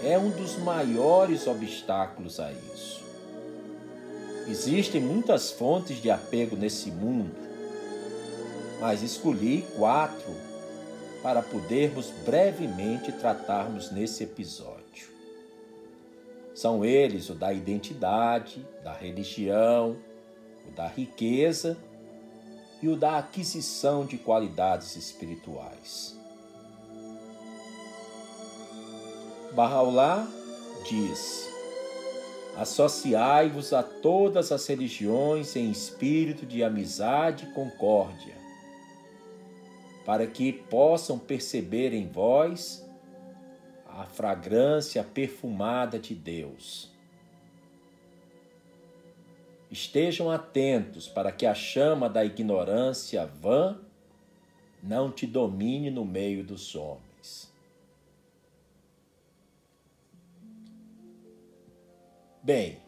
é 0.03 0.17
um 0.17 0.29
dos 0.29 0.57
maiores 0.57 1.47
obstáculos 1.47 2.39
a 2.39 2.51
isso. 2.51 3.00
Existem 4.47 5.01
muitas 5.01 5.51
fontes 5.51 6.01
de 6.01 6.09
apego 6.09 6.55
nesse 6.55 6.91
mundo, 6.91 7.35
mas 8.79 9.01
escolhi 9.01 9.65
quatro 9.77 10.35
para 11.21 11.41
podermos 11.41 12.09
brevemente 12.25 13.11
tratarmos 13.11 13.91
nesse 13.91 14.23
episódio. 14.23 15.09
São 16.55 16.83
eles 16.83 17.29
o 17.29 17.35
da 17.35 17.53
identidade, 17.53 18.65
da 18.83 18.93
religião, 18.93 19.95
o 20.67 20.71
da 20.71 20.87
riqueza 20.87 21.77
e 22.81 22.89
o 22.89 22.95
da 22.95 23.17
aquisição 23.19 24.05
de 24.05 24.17
qualidades 24.17 24.95
espirituais. 24.95 26.17
Bahá'u'lláh 29.53 30.27
diz: 30.87 31.50
Associai-vos 32.57 33.73
a 33.73 33.81
todas 33.81 34.51
as 34.51 34.67
religiões 34.67 35.55
em 35.55 35.71
espírito 35.71 36.45
de 36.45 36.63
amizade 36.63 37.45
e 37.45 37.53
concórdia 37.53 38.41
para 40.05 40.25
que 40.27 40.51
possam 40.51 41.17
perceber 41.17 41.93
em 41.93 42.07
vós 42.07 42.85
a 43.87 44.05
fragrância 44.05 45.03
perfumada 45.03 45.99
de 45.99 46.15
Deus. 46.15 46.89
Estejam 49.69 50.29
atentos 50.29 51.07
para 51.07 51.31
que 51.31 51.45
a 51.45 51.53
chama 51.53 52.09
da 52.09 52.25
ignorância 52.25 53.25
vã 53.25 53.79
não 54.83 55.11
te 55.11 55.25
domine 55.25 55.89
no 55.89 56.03
meio 56.03 56.43
dos 56.43 56.75
homens. 56.75 57.10
Bem, 62.43 62.79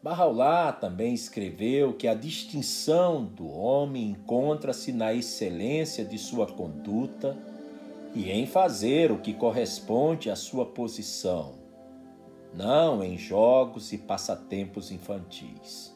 Barraulá 0.00 0.70
também 0.70 1.12
escreveu 1.12 1.94
que 1.94 2.06
a 2.06 2.14
distinção 2.14 3.24
do 3.24 3.48
homem 3.48 4.10
encontra-se 4.10 4.92
na 4.92 5.12
excelência 5.12 6.04
de 6.04 6.16
sua 6.16 6.46
conduta 6.46 7.36
e 8.14 8.30
em 8.30 8.46
fazer 8.46 9.10
o 9.10 9.18
que 9.18 9.34
corresponde 9.34 10.30
à 10.30 10.36
sua 10.36 10.64
posição, 10.64 11.54
não 12.54 13.02
em 13.02 13.18
jogos 13.18 13.92
e 13.92 13.98
passatempos 13.98 14.92
infantis. 14.92 15.92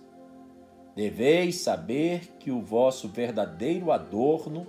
Deveis 0.97 1.59
saber 1.59 2.23
que 2.41 2.51
o 2.51 2.61
vosso 2.61 3.07
verdadeiro 3.07 3.93
adorno 3.93 4.67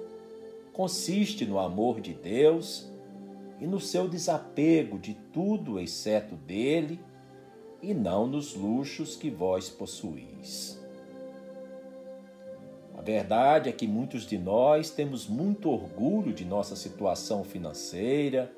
consiste 0.72 1.44
no 1.44 1.58
amor 1.58 2.02
de 2.02 2.14
Deus 2.14 2.88
e 3.60 3.66
no 3.66 3.80
seu 3.80 4.08
desapego 4.08 5.00
de 5.00 5.16
tudo 5.34 5.80
exceto 5.80 6.36
dele 6.36 7.00
e 7.82 7.94
não 7.94 8.28
nos 8.28 8.56
luxos 8.56 9.16
que 9.16 9.30
vós 9.30 9.70
possuís. 9.70 10.80
A 12.98 13.02
verdade 13.02 13.68
é 13.68 13.72
que 13.72 13.88
muitos 13.88 14.28
de 14.28 14.38
nós 14.38 14.92
temos 14.92 15.28
muito 15.28 15.70
orgulho 15.70 16.32
de 16.32 16.46
nossa 16.46 16.76
situação 16.76 17.44
financeira 17.44 18.52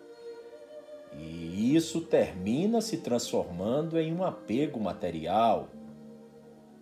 e 1.17 1.74
isso 1.76 2.01
termina 2.01 2.82
se 2.82 2.97
transformando 2.97 3.97
em 3.97 4.13
um 4.13 4.24
apego 4.24 4.80
material. 4.80 5.69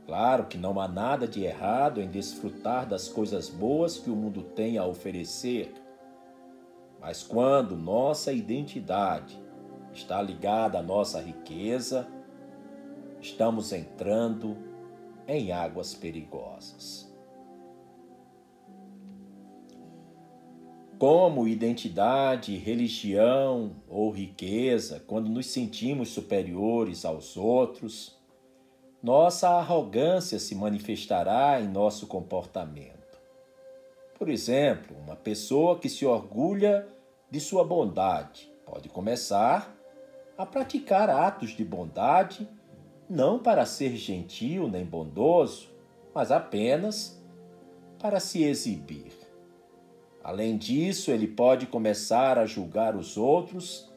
Claro 0.07 0.47
que 0.47 0.57
não 0.57 0.79
há 0.79 0.87
nada 0.87 1.27
de 1.27 1.43
errado 1.43 2.01
em 2.01 2.09
desfrutar 2.09 2.87
das 2.87 3.07
coisas 3.07 3.49
boas 3.49 3.99
que 3.99 4.09
o 4.09 4.15
mundo 4.15 4.41
tem 4.41 4.79
a 4.79 4.85
oferecer, 4.85 5.71
mas 6.99 7.21
quando 7.21 7.77
nossa 7.77 8.33
identidade 8.33 9.39
está 9.93 10.21
ligada 10.21 10.79
à 10.79 10.81
nossa 10.81 11.21
riqueza, 11.21 12.07
estamos 13.22 13.72
entrando 13.72 14.57
em 15.28 15.51
águas 15.51 15.93
perigosas. 15.93 17.11
como 21.01 21.47
identidade, 21.47 22.55
religião 22.57 23.72
ou 23.89 24.11
riqueza, 24.11 25.03
quando 25.07 25.32
nos 25.32 25.47
sentimos 25.47 26.09
superiores 26.09 27.05
aos 27.05 27.36
outros, 27.36 28.22
nossa 29.01 29.49
arrogância 29.49 30.38
se 30.38 30.53
manifestará 30.53 31.59
em 31.59 31.67
nosso 31.67 32.05
comportamento. 32.05 33.17
Por 34.15 34.30
exemplo, 34.30 34.95
uma 34.95 35.15
pessoa 35.15 35.80
que 35.80 35.89
se 35.89 36.05
orgulha 36.05 36.88
de 37.32 37.39
sua 37.39 37.63
bondade 37.63 38.53
pode 38.63 38.88
começar 38.88 39.76
a 40.38 40.45
praticar 40.45 41.09
atos 41.09 41.49
de 41.57 41.65
bondade, 41.65 42.47
não 43.12 43.38
para 43.38 43.66
ser 43.66 43.97
gentil 43.97 44.70
nem 44.70 44.86
bondoso, 44.86 45.70
mas 46.16 46.32
apenas 46.32 47.22
para 47.99 48.22
se 48.22 48.41
exibir. 48.41 49.12
Além 50.24 50.55
disso, 50.55 51.12
ele 51.12 51.28
pode 51.28 51.68
começar 51.68 52.38
a 52.38 52.45
julgar 52.45 52.95
os 52.95 53.18
outros 53.18 53.91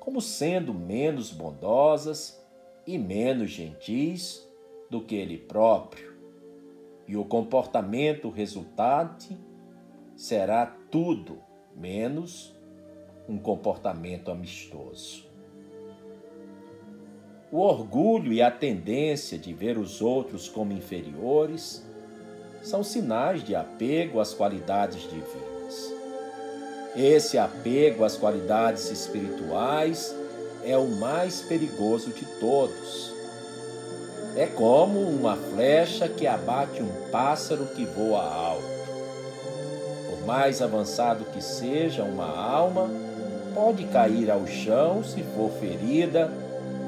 como 0.00 0.22
sendo 0.22 0.72
menos 0.72 1.30
bondosas 1.30 2.42
e 2.86 2.96
menos 2.96 3.50
gentis 3.50 4.48
do 4.88 5.02
que 5.02 5.16
ele 5.16 5.36
próprio. 5.36 6.16
E 7.06 7.14
o 7.14 7.26
comportamento 7.26 8.30
resultante 8.30 9.36
será 10.16 10.64
tudo 10.90 11.42
menos 11.76 12.56
um 13.28 13.36
comportamento 13.36 14.30
amistoso. 14.30 15.25
O 17.56 17.60
orgulho 17.60 18.34
e 18.34 18.42
a 18.42 18.50
tendência 18.50 19.38
de 19.38 19.50
ver 19.54 19.78
os 19.78 20.02
outros 20.02 20.46
como 20.46 20.74
inferiores 20.74 21.82
são 22.60 22.84
sinais 22.84 23.42
de 23.42 23.54
apego 23.54 24.20
às 24.20 24.34
qualidades 24.34 25.04
divinas. 25.04 25.90
Esse 26.94 27.38
apego 27.38 28.04
às 28.04 28.14
qualidades 28.14 28.90
espirituais 28.90 30.14
é 30.66 30.76
o 30.76 30.86
mais 30.96 31.40
perigoso 31.40 32.10
de 32.10 32.26
todos. 32.38 33.14
É 34.36 34.44
como 34.44 35.00
uma 35.00 35.34
flecha 35.34 36.10
que 36.10 36.26
abate 36.26 36.82
um 36.82 37.10
pássaro 37.10 37.64
que 37.68 37.86
voa 37.86 38.22
alto. 38.22 38.68
Por 40.10 40.26
mais 40.26 40.60
avançado 40.60 41.24
que 41.32 41.42
seja 41.42 42.04
uma 42.04 42.38
alma, 42.38 42.90
pode 43.54 43.86
cair 43.86 44.30
ao 44.30 44.46
chão 44.46 45.02
se 45.02 45.22
for 45.22 45.50
ferida 45.52 46.44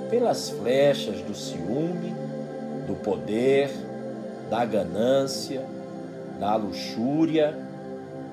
pelas 0.08 0.50
flechas 0.50 1.20
do 1.22 1.34
ciúme, 1.34 2.14
do 2.86 2.94
poder, 2.96 3.70
da 4.50 4.64
ganância, 4.64 5.64
da 6.38 6.56
luxúria 6.56 7.54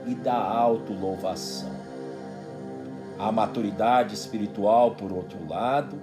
e 0.05 0.15
da 0.15 0.37
autolouvação. 0.37 1.73
A 3.17 3.31
maturidade 3.31 4.13
espiritual, 4.13 4.95
por 4.95 5.11
outro 5.11 5.47
lado, 5.47 6.01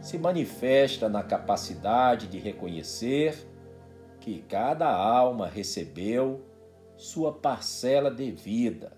se 0.00 0.18
manifesta 0.18 1.08
na 1.08 1.22
capacidade 1.22 2.26
de 2.26 2.38
reconhecer 2.38 3.46
que 4.18 4.42
cada 4.48 4.88
alma 4.90 5.46
recebeu 5.46 6.42
sua 6.96 7.32
parcela 7.32 8.10
devida 8.10 8.92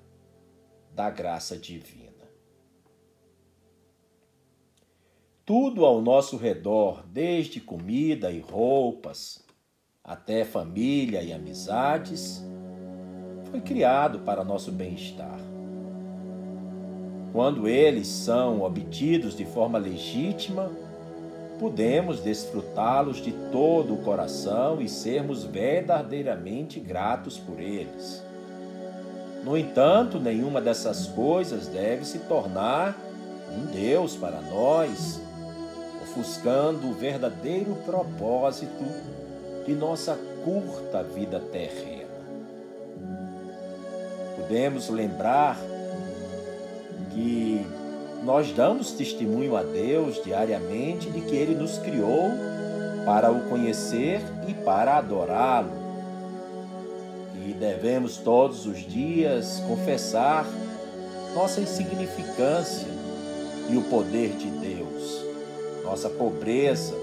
da 0.95 1.11
graça 1.11 1.57
divina. 1.57 2.12
Tudo 5.45 5.85
ao 5.85 6.01
nosso 6.01 6.37
redor, 6.37 7.03
desde 7.05 7.61
comida 7.61 8.31
e 8.31 8.39
roupas, 8.39 9.45
até 10.05 10.45
família 10.45 11.21
e 11.21 11.33
amizades, 11.33 12.41
foi 13.51 13.61
criado 13.61 14.21
para 14.21 14.45
nosso 14.45 14.71
bem-estar. 14.71 15.41
Quando 17.33 17.67
eles 17.67 18.07
são 18.07 18.63
obtidos 18.63 19.37
de 19.37 19.45
forma 19.45 19.79
legítima, 19.79 20.71
podemos 21.59 22.21
desfrutá-los 22.21 23.17
de 23.17 23.33
todo 23.51 23.95
o 23.95 24.03
coração 24.05 24.81
e 24.81 24.89
sermos 24.89 25.43
verdadeiramente 25.43 26.79
gratos 26.79 27.37
por 27.37 27.59
eles. 27.59 28.23
No 29.43 29.59
entanto, 29.59 30.21
nenhuma 30.21 30.61
dessas 30.61 31.09
coisas 31.09 31.67
deve 31.67 32.05
se 32.05 32.21
tornar 32.21 32.97
um 33.51 33.67
Deus 33.67 34.15
para 34.15 34.41
nós, 34.41 35.21
ofuscando 36.13 36.89
o 36.89 36.93
verdadeiro 36.93 37.75
propósito 37.87 38.85
de 39.67 39.75
nossa 39.75 40.19
curta 40.45 41.03
vida 41.03 41.41
terrena. 41.41 42.03
Podemos 44.37 44.91
lembrar 44.91 45.59
que 47.11 47.67
nós 48.23 48.53
damos 48.53 48.93
testemunho 48.93 49.57
a 49.57 49.63
Deus 49.63 50.23
diariamente 50.23 51.11
de 51.11 51.23
que 51.23 51.35
Ele 51.35 51.55
nos 51.55 51.79
criou 51.79 52.31
para 53.07 53.33
o 53.33 53.49
conhecer 53.49 54.21
e 54.47 54.53
para 54.53 54.99
adorá-lo. 54.99 55.73
E 57.45 57.53
devemos 57.53 58.19
todos 58.19 58.67
os 58.67 58.79
dias 58.79 59.63
confessar 59.67 60.47
nossa 61.35 61.61
insignificância 61.61 62.89
e 63.71 63.77
o 63.77 63.83
poder 63.83 64.37
de 64.37 64.51
Deus, 64.51 65.22
nossa 65.93 66.09
pobreza 66.09 66.95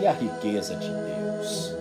e 0.00 0.06
a 0.06 0.12
riqueza 0.12 0.76
de 0.76 0.88
Deus. 0.88 1.74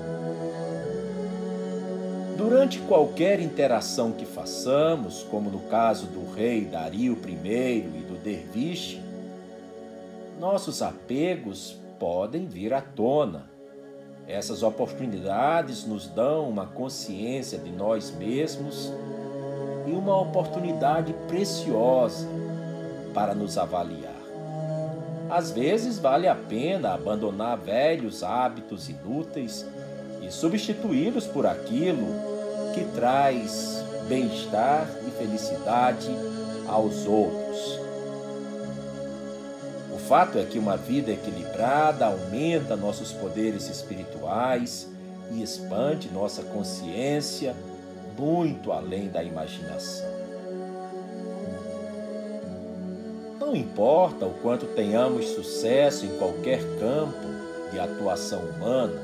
Durante 2.35 2.79
qualquer 2.79 3.39
interação 3.39 4.11
que 4.13 4.25
façamos, 4.25 5.21
como 5.29 5.51
no 5.51 5.59
caso 5.69 6.07
do 6.07 6.31
rei 6.31 6.65
Dario 6.65 7.13
I 7.13 7.77
e 7.77 8.05
do 8.07 8.17
derviche, 8.23 8.99
nossos 10.39 10.81
apegos 10.81 11.77
podem 11.99 12.47
vir 12.47 12.73
à 12.73 12.81
tona. 12.81 13.47
Essas 14.27 14.63
oportunidades 14.63 15.85
nos 15.85 16.07
dão 16.07 16.49
uma 16.49 16.65
consciência 16.65 17.59
de 17.59 17.71
nós 17.71 18.09
mesmos 18.09 18.91
e 19.85 19.91
uma 19.91 20.19
oportunidade 20.19 21.13
preciosa 21.27 22.27
para 23.13 23.35
nos 23.35 23.59
avaliar. 23.59 24.08
Às 25.29 25.51
vezes 25.51 25.99
vale 25.99 26.27
a 26.27 26.33
pena 26.33 26.93
abandonar 26.93 27.57
velhos 27.57 28.23
hábitos 28.23 28.89
inúteis 28.89 29.65
e 30.21 30.31
substituí-los 30.31 31.27
por 31.27 31.45
aquilo 31.45 32.07
que 32.73 32.83
traz 32.95 33.83
bem-estar 34.07 34.89
e 35.07 35.11
felicidade 35.11 36.09
aos 36.67 37.05
outros. 37.05 37.79
O 39.93 39.99
fato 39.99 40.39
é 40.39 40.45
que 40.45 40.57
uma 40.57 40.75
vida 40.75 41.11
equilibrada 41.11 42.07
aumenta 42.07 42.75
nossos 42.75 43.11
poderes 43.11 43.69
espirituais 43.69 44.87
e 45.31 45.43
expande 45.43 46.09
nossa 46.09 46.41
consciência 46.41 47.55
muito 48.17 48.71
além 48.71 49.09
da 49.09 49.23
imaginação. 49.23 50.18
Não 53.49 53.55
importa 53.55 54.27
o 54.27 54.33
quanto 54.43 54.67
tenhamos 54.67 55.29
sucesso 55.29 56.05
em 56.05 56.19
qualquer 56.19 56.61
campo 56.77 57.17
de 57.71 57.79
atuação 57.79 58.41
humana, 58.41 59.01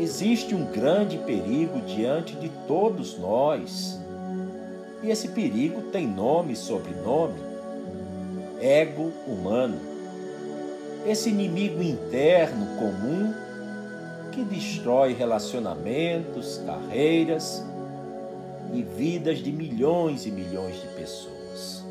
existe 0.00 0.54
um 0.54 0.64
grande 0.64 1.18
perigo 1.18 1.78
diante 1.82 2.34
de 2.36 2.48
todos 2.66 3.18
nós. 3.18 4.00
E 5.02 5.10
esse 5.10 5.28
perigo 5.28 5.82
tem 5.92 6.06
nome 6.06 6.54
e 6.54 6.56
sobrenome: 6.56 7.38
ego 8.62 9.12
humano. 9.26 9.78
Esse 11.06 11.28
inimigo 11.28 11.82
interno 11.82 12.78
comum 12.78 13.34
que 14.32 14.42
destrói 14.42 15.12
relacionamentos, 15.12 16.62
carreiras 16.64 17.62
e 18.72 18.82
vidas 18.82 19.40
de 19.40 19.52
milhões 19.52 20.24
e 20.24 20.30
milhões 20.30 20.80
de 20.80 20.88
pessoas. 20.96 21.86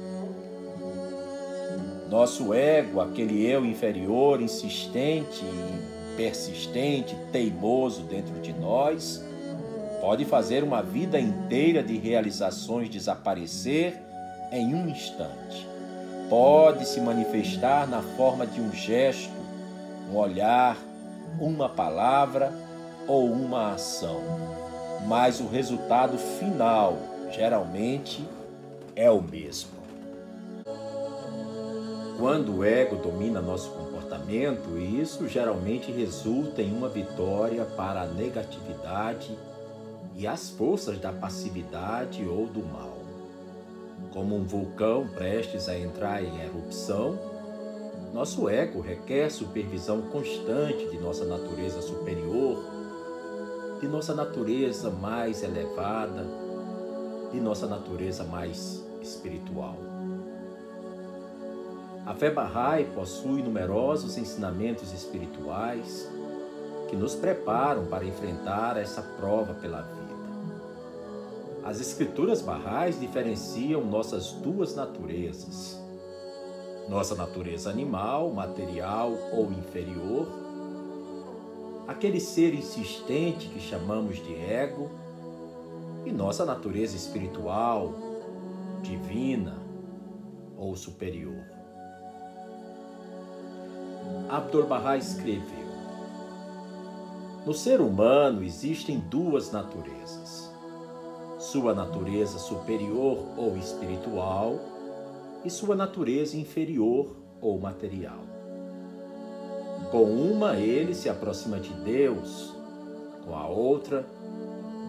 Nosso 2.09 2.53
ego, 2.53 3.01
aquele 3.01 3.45
eu 3.45 3.65
inferior, 3.65 4.41
insistente 4.41 5.45
persistente, 6.17 7.15
teimoso 7.31 8.01
dentro 8.01 8.33
de 8.41 8.51
nós, 8.51 9.23
pode 10.01 10.25
fazer 10.25 10.63
uma 10.63 10.81
vida 10.81 11.19
inteira 11.19 11.83
de 11.83 11.95
realizações 11.95 12.89
desaparecer 12.89 14.01
em 14.51 14.73
um 14.73 14.89
instante. 14.89 15.67
Pode 16.27 16.85
se 16.85 16.99
manifestar 16.99 17.87
na 17.87 18.01
forma 18.01 18.45
de 18.45 18.59
um 18.59 18.73
gesto, 18.73 19.31
um 20.11 20.17
olhar, 20.17 20.75
uma 21.39 21.69
palavra 21.69 22.51
ou 23.07 23.31
uma 23.31 23.73
ação. 23.73 24.21
Mas 25.05 25.39
o 25.39 25.47
resultado 25.47 26.17
final, 26.17 26.97
geralmente, 27.31 28.27
é 28.95 29.09
o 29.09 29.21
mesmo. 29.21 29.76
Quando 32.17 32.57
o 32.57 32.63
ego 32.63 32.95
domina 32.95 33.39
nosso 33.39 33.69
comportamento, 33.69 34.75
isso 34.75 35.27
geralmente 35.27 35.91
resulta 35.91 36.63
em 36.63 36.75
uma 36.75 36.89
vitória 36.89 37.63
para 37.63 38.01
a 38.01 38.07
negatividade 38.07 39.37
e 40.15 40.25
as 40.25 40.49
forças 40.49 40.97
da 40.97 41.13
passividade 41.13 42.25
ou 42.25 42.47
do 42.47 42.65
mal. 42.65 42.97
como 44.13 44.35
um 44.35 44.43
vulcão 44.43 45.07
prestes 45.07 45.69
a 45.69 45.77
entrar 45.77 46.23
em 46.23 46.41
erupção, 46.41 47.19
nosso 48.13 48.49
ego 48.49 48.81
requer 48.81 49.29
supervisão 49.29 50.01
constante 50.03 50.89
de 50.89 50.97
nossa 50.97 51.23
natureza 51.23 51.81
superior, 51.81 52.63
de 53.79 53.87
nossa 53.87 54.15
natureza 54.15 54.89
mais 54.89 55.43
elevada, 55.43 56.25
de 57.31 57.39
nossa 57.39 57.67
natureza 57.67 58.23
mais 58.23 58.83
espiritual. 59.01 59.86
A 62.07 62.13
fé 62.13 62.31
Bahá'í 62.31 62.85
possui 62.95 63.43
numerosos 63.43 64.17
ensinamentos 64.17 64.93
espirituais 64.93 66.09
que 66.87 66.95
nos 66.95 67.13
preparam 67.13 67.87
para 67.87 68.05
enfrentar 68.05 68.77
essa 68.77 69.01
prova 69.01 69.53
pela 69.55 69.81
vida. 69.81 70.15
As 71.65 71.81
escrituras 71.81 72.41
Bahá'ís 72.41 72.97
diferenciam 72.97 73.83
nossas 73.83 74.31
duas 74.31 74.73
naturezas. 74.73 75.77
Nossa 76.87 77.13
natureza 77.13 77.69
animal, 77.69 78.31
material 78.31 79.11
ou 79.33 79.51
inferior, 79.51 80.29
aquele 81.89 82.21
ser 82.21 82.53
insistente 82.53 83.49
que 83.49 83.59
chamamos 83.59 84.15
de 84.23 84.33
ego, 84.33 84.89
e 86.05 86.11
nossa 86.13 86.45
natureza 86.45 86.95
espiritual, 86.95 87.93
divina 88.81 89.57
ou 90.57 90.73
superior. 90.73 91.56
Abdu'l-Bahá 94.29 94.97
escreveu: 94.97 95.67
No 97.45 97.53
ser 97.53 97.79
humano 97.79 98.43
existem 98.43 98.99
duas 98.99 99.51
naturezas: 99.51 100.51
sua 101.39 101.73
natureza 101.73 102.37
superior 102.37 103.19
ou 103.37 103.55
espiritual 103.57 104.59
e 105.45 105.49
sua 105.49 105.75
natureza 105.75 106.35
inferior 106.35 107.15
ou 107.39 107.57
material. 107.57 108.19
Com 109.91 110.03
uma 110.03 110.57
ele 110.57 110.93
se 110.93 111.07
aproxima 111.07 111.59
de 111.59 111.73
Deus, 111.73 112.53
com 113.23 113.33
a 113.33 113.47
outra 113.47 114.05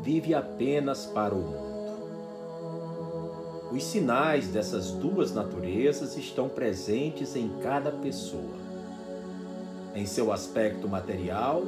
vive 0.03 0.35
apenas 0.35 1.07
para 1.07 1.35
o 1.35 1.39
mundo. 1.39 1.69
Os 3.71 3.85
sinais 3.85 4.49
dessas 4.49 4.91
duas 4.93 5.33
naturezas 5.33 6.17
estão 6.17 6.49
presentes 6.49 7.37
em 7.37 7.49
cada 7.63 7.93
pessoa. 7.93 8.68
Em 9.99 10.07
seu 10.07 10.31
aspecto 10.31 10.89
material, 10.89 11.65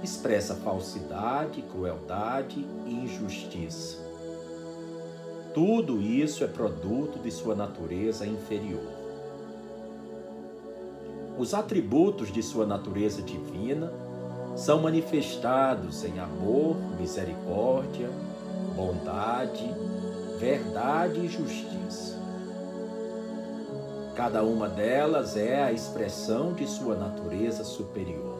expressa 0.00 0.54
falsidade, 0.54 1.60
crueldade 1.62 2.64
e 2.86 2.94
injustiça. 2.94 3.98
Tudo 5.52 6.00
isso 6.00 6.44
é 6.44 6.46
produto 6.46 7.18
de 7.18 7.32
sua 7.32 7.56
natureza 7.56 8.24
inferior. 8.24 8.86
Os 11.36 11.52
atributos 11.52 12.32
de 12.32 12.44
sua 12.44 12.64
natureza 12.64 13.20
divina 13.22 13.92
são 14.54 14.80
manifestados 14.80 16.04
em 16.04 16.20
amor, 16.20 16.76
misericórdia, 16.96 18.08
bondade, 18.76 19.68
verdade 20.38 21.26
e 21.26 21.28
justiça. 21.28 22.11
Cada 24.14 24.42
uma 24.42 24.68
delas 24.68 25.36
é 25.36 25.62
a 25.62 25.72
expressão 25.72 26.52
de 26.52 26.66
sua 26.66 26.94
natureza 26.94 27.64
superior. 27.64 28.36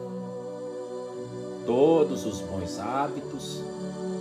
Todos 1.65 2.25
os 2.25 2.41
bons 2.41 2.79
hábitos, 2.79 3.63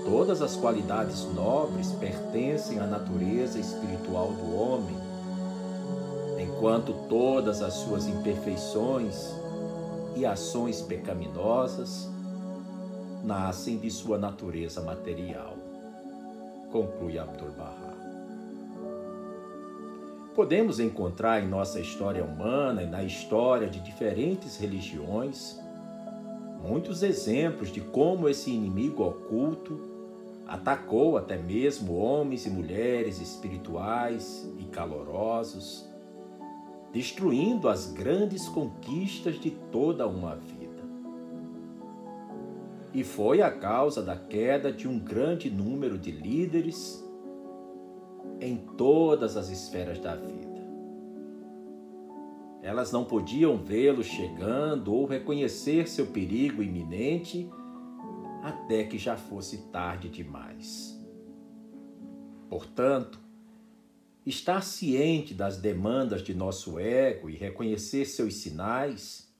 todas 0.05 0.41
as 0.41 0.57
qualidades 0.57 1.25
nobres 1.35 1.93
pertencem 1.93 2.79
à 2.79 2.87
natureza 2.87 3.59
espiritual 3.59 4.29
do 4.29 4.57
homem, 4.57 4.97
enquanto 6.39 6.95
todas 7.09 7.61
as 7.61 7.75
suas 7.75 8.07
imperfeições 8.07 9.35
e 10.17 10.25
ações 10.25 10.81
pecaminosas 10.81 12.09
nascem 13.25 13.79
de 13.79 13.91
sua 13.91 14.19
natureza 14.19 14.81
material 14.81 15.63
conclui 16.73 17.19
Abdu'l-Bahá. 17.19 17.82
Podemos 20.43 20.81
encontrar 20.81 21.41
em 21.41 21.47
nossa 21.47 21.79
história 21.79 22.25
humana 22.25 22.83
e 22.83 22.87
na 22.87 23.05
história 23.05 23.69
de 23.69 23.79
diferentes 23.79 24.57
religiões 24.57 25.57
muitos 26.61 27.05
exemplos 27.05 27.71
de 27.71 27.81
como 27.81 28.29
esse 28.29 28.51
inimigo 28.51 29.05
oculto 29.05 29.79
atacou 30.45 31.17
até 31.17 31.37
mesmo 31.39 31.95
homens 31.95 32.45
e 32.45 32.51
mulheres 32.51 33.21
espirituais 33.21 34.53
e 34.59 34.65
calorosos, 34.65 35.89
destruindo 36.93 37.69
as 37.69 37.93
grandes 37.93 38.49
conquistas 38.49 39.39
de 39.39 39.53
toda 39.71 40.09
uma 40.09 40.35
vida. 40.35 40.83
E 42.93 43.05
foi 43.05 43.43
a 43.43 43.51
causa 43.53 44.03
da 44.03 44.17
queda 44.17 44.73
de 44.73 44.89
um 44.89 44.99
grande 44.99 45.49
número 45.49 45.97
de 45.97 46.11
líderes 46.11 47.12
em 48.43 48.57
todas 48.57 49.37
as 49.37 49.49
esferas 49.49 50.01
da 50.01 50.17
vida. 50.17 50.61
Elas 52.61 52.91
não 52.91 53.05
podiam 53.05 53.57
vê-lo 53.57 54.03
chegando 54.03 54.93
ou 54.93 55.07
reconhecer 55.07 55.89
seu 55.89 56.07
perigo 56.09 56.63
iminente 56.63 57.49
até 58.43 58.85
que 58.85 58.99
já 58.99 59.17
fosse 59.17 59.59
tarde 59.71 60.09
demais. 60.09 60.99
Portanto, 62.49 63.21
estar 64.27 64.63
ciente 64.63 65.35
das 65.35 65.57
demandas 65.57 66.23
de 66.23 66.35
nosso 66.35 66.79
ego 66.79 67.31
e 67.31 67.37
reconhecer 67.37 68.05
seus 68.05 68.35
sinais 68.35 69.33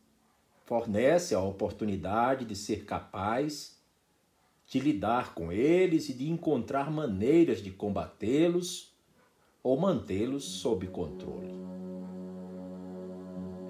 fornece 0.65 1.35
a 1.35 1.41
oportunidade 1.41 2.45
de 2.45 2.55
ser 2.55 2.85
capaz 2.85 3.81
de 4.67 4.79
lidar 4.79 5.35
com 5.35 5.53
eles 5.53 6.09
e 6.09 6.15
de 6.15 6.31
encontrar 6.31 6.91
maneiras 6.91 7.61
de 7.63 7.71
combatê-los 7.71 8.92
ou 9.63 9.79
mantê-los 9.79 10.45
sob 10.45 10.87
controle. 10.89 11.55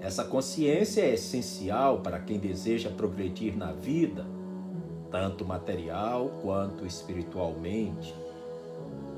Essa 0.01 0.25
consciência 0.25 1.01
é 1.01 1.13
essencial 1.13 2.01
para 2.01 2.19
quem 2.19 2.39
deseja 2.39 2.89
progredir 2.89 3.55
na 3.55 3.71
vida, 3.71 4.25
tanto 5.11 5.45
material 5.45 6.39
quanto 6.41 6.85
espiritualmente, 6.85 8.13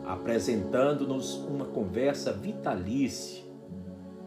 apresentando-nos 0.05 1.35
uma 1.37 1.65
conversa 1.65 2.33
vitalícia 2.33 3.43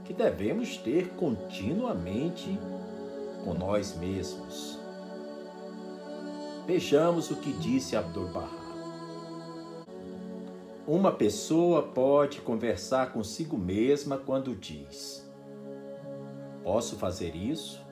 que 0.05 0.13
devemos 0.13 0.79
ter 0.79 1.11
continuamente 1.11 2.59
com 3.45 3.53
nós 3.55 3.95
mesmos. 3.97 4.79
Vejamos 6.67 7.31
o 7.31 7.37
que 7.37 7.53
disse 7.53 7.95
Abdu'l-Bahá. 7.95 8.58
Uma 10.89 11.13
pessoa 11.13 11.83
pode 11.83 12.41
conversar 12.41 13.13
consigo 13.13 13.59
mesma 13.59 14.17
quando 14.17 14.57
diz: 14.57 15.23
Posso 16.65 16.97
fazer 16.97 17.37
isso? 17.37 17.85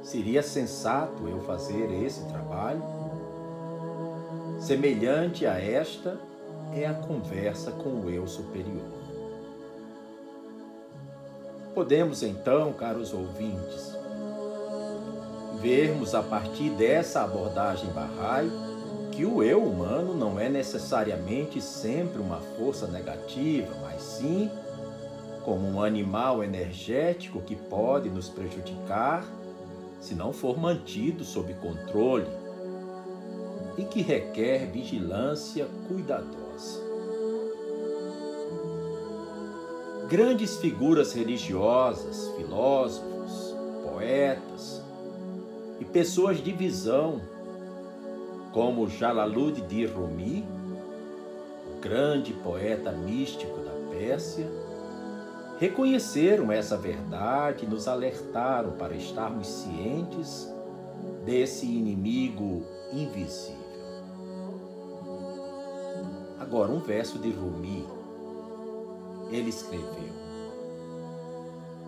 Seria 0.00 0.42
sensato 0.42 1.28
eu 1.28 1.42
fazer 1.42 1.90
esse 2.02 2.26
trabalho? 2.28 2.82
Semelhante 4.58 5.44
a 5.44 5.60
esta 5.60 6.18
é 6.72 6.86
a 6.86 6.94
conversa 6.94 7.70
com 7.72 8.00
o 8.00 8.08
eu 8.08 8.26
superior. 8.26 8.88
Podemos 11.74 12.22
então, 12.22 12.72
caros 12.72 13.12
ouvintes, 13.12 13.94
vermos 15.60 16.14
a 16.14 16.22
partir 16.22 16.70
dessa 16.70 17.24
abordagem 17.24 17.90
Bahá'í 17.90 18.63
que 19.14 19.24
o 19.24 19.42
eu 19.42 19.62
humano 19.62 20.12
não 20.12 20.40
é 20.40 20.48
necessariamente 20.48 21.60
sempre 21.60 22.20
uma 22.20 22.40
força 22.56 22.88
negativa, 22.88 23.72
mas 23.80 24.02
sim 24.02 24.50
como 25.44 25.68
um 25.68 25.82
animal 25.82 26.42
energético 26.42 27.40
que 27.40 27.54
pode 27.54 28.08
nos 28.08 28.28
prejudicar 28.28 29.24
se 30.00 30.14
não 30.14 30.32
for 30.32 30.58
mantido 30.58 31.24
sob 31.24 31.54
controle 31.54 32.26
e 33.78 33.84
que 33.84 34.02
requer 34.02 34.66
vigilância 34.70 35.68
cuidadosa. 35.86 36.82
Grandes 40.08 40.56
figuras 40.56 41.12
religiosas, 41.12 42.28
filósofos, 42.36 43.54
poetas, 43.82 44.82
e 45.80 45.84
pessoas 45.84 46.42
de 46.42 46.52
visão, 46.52 47.20
como 48.54 48.88
Jalaluddin 48.88 49.84
Rumi, 49.86 50.46
o 51.66 51.80
grande 51.80 52.32
poeta 52.32 52.92
místico 52.92 53.58
da 53.58 53.72
Pérsia, 53.90 54.48
reconheceram 55.58 56.52
essa 56.52 56.76
verdade 56.76 57.64
e 57.64 57.68
nos 57.68 57.88
alertaram 57.88 58.70
para 58.78 58.94
estarmos 58.94 59.48
cientes 59.48 60.48
desse 61.24 61.66
inimigo 61.66 62.62
invisível. 62.92 63.58
Agora, 66.38 66.70
um 66.70 66.78
verso 66.78 67.18
de 67.18 67.30
Rumi 67.30 67.84
ele 69.32 69.50
escreveu: 69.50 70.12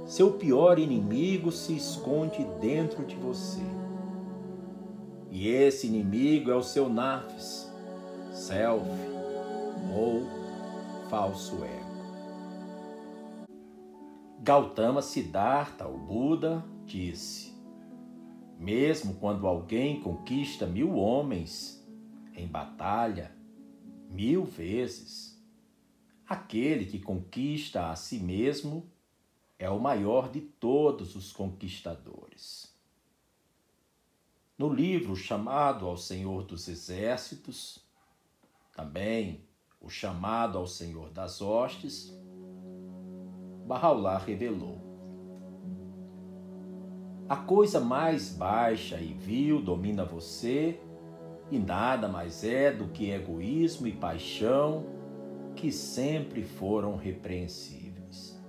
Seu 0.04 0.32
pior 0.32 0.80
inimigo 0.80 1.52
se 1.52 1.76
esconde 1.76 2.44
dentro 2.60 3.04
de 3.04 3.14
você. 3.14 3.85
E 5.38 5.48
esse 5.48 5.86
inimigo 5.86 6.50
é 6.50 6.56
o 6.56 6.62
seu 6.62 6.88
nafs, 6.88 7.70
self 8.32 8.88
ou 9.94 10.22
falso 11.10 11.62
ego. 11.62 11.84
Gautama 14.40 15.02
Siddhartha, 15.02 15.86
o 15.86 15.98
Buda, 15.98 16.64
disse: 16.86 17.52
Mesmo 18.58 19.16
quando 19.16 19.46
alguém 19.46 20.00
conquista 20.00 20.66
mil 20.66 20.96
homens 20.96 21.86
em 22.34 22.46
batalha, 22.46 23.30
mil 24.08 24.42
vezes, 24.42 25.38
aquele 26.26 26.86
que 26.86 26.98
conquista 26.98 27.90
a 27.90 27.94
si 27.94 28.18
mesmo 28.18 28.90
é 29.58 29.68
o 29.68 29.78
maior 29.78 30.30
de 30.30 30.40
todos 30.40 31.14
os 31.14 31.30
conquistadores. 31.30 32.74
No 34.58 34.70
livro 34.70 35.14
chamado 35.14 35.86
ao 35.86 35.98
Senhor 35.98 36.42
dos 36.42 36.66
Exércitos, 36.66 37.84
também 38.74 39.44
o 39.82 39.90
chamado 39.90 40.56
ao 40.56 40.66
Senhor 40.66 41.10
das 41.10 41.42
Hostes, 41.42 42.10
Bahá'u'lláh 43.66 44.16
revelou: 44.16 44.80
A 47.28 47.36
coisa 47.36 47.80
mais 47.80 48.30
baixa 48.30 48.98
e 48.98 49.12
vil 49.12 49.60
domina 49.60 50.06
você, 50.06 50.80
e 51.50 51.58
nada 51.58 52.08
mais 52.08 52.42
é 52.42 52.72
do 52.72 52.88
que 52.88 53.10
egoísmo 53.10 53.86
e 53.86 53.92
paixão 53.92 54.86
que 55.54 55.70
sempre 55.70 56.42
foram 56.42 56.96
repreensíveis. 56.96 58.42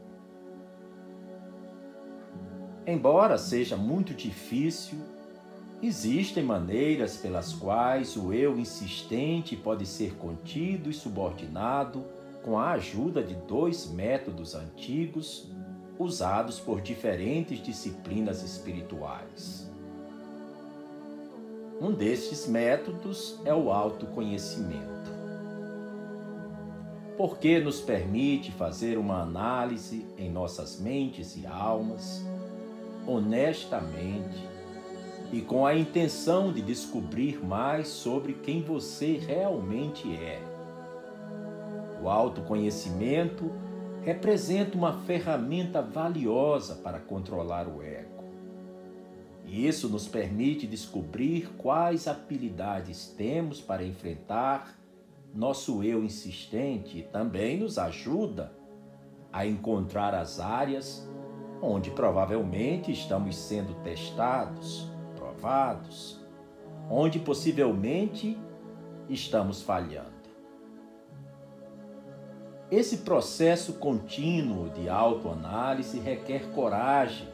Embora 2.86 3.38
seja 3.38 3.76
muito 3.76 4.14
difícil, 4.14 5.17
existem 5.82 6.44
maneiras 6.44 7.18
pelas 7.18 7.54
quais 7.54 8.18
o 8.18 8.34
eu 8.34 8.58
insistente 8.58 9.56
pode 9.56 9.86
ser 9.86 10.16
contido 10.16 10.90
e 10.90 10.94
subordinado 10.94 12.04
com 12.44 12.58
a 12.58 12.72
ajuda 12.72 13.22
de 13.22 13.36
dois 13.36 13.88
métodos 13.88 14.56
antigos 14.56 15.48
usados 16.00 16.60
por 16.60 16.82
diferentes 16.82 17.62
disciplinas 17.62 18.44
espirituais. 18.44 19.70
Um 21.80 21.92
destes 21.92 22.48
métodos 22.48 23.40
é 23.46 23.54
o 23.54 23.72
autoconhecimento. 23.72 24.88
Porque 27.16 27.60
nos 27.60 27.80
permite 27.82 28.52
fazer 28.52 28.98
uma 28.98 29.22
análise 29.22 30.06
em 30.18 30.30
nossas 30.30 30.80
mentes 30.80 31.36
e 31.36 31.46
almas, 31.46 32.24
honestamente 33.06 34.47
e 35.32 35.42
com 35.42 35.66
a 35.66 35.76
intenção 35.76 36.52
de 36.52 36.62
descobrir 36.62 37.44
mais 37.44 37.88
sobre 37.88 38.34
quem 38.34 38.62
você 38.62 39.18
realmente 39.18 40.16
é 40.16 40.58
o 42.02 42.10
autoconhecimento 42.10 43.52
representa 44.04 44.78
uma 44.78 44.94
ferramenta 45.02 45.82
valiosa 45.82 46.76
para 46.76 47.00
controlar 47.00 47.68
o 47.68 47.82
ego. 47.82 48.24
E 49.46 49.68
isso 49.68 49.90
nos 49.90 50.08
permite 50.08 50.68
descobrir 50.68 51.50
quais 51.58 52.08
habilidades 52.08 53.08
temos 53.18 53.60
para 53.60 53.84
enfrentar 53.84 54.78
nosso 55.34 55.84
eu 55.84 56.04
insistente 56.04 57.00
e 57.00 57.04
também 57.04 57.58
nos 57.60 57.78
ajuda 57.78 58.54
a 59.32 59.46
encontrar 59.46 60.14
as 60.14 60.40
áreas 60.40 61.08
onde 61.62 61.92
provavelmente 61.92 62.92
estamos 62.92 63.36
sendo 63.36 63.74
testados, 63.84 64.90
provados, 65.38 66.20
onde 66.90 67.20
possivelmente 67.20 68.38
estamos 69.08 69.62
falhando. 69.62 70.18
Esse 72.70 72.98
processo 72.98 73.74
contínuo 73.74 74.70
de 74.72 74.90
autoanálise 74.90 76.00
requer 76.00 76.52
coragem 76.52 77.28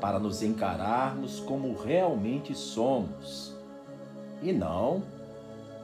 para 0.00 0.18
nos 0.18 0.42
encararmos 0.42 1.40
como 1.40 1.74
realmente 1.74 2.54
somos 2.54 3.56
e 4.40 4.52
não 4.52 5.02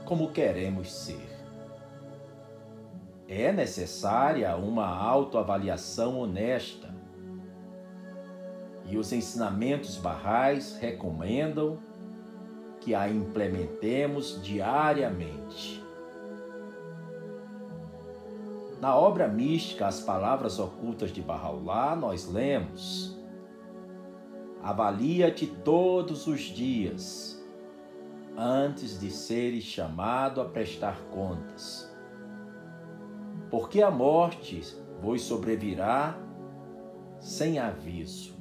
como 0.05 0.31
queremos 0.31 0.93
ser. 0.93 1.29
É 3.27 3.53
necessária 3.53 4.57
uma 4.57 4.87
autoavaliação 4.87 6.19
honesta. 6.19 6.88
E 8.89 8.97
os 8.97 9.13
ensinamentos 9.13 9.97
barrais 9.97 10.77
recomendam 10.81 11.79
que 12.81 12.95
a 12.95 13.09
implementemos 13.09 14.41
diariamente. 14.43 15.85
Na 18.81 18.97
obra 18.97 19.27
mística 19.27 19.87
As 19.87 20.01
Palavras 20.01 20.59
Ocultas 20.59 21.11
de 21.11 21.21
Bahá'u'lláh, 21.21 21.97
nós 21.97 22.27
lemos: 22.29 23.19
Avalia-te 24.63 25.47
todos 25.47 26.27
os 26.27 26.41
dias, 26.43 27.45
antes 28.37 28.99
de 29.01 29.11
seres 29.11 29.65
chamado 29.65 30.41
a 30.41 30.45
prestar 30.45 31.01
contas. 31.11 31.93
Porque 33.51 33.83
a 33.83 33.91
morte 33.91 34.63
vos 35.03 35.23
sobrevirá 35.23 36.17
sem 37.19 37.59
aviso, 37.59 38.38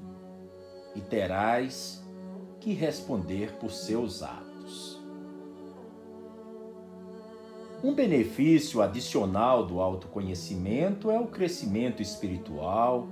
e 0.98 1.02
terás 1.02 2.04
que 2.60 2.74
responder 2.74 3.54
por 3.54 3.72
seus 3.72 4.24
atos. 4.24 5.00
Um 7.84 7.94
benefício 7.94 8.82
adicional 8.82 9.64
do 9.64 9.80
autoconhecimento 9.80 11.12
é 11.12 11.20
o 11.20 11.28
crescimento 11.28 12.02
espiritual 12.02 13.08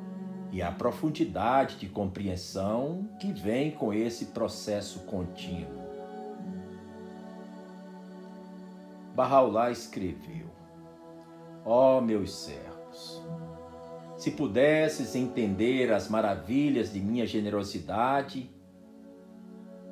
e 0.51 0.63
a 0.63 0.71
profundidade 0.71 1.77
de 1.77 1.87
compreensão 1.87 3.07
que 3.19 3.31
vem 3.31 3.69
com 3.69 3.93
esse 3.93 4.27
processo 4.27 5.01
contínuo. 5.01 5.85
Bahá'u'lláh 9.15 9.71
escreveu: 9.71 10.47
Ó 11.63 11.99
oh, 11.99 12.01
meus 12.01 12.33
servos, 12.33 12.64
se 14.25 14.31
pudesses 14.31 15.15
entender 15.15 15.93
as 15.93 16.09
maravilhas 16.09 16.91
de 16.91 16.99
minha 16.99 17.27
generosidade, 17.27 18.49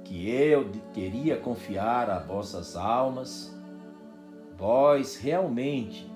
que 0.04 0.28
eu 0.28 0.72
queria 0.92 1.38
confiar 1.38 2.10
a 2.10 2.18
vossas 2.18 2.76
almas, 2.76 3.56
vós 4.58 5.18
realmente 5.18 6.12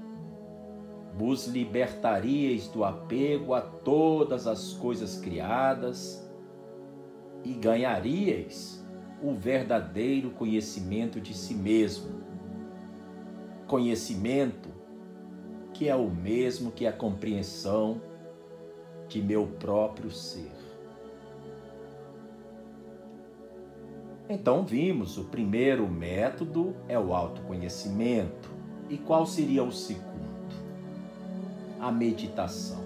vos 1.16 1.46
libertaríeis 1.46 2.68
do 2.68 2.84
apego 2.84 3.54
a 3.54 3.62
todas 3.62 4.48
as 4.48 4.74
coisas 4.74 5.20
criadas 5.20 6.28
e 7.44 7.54
ganharíeis 7.54 8.84
o 9.22 9.36
verdadeiro 9.36 10.32
conhecimento 10.32 11.22
de 11.22 11.36
si 11.36 11.54
mesmo. 11.54 12.20
Conhecimento 13.68 14.70
que 15.72 15.88
é 15.88 15.96
o 15.96 16.10
mesmo 16.10 16.72
que 16.72 16.88
a 16.88 16.92
compreensão 16.92 18.07
de 19.08 19.22
meu 19.22 19.48
próprio 19.60 20.12
ser. 20.12 20.52
Então 24.30 24.66
vimos, 24.66 25.18
o 25.18 25.24
primeiro 25.26 25.88
método 25.88 26.76
é 26.88 27.00
o 27.00 27.14
autoconhecimento. 27.14 28.50
E 28.90 28.98
qual 28.98 29.26
seria 29.26 29.64
o 29.64 29.72
segundo? 29.72 30.08
A 31.80 31.92
meditação. 31.92 32.86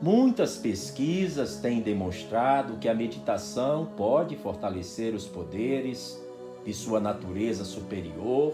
Muitas 0.00 0.56
pesquisas 0.56 1.58
têm 1.58 1.80
demonstrado 1.80 2.76
que 2.78 2.88
a 2.88 2.94
meditação 2.94 3.86
pode 3.96 4.36
fortalecer 4.36 5.14
os 5.14 5.26
poderes 5.26 6.20
de 6.64 6.74
sua 6.74 6.98
natureza 6.98 7.64
superior 7.64 8.52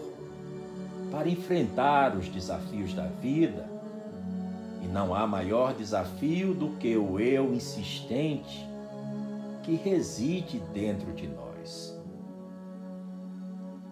para 1.11 1.27
enfrentar 1.27 2.15
os 2.15 2.27
desafios 2.29 2.93
da 2.93 3.07
vida. 3.07 3.78
Não 4.91 5.13
há 5.13 5.27
maior 5.27 5.73
desafio 5.73 6.53
do 6.53 6.71
que 6.77 6.97
o 6.97 7.19
eu 7.19 7.53
insistente 7.53 8.67
que 9.61 9.75
reside 9.75 10.59
dentro 10.73 11.13
de 11.13 11.27
nós. 11.27 11.95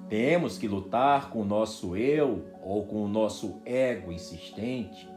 Temos 0.10 0.58
que 0.58 0.68
lutar 0.68 1.30
com 1.30 1.42
o 1.42 1.46
nosso 1.46 1.96
eu 1.96 2.46
ou 2.64 2.86
com 2.86 3.04
o 3.04 3.08
nosso 3.08 3.62
ego 3.64 4.12
insistente, 4.12 5.08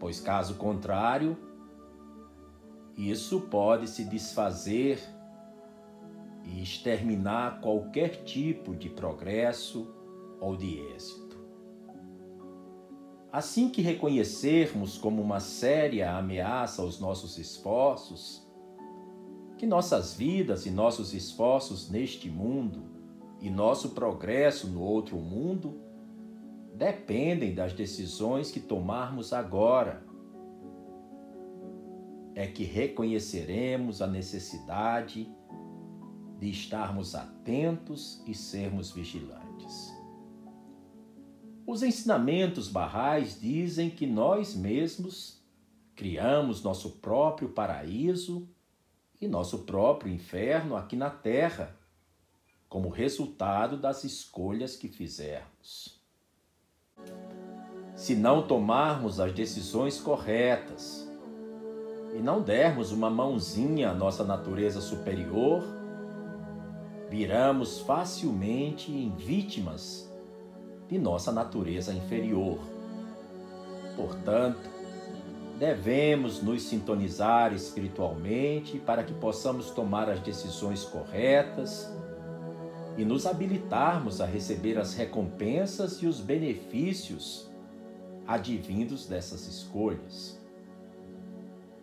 pois, 0.00 0.18
caso 0.18 0.54
contrário, 0.54 1.36
isso 2.96 3.40
pode 3.42 3.88
se 3.88 4.04
desfazer 4.04 4.98
e 6.44 6.62
exterminar 6.62 7.60
qualquer 7.60 8.24
tipo 8.24 8.74
de 8.74 8.88
progresso 8.88 9.94
ou 10.40 10.56
de 10.56 10.78
êxito. 10.78 11.21
Assim 13.32 13.70
que 13.70 13.80
reconhecermos 13.80 14.98
como 14.98 15.22
uma 15.22 15.40
séria 15.40 16.14
ameaça 16.18 16.82
aos 16.82 17.00
nossos 17.00 17.38
esforços, 17.38 18.46
que 19.56 19.64
nossas 19.64 20.12
vidas 20.12 20.66
e 20.66 20.70
nossos 20.70 21.14
esforços 21.14 21.88
neste 21.88 22.28
mundo 22.28 22.82
e 23.40 23.48
nosso 23.48 23.90
progresso 23.90 24.68
no 24.68 24.82
outro 24.82 25.16
mundo 25.16 25.80
dependem 26.74 27.54
das 27.54 27.72
decisões 27.72 28.50
que 28.50 28.60
tomarmos 28.60 29.32
agora. 29.32 30.04
É 32.34 32.46
que 32.46 32.64
reconheceremos 32.64 34.02
a 34.02 34.06
necessidade 34.06 35.26
de 36.38 36.50
estarmos 36.50 37.14
atentos 37.14 38.22
e 38.26 38.34
sermos 38.34 38.90
vigilantes. 38.90 39.41
Os 41.72 41.82
ensinamentos 41.82 42.68
barrais 42.68 43.40
dizem 43.40 43.88
que 43.88 44.06
nós 44.06 44.54
mesmos 44.54 45.40
criamos 45.96 46.62
nosso 46.62 46.98
próprio 46.98 47.48
paraíso 47.48 48.46
e 49.18 49.26
nosso 49.26 49.60
próprio 49.60 50.12
inferno 50.12 50.76
aqui 50.76 50.96
na 50.96 51.08
Terra, 51.08 51.74
como 52.68 52.90
resultado 52.90 53.78
das 53.78 54.04
escolhas 54.04 54.76
que 54.76 54.86
fizermos. 54.86 55.98
Se 57.96 58.14
não 58.14 58.46
tomarmos 58.46 59.18
as 59.18 59.32
decisões 59.32 59.98
corretas 59.98 61.10
e 62.14 62.18
não 62.18 62.42
dermos 62.42 62.92
uma 62.92 63.08
mãozinha 63.08 63.92
à 63.92 63.94
nossa 63.94 64.24
natureza 64.24 64.82
superior, 64.82 65.64
viramos 67.08 67.80
facilmente 67.80 68.92
em 68.92 69.16
vítimas 69.16 70.11
de 70.92 70.98
nossa 70.98 71.32
natureza 71.32 71.90
inferior. 71.90 72.58
Portanto, 73.96 74.68
devemos 75.58 76.42
nos 76.42 76.64
sintonizar 76.64 77.54
espiritualmente 77.54 78.78
para 78.78 79.02
que 79.02 79.14
possamos 79.14 79.70
tomar 79.70 80.10
as 80.10 80.20
decisões 80.20 80.84
corretas 80.84 81.90
e 82.98 83.06
nos 83.06 83.24
habilitarmos 83.24 84.20
a 84.20 84.26
receber 84.26 84.78
as 84.78 84.92
recompensas 84.92 86.02
e 86.02 86.06
os 86.06 86.20
benefícios 86.20 87.50
advindos 88.26 89.06
dessas 89.06 89.46
escolhas. 89.46 90.38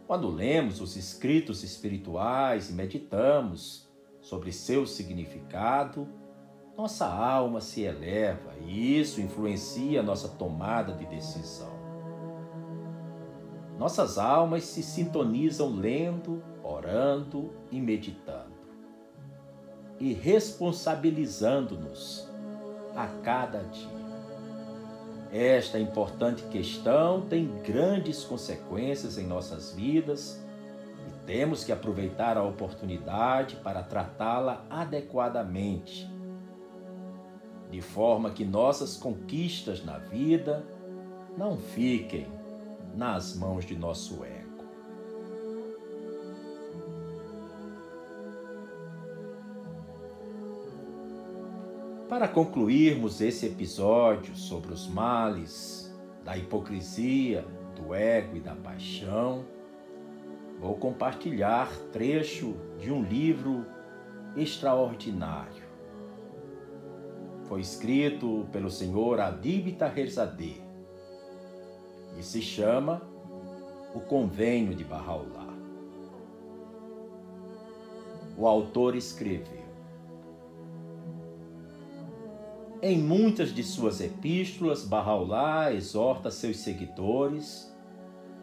Quando 0.06 0.30
lemos 0.30 0.82
os 0.82 0.96
escritos 0.96 1.64
espirituais 1.64 2.70
e 2.70 2.74
meditamos 2.74 3.90
sobre 4.22 4.52
seu 4.52 4.86
significado, 4.86 6.08
nossa 6.80 7.06
alma 7.06 7.60
se 7.60 7.82
eleva 7.82 8.54
e 8.66 8.98
isso 8.98 9.20
influencia 9.20 10.02
nossa 10.02 10.30
tomada 10.30 10.94
de 10.94 11.06
decisão. 11.06 11.78
Nossas 13.78 14.18
almas 14.18 14.64
se 14.64 14.82
sintonizam 14.82 15.76
lendo, 15.76 16.42
orando 16.64 17.52
e 17.70 17.82
meditando, 17.82 18.54
e 20.00 20.14
responsabilizando-nos 20.14 22.30
a 22.96 23.08
cada 23.24 23.60
dia. 23.64 24.00
Esta 25.34 25.78
importante 25.78 26.44
questão 26.44 27.28
tem 27.28 27.46
grandes 27.62 28.24
consequências 28.24 29.18
em 29.18 29.28
nossas 29.28 29.74
vidas 29.74 30.42
e 31.10 31.12
temos 31.26 31.66
que 31.66 31.74
aproveitar 31.74 32.38
a 32.38 32.44
oportunidade 32.44 33.58
para 33.58 33.84
tratá-la 33.84 34.66
adequadamente 34.70 36.18
de 37.70 37.82
forma 37.82 38.32
que 38.32 38.44
nossas 38.44 38.98
conquistas 38.98 39.84
na 39.86 39.98
vida 39.98 40.66
não 41.38 41.58
fiquem 41.58 42.28
nas 42.96 43.36
mãos 43.36 43.66
de 43.66 43.76
nosso 43.78 44.24
ego. 44.24 44.40
Para 52.10 52.28
concluirmos 52.28 53.22
esse 53.22 53.46
episódio 53.46 54.36
sobre 54.36 54.74
os 54.74 54.88
males 54.88 55.96
da 56.26 56.36
hipocrisia, 56.36 57.46
do 57.76 57.94
ego 57.94 58.36
e 58.36 58.40
da 58.40 58.56
paixão, 58.56 59.46
vou 60.60 60.76
compartilhar 60.76 61.70
trecho 61.94 62.56
de 62.80 62.92
um 62.92 63.04
livro 63.04 63.64
extraordinário 64.36 65.69
foi 67.50 67.62
escrito 67.62 68.48
pelo 68.52 68.70
senhor 68.70 69.20
Adib 69.20 69.72
Taherzadeh 69.72 70.62
e 72.16 72.22
se 72.22 72.44
chama 72.44 73.02
O 73.96 74.00
Convênio 74.00 74.76
de 74.76 74.86
Bahá'u'lláh. 74.86 75.58
O 78.38 78.46
autor 78.46 78.96
escreveu: 78.96 79.66
Em 82.84 83.00
muitas 83.00 83.52
de 83.52 83.64
suas 83.64 84.00
epístolas, 84.00 84.88
Bahá'u'lláh 84.88 85.74
exorta 85.74 86.30
seus 86.30 86.58
seguidores 86.58 87.74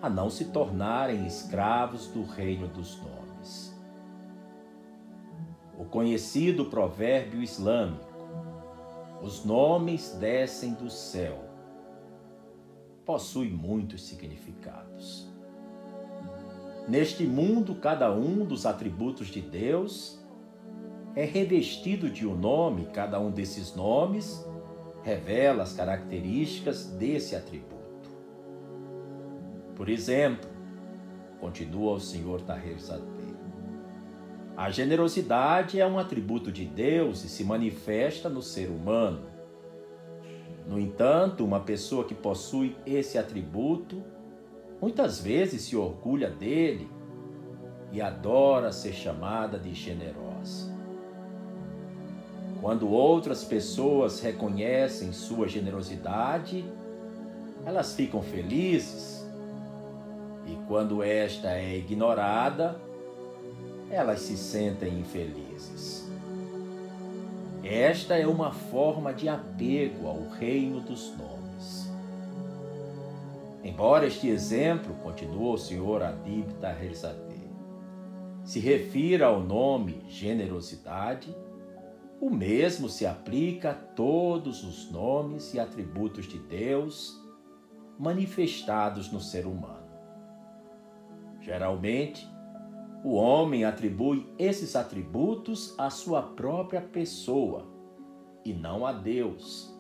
a 0.03 0.11
não 0.11 0.29
se 0.29 0.47
tornarem 0.47 1.25
escravos 1.27 2.09
do 2.09 2.25
reino 2.25 2.67
dos 2.67 3.01
nomes. 3.01 3.73
O 5.79 5.85
conhecido 5.85 6.65
provérbio 6.65 7.41
islâmico 7.41 8.06
os 9.23 9.45
nomes 9.45 10.17
descem 10.21 10.75
do 10.75 10.91
céu. 10.91 11.45
Possui 13.05 13.49
muitos 13.49 14.07
significados. 14.07 15.29
Neste 16.89 17.25
mundo, 17.25 17.75
cada 17.75 18.13
um 18.13 18.45
dos 18.45 18.67
atributos 18.67 19.29
de 19.29 19.41
Deus 19.41 20.21
é 21.15 21.25
revestido 21.25 22.11
de 22.11 22.27
um 22.27 22.37
nome, 22.37 22.87
cada 22.93 23.19
um 23.19 23.31
desses 23.31 23.75
nomes 23.75 24.45
revela 25.03 25.63
as 25.63 25.73
características 25.73 26.87
desse 26.87 27.35
atributo. 27.35 28.11
Por 29.75 29.89
exemplo, 29.89 30.49
continua 31.41 31.95
o 31.95 32.01
Senhor 32.01 32.41
Sadeh, 32.41 33.16
a 34.57 34.71
generosidade 34.71 35.79
é 35.79 35.87
um 35.87 35.99
atributo 35.99 36.51
de 36.51 36.65
Deus 36.65 37.23
e 37.25 37.29
se 37.29 37.45
manifesta 37.45 38.31
no 38.31 38.41
ser 38.41 38.71
humano. 38.71 39.27
No 40.67 40.81
entanto, 40.81 41.45
uma 41.45 41.61
pessoa 41.61 42.05
que 42.05 42.15
possui 42.15 42.75
esse 42.87 43.19
atributo 43.19 44.03
muitas 44.81 45.21
vezes 45.21 45.63
se 45.63 45.77
orgulha 45.77 46.31
dele 46.31 46.89
e 47.93 48.01
adora 48.01 48.73
ser 48.73 48.95
chamada 48.95 49.59
de 49.59 49.75
generosa. 49.75 50.75
Quando 52.61 52.89
outras 52.89 53.45
pessoas 53.45 54.21
reconhecem 54.21 55.13
sua 55.13 55.47
generosidade, 55.47 56.65
elas 57.65 57.95
ficam 57.95 58.23
felizes. 58.23 59.25
E 60.47 60.57
quando 60.67 61.03
esta 61.03 61.51
é 61.53 61.77
ignorada, 61.77 62.86
elas 63.91 64.21
se 64.21 64.37
sentem 64.37 65.01
infelizes. 65.01 66.11
Esta 67.63 68.17
é 68.17 68.27
uma 68.27 68.53
forma 68.53 69.13
de 69.13 69.29
apego 69.29 70.07
ao 70.07 70.29
reino 70.29 70.81
dos 70.81 71.17
nomes. 71.17 71.91
Embora 73.65 74.07
este 74.07 74.29
exemplo, 74.29 74.95
continuou 75.03 75.55
o 75.55 75.59
senhor 75.59 76.03
Adib 76.03 76.53
Taherzadeh, 76.61 77.51
se 78.45 78.61
refira 78.61 79.27
ao 79.27 79.41
nome 79.41 80.05
generosidade, 80.09 81.35
o 82.21 82.31
mesmo 82.31 82.89
se 82.89 83.05
aplica 83.05 83.73
a 83.73 83.75
todos 83.75 84.63
os 84.63 84.91
nomes 84.91 85.53
e 85.53 85.59
atributos 85.59 86.27
de 86.29 86.39
Deus 86.39 87.21
manifestados 87.99 89.11
no 89.11 89.21
ser 89.21 89.47
humano. 89.47 89.91
Geralmente, 91.41 92.29
o 93.07 93.15
homem 93.15 93.65
atribui 93.65 94.27
esses 94.37 94.75
atributos 94.75 95.79
à 95.79 95.91
sua 95.91 96.21
própria 96.21 96.81
pessoa 96.81 97.65
e 98.45 98.53
não 98.53 98.85
a 98.85 98.91
Deus, 98.91 99.73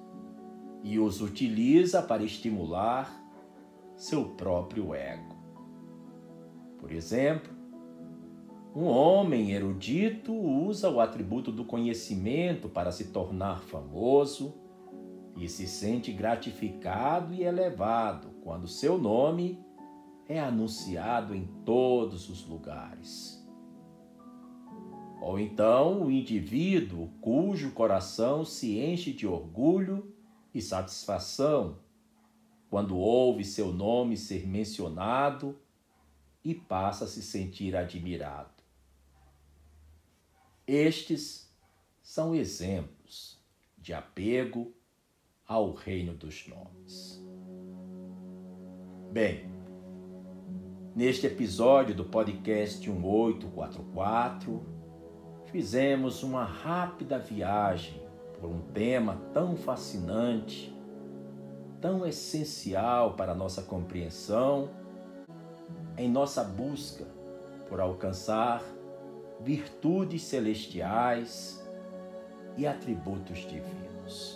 e 0.84 0.96
os 1.00 1.20
utiliza 1.20 2.00
para 2.00 2.22
estimular 2.22 3.20
seu 3.96 4.26
próprio 4.36 4.94
ego. 4.94 5.34
Por 6.78 6.92
exemplo, 6.92 7.52
um 8.72 8.84
homem 8.84 9.50
erudito 9.50 10.32
usa 10.32 10.88
o 10.88 11.00
atributo 11.00 11.50
do 11.50 11.64
conhecimento 11.64 12.68
para 12.68 12.92
se 12.92 13.06
tornar 13.06 13.60
famoso 13.62 14.54
e 15.36 15.48
se 15.48 15.66
sente 15.66 16.12
gratificado 16.12 17.34
e 17.34 17.42
elevado 17.42 18.36
quando 18.44 18.68
seu 18.68 18.96
nome 18.96 19.65
é 20.28 20.40
anunciado 20.40 21.34
em 21.34 21.46
todos 21.64 22.28
os 22.28 22.46
lugares. 22.46 23.44
Ou 25.20 25.38
então 25.38 26.04
o 26.04 26.10
indivíduo 26.10 27.08
cujo 27.20 27.72
coração 27.72 28.44
se 28.44 28.78
enche 28.78 29.12
de 29.12 29.26
orgulho 29.26 30.14
e 30.52 30.60
satisfação 30.60 31.78
quando 32.68 32.96
ouve 32.96 33.44
seu 33.44 33.72
nome 33.72 34.16
ser 34.16 34.46
mencionado 34.46 35.58
e 36.44 36.54
passa 36.54 37.04
a 37.04 37.08
se 37.08 37.22
sentir 37.22 37.74
admirado. 37.74 38.50
Estes 40.66 41.52
são 42.02 42.34
exemplos 42.34 43.38
de 43.78 43.92
apego 43.92 44.72
ao 45.46 45.72
reino 45.72 46.14
dos 46.14 46.46
nomes. 46.46 47.22
Bem, 49.12 49.55
neste 50.96 51.26
episódio 51.26 51.94
do 51.94 52.06
podcast 52.06 52.88
1844, 52.88 54.64
fizemos 55.44 56.22
uma 56.22 56.42
rápida 56.42 57.18
viagem 57.18 58.00
por 58.40 58.48
um 58.48 58.62
tema 58.72 59.20
tão 59.34 59.58
fascinante, 59.58 60.74
tão 61.82 62.06
essencial 62.06 63.12
para 63.12 63.34
nossa 63.34 63.60
compreensão, 63.60 64.70
em 65.98 66.10
nossa 66.10 66.42
busca 66.42 67.04
por 67.68 67.78
alcançar 67.78 68.62
virtudes 69.42 70.22
celestiais 70.22 71.62
e 72.56 72.66
atributos 72.66 73.40
divinos. 73.40 74.35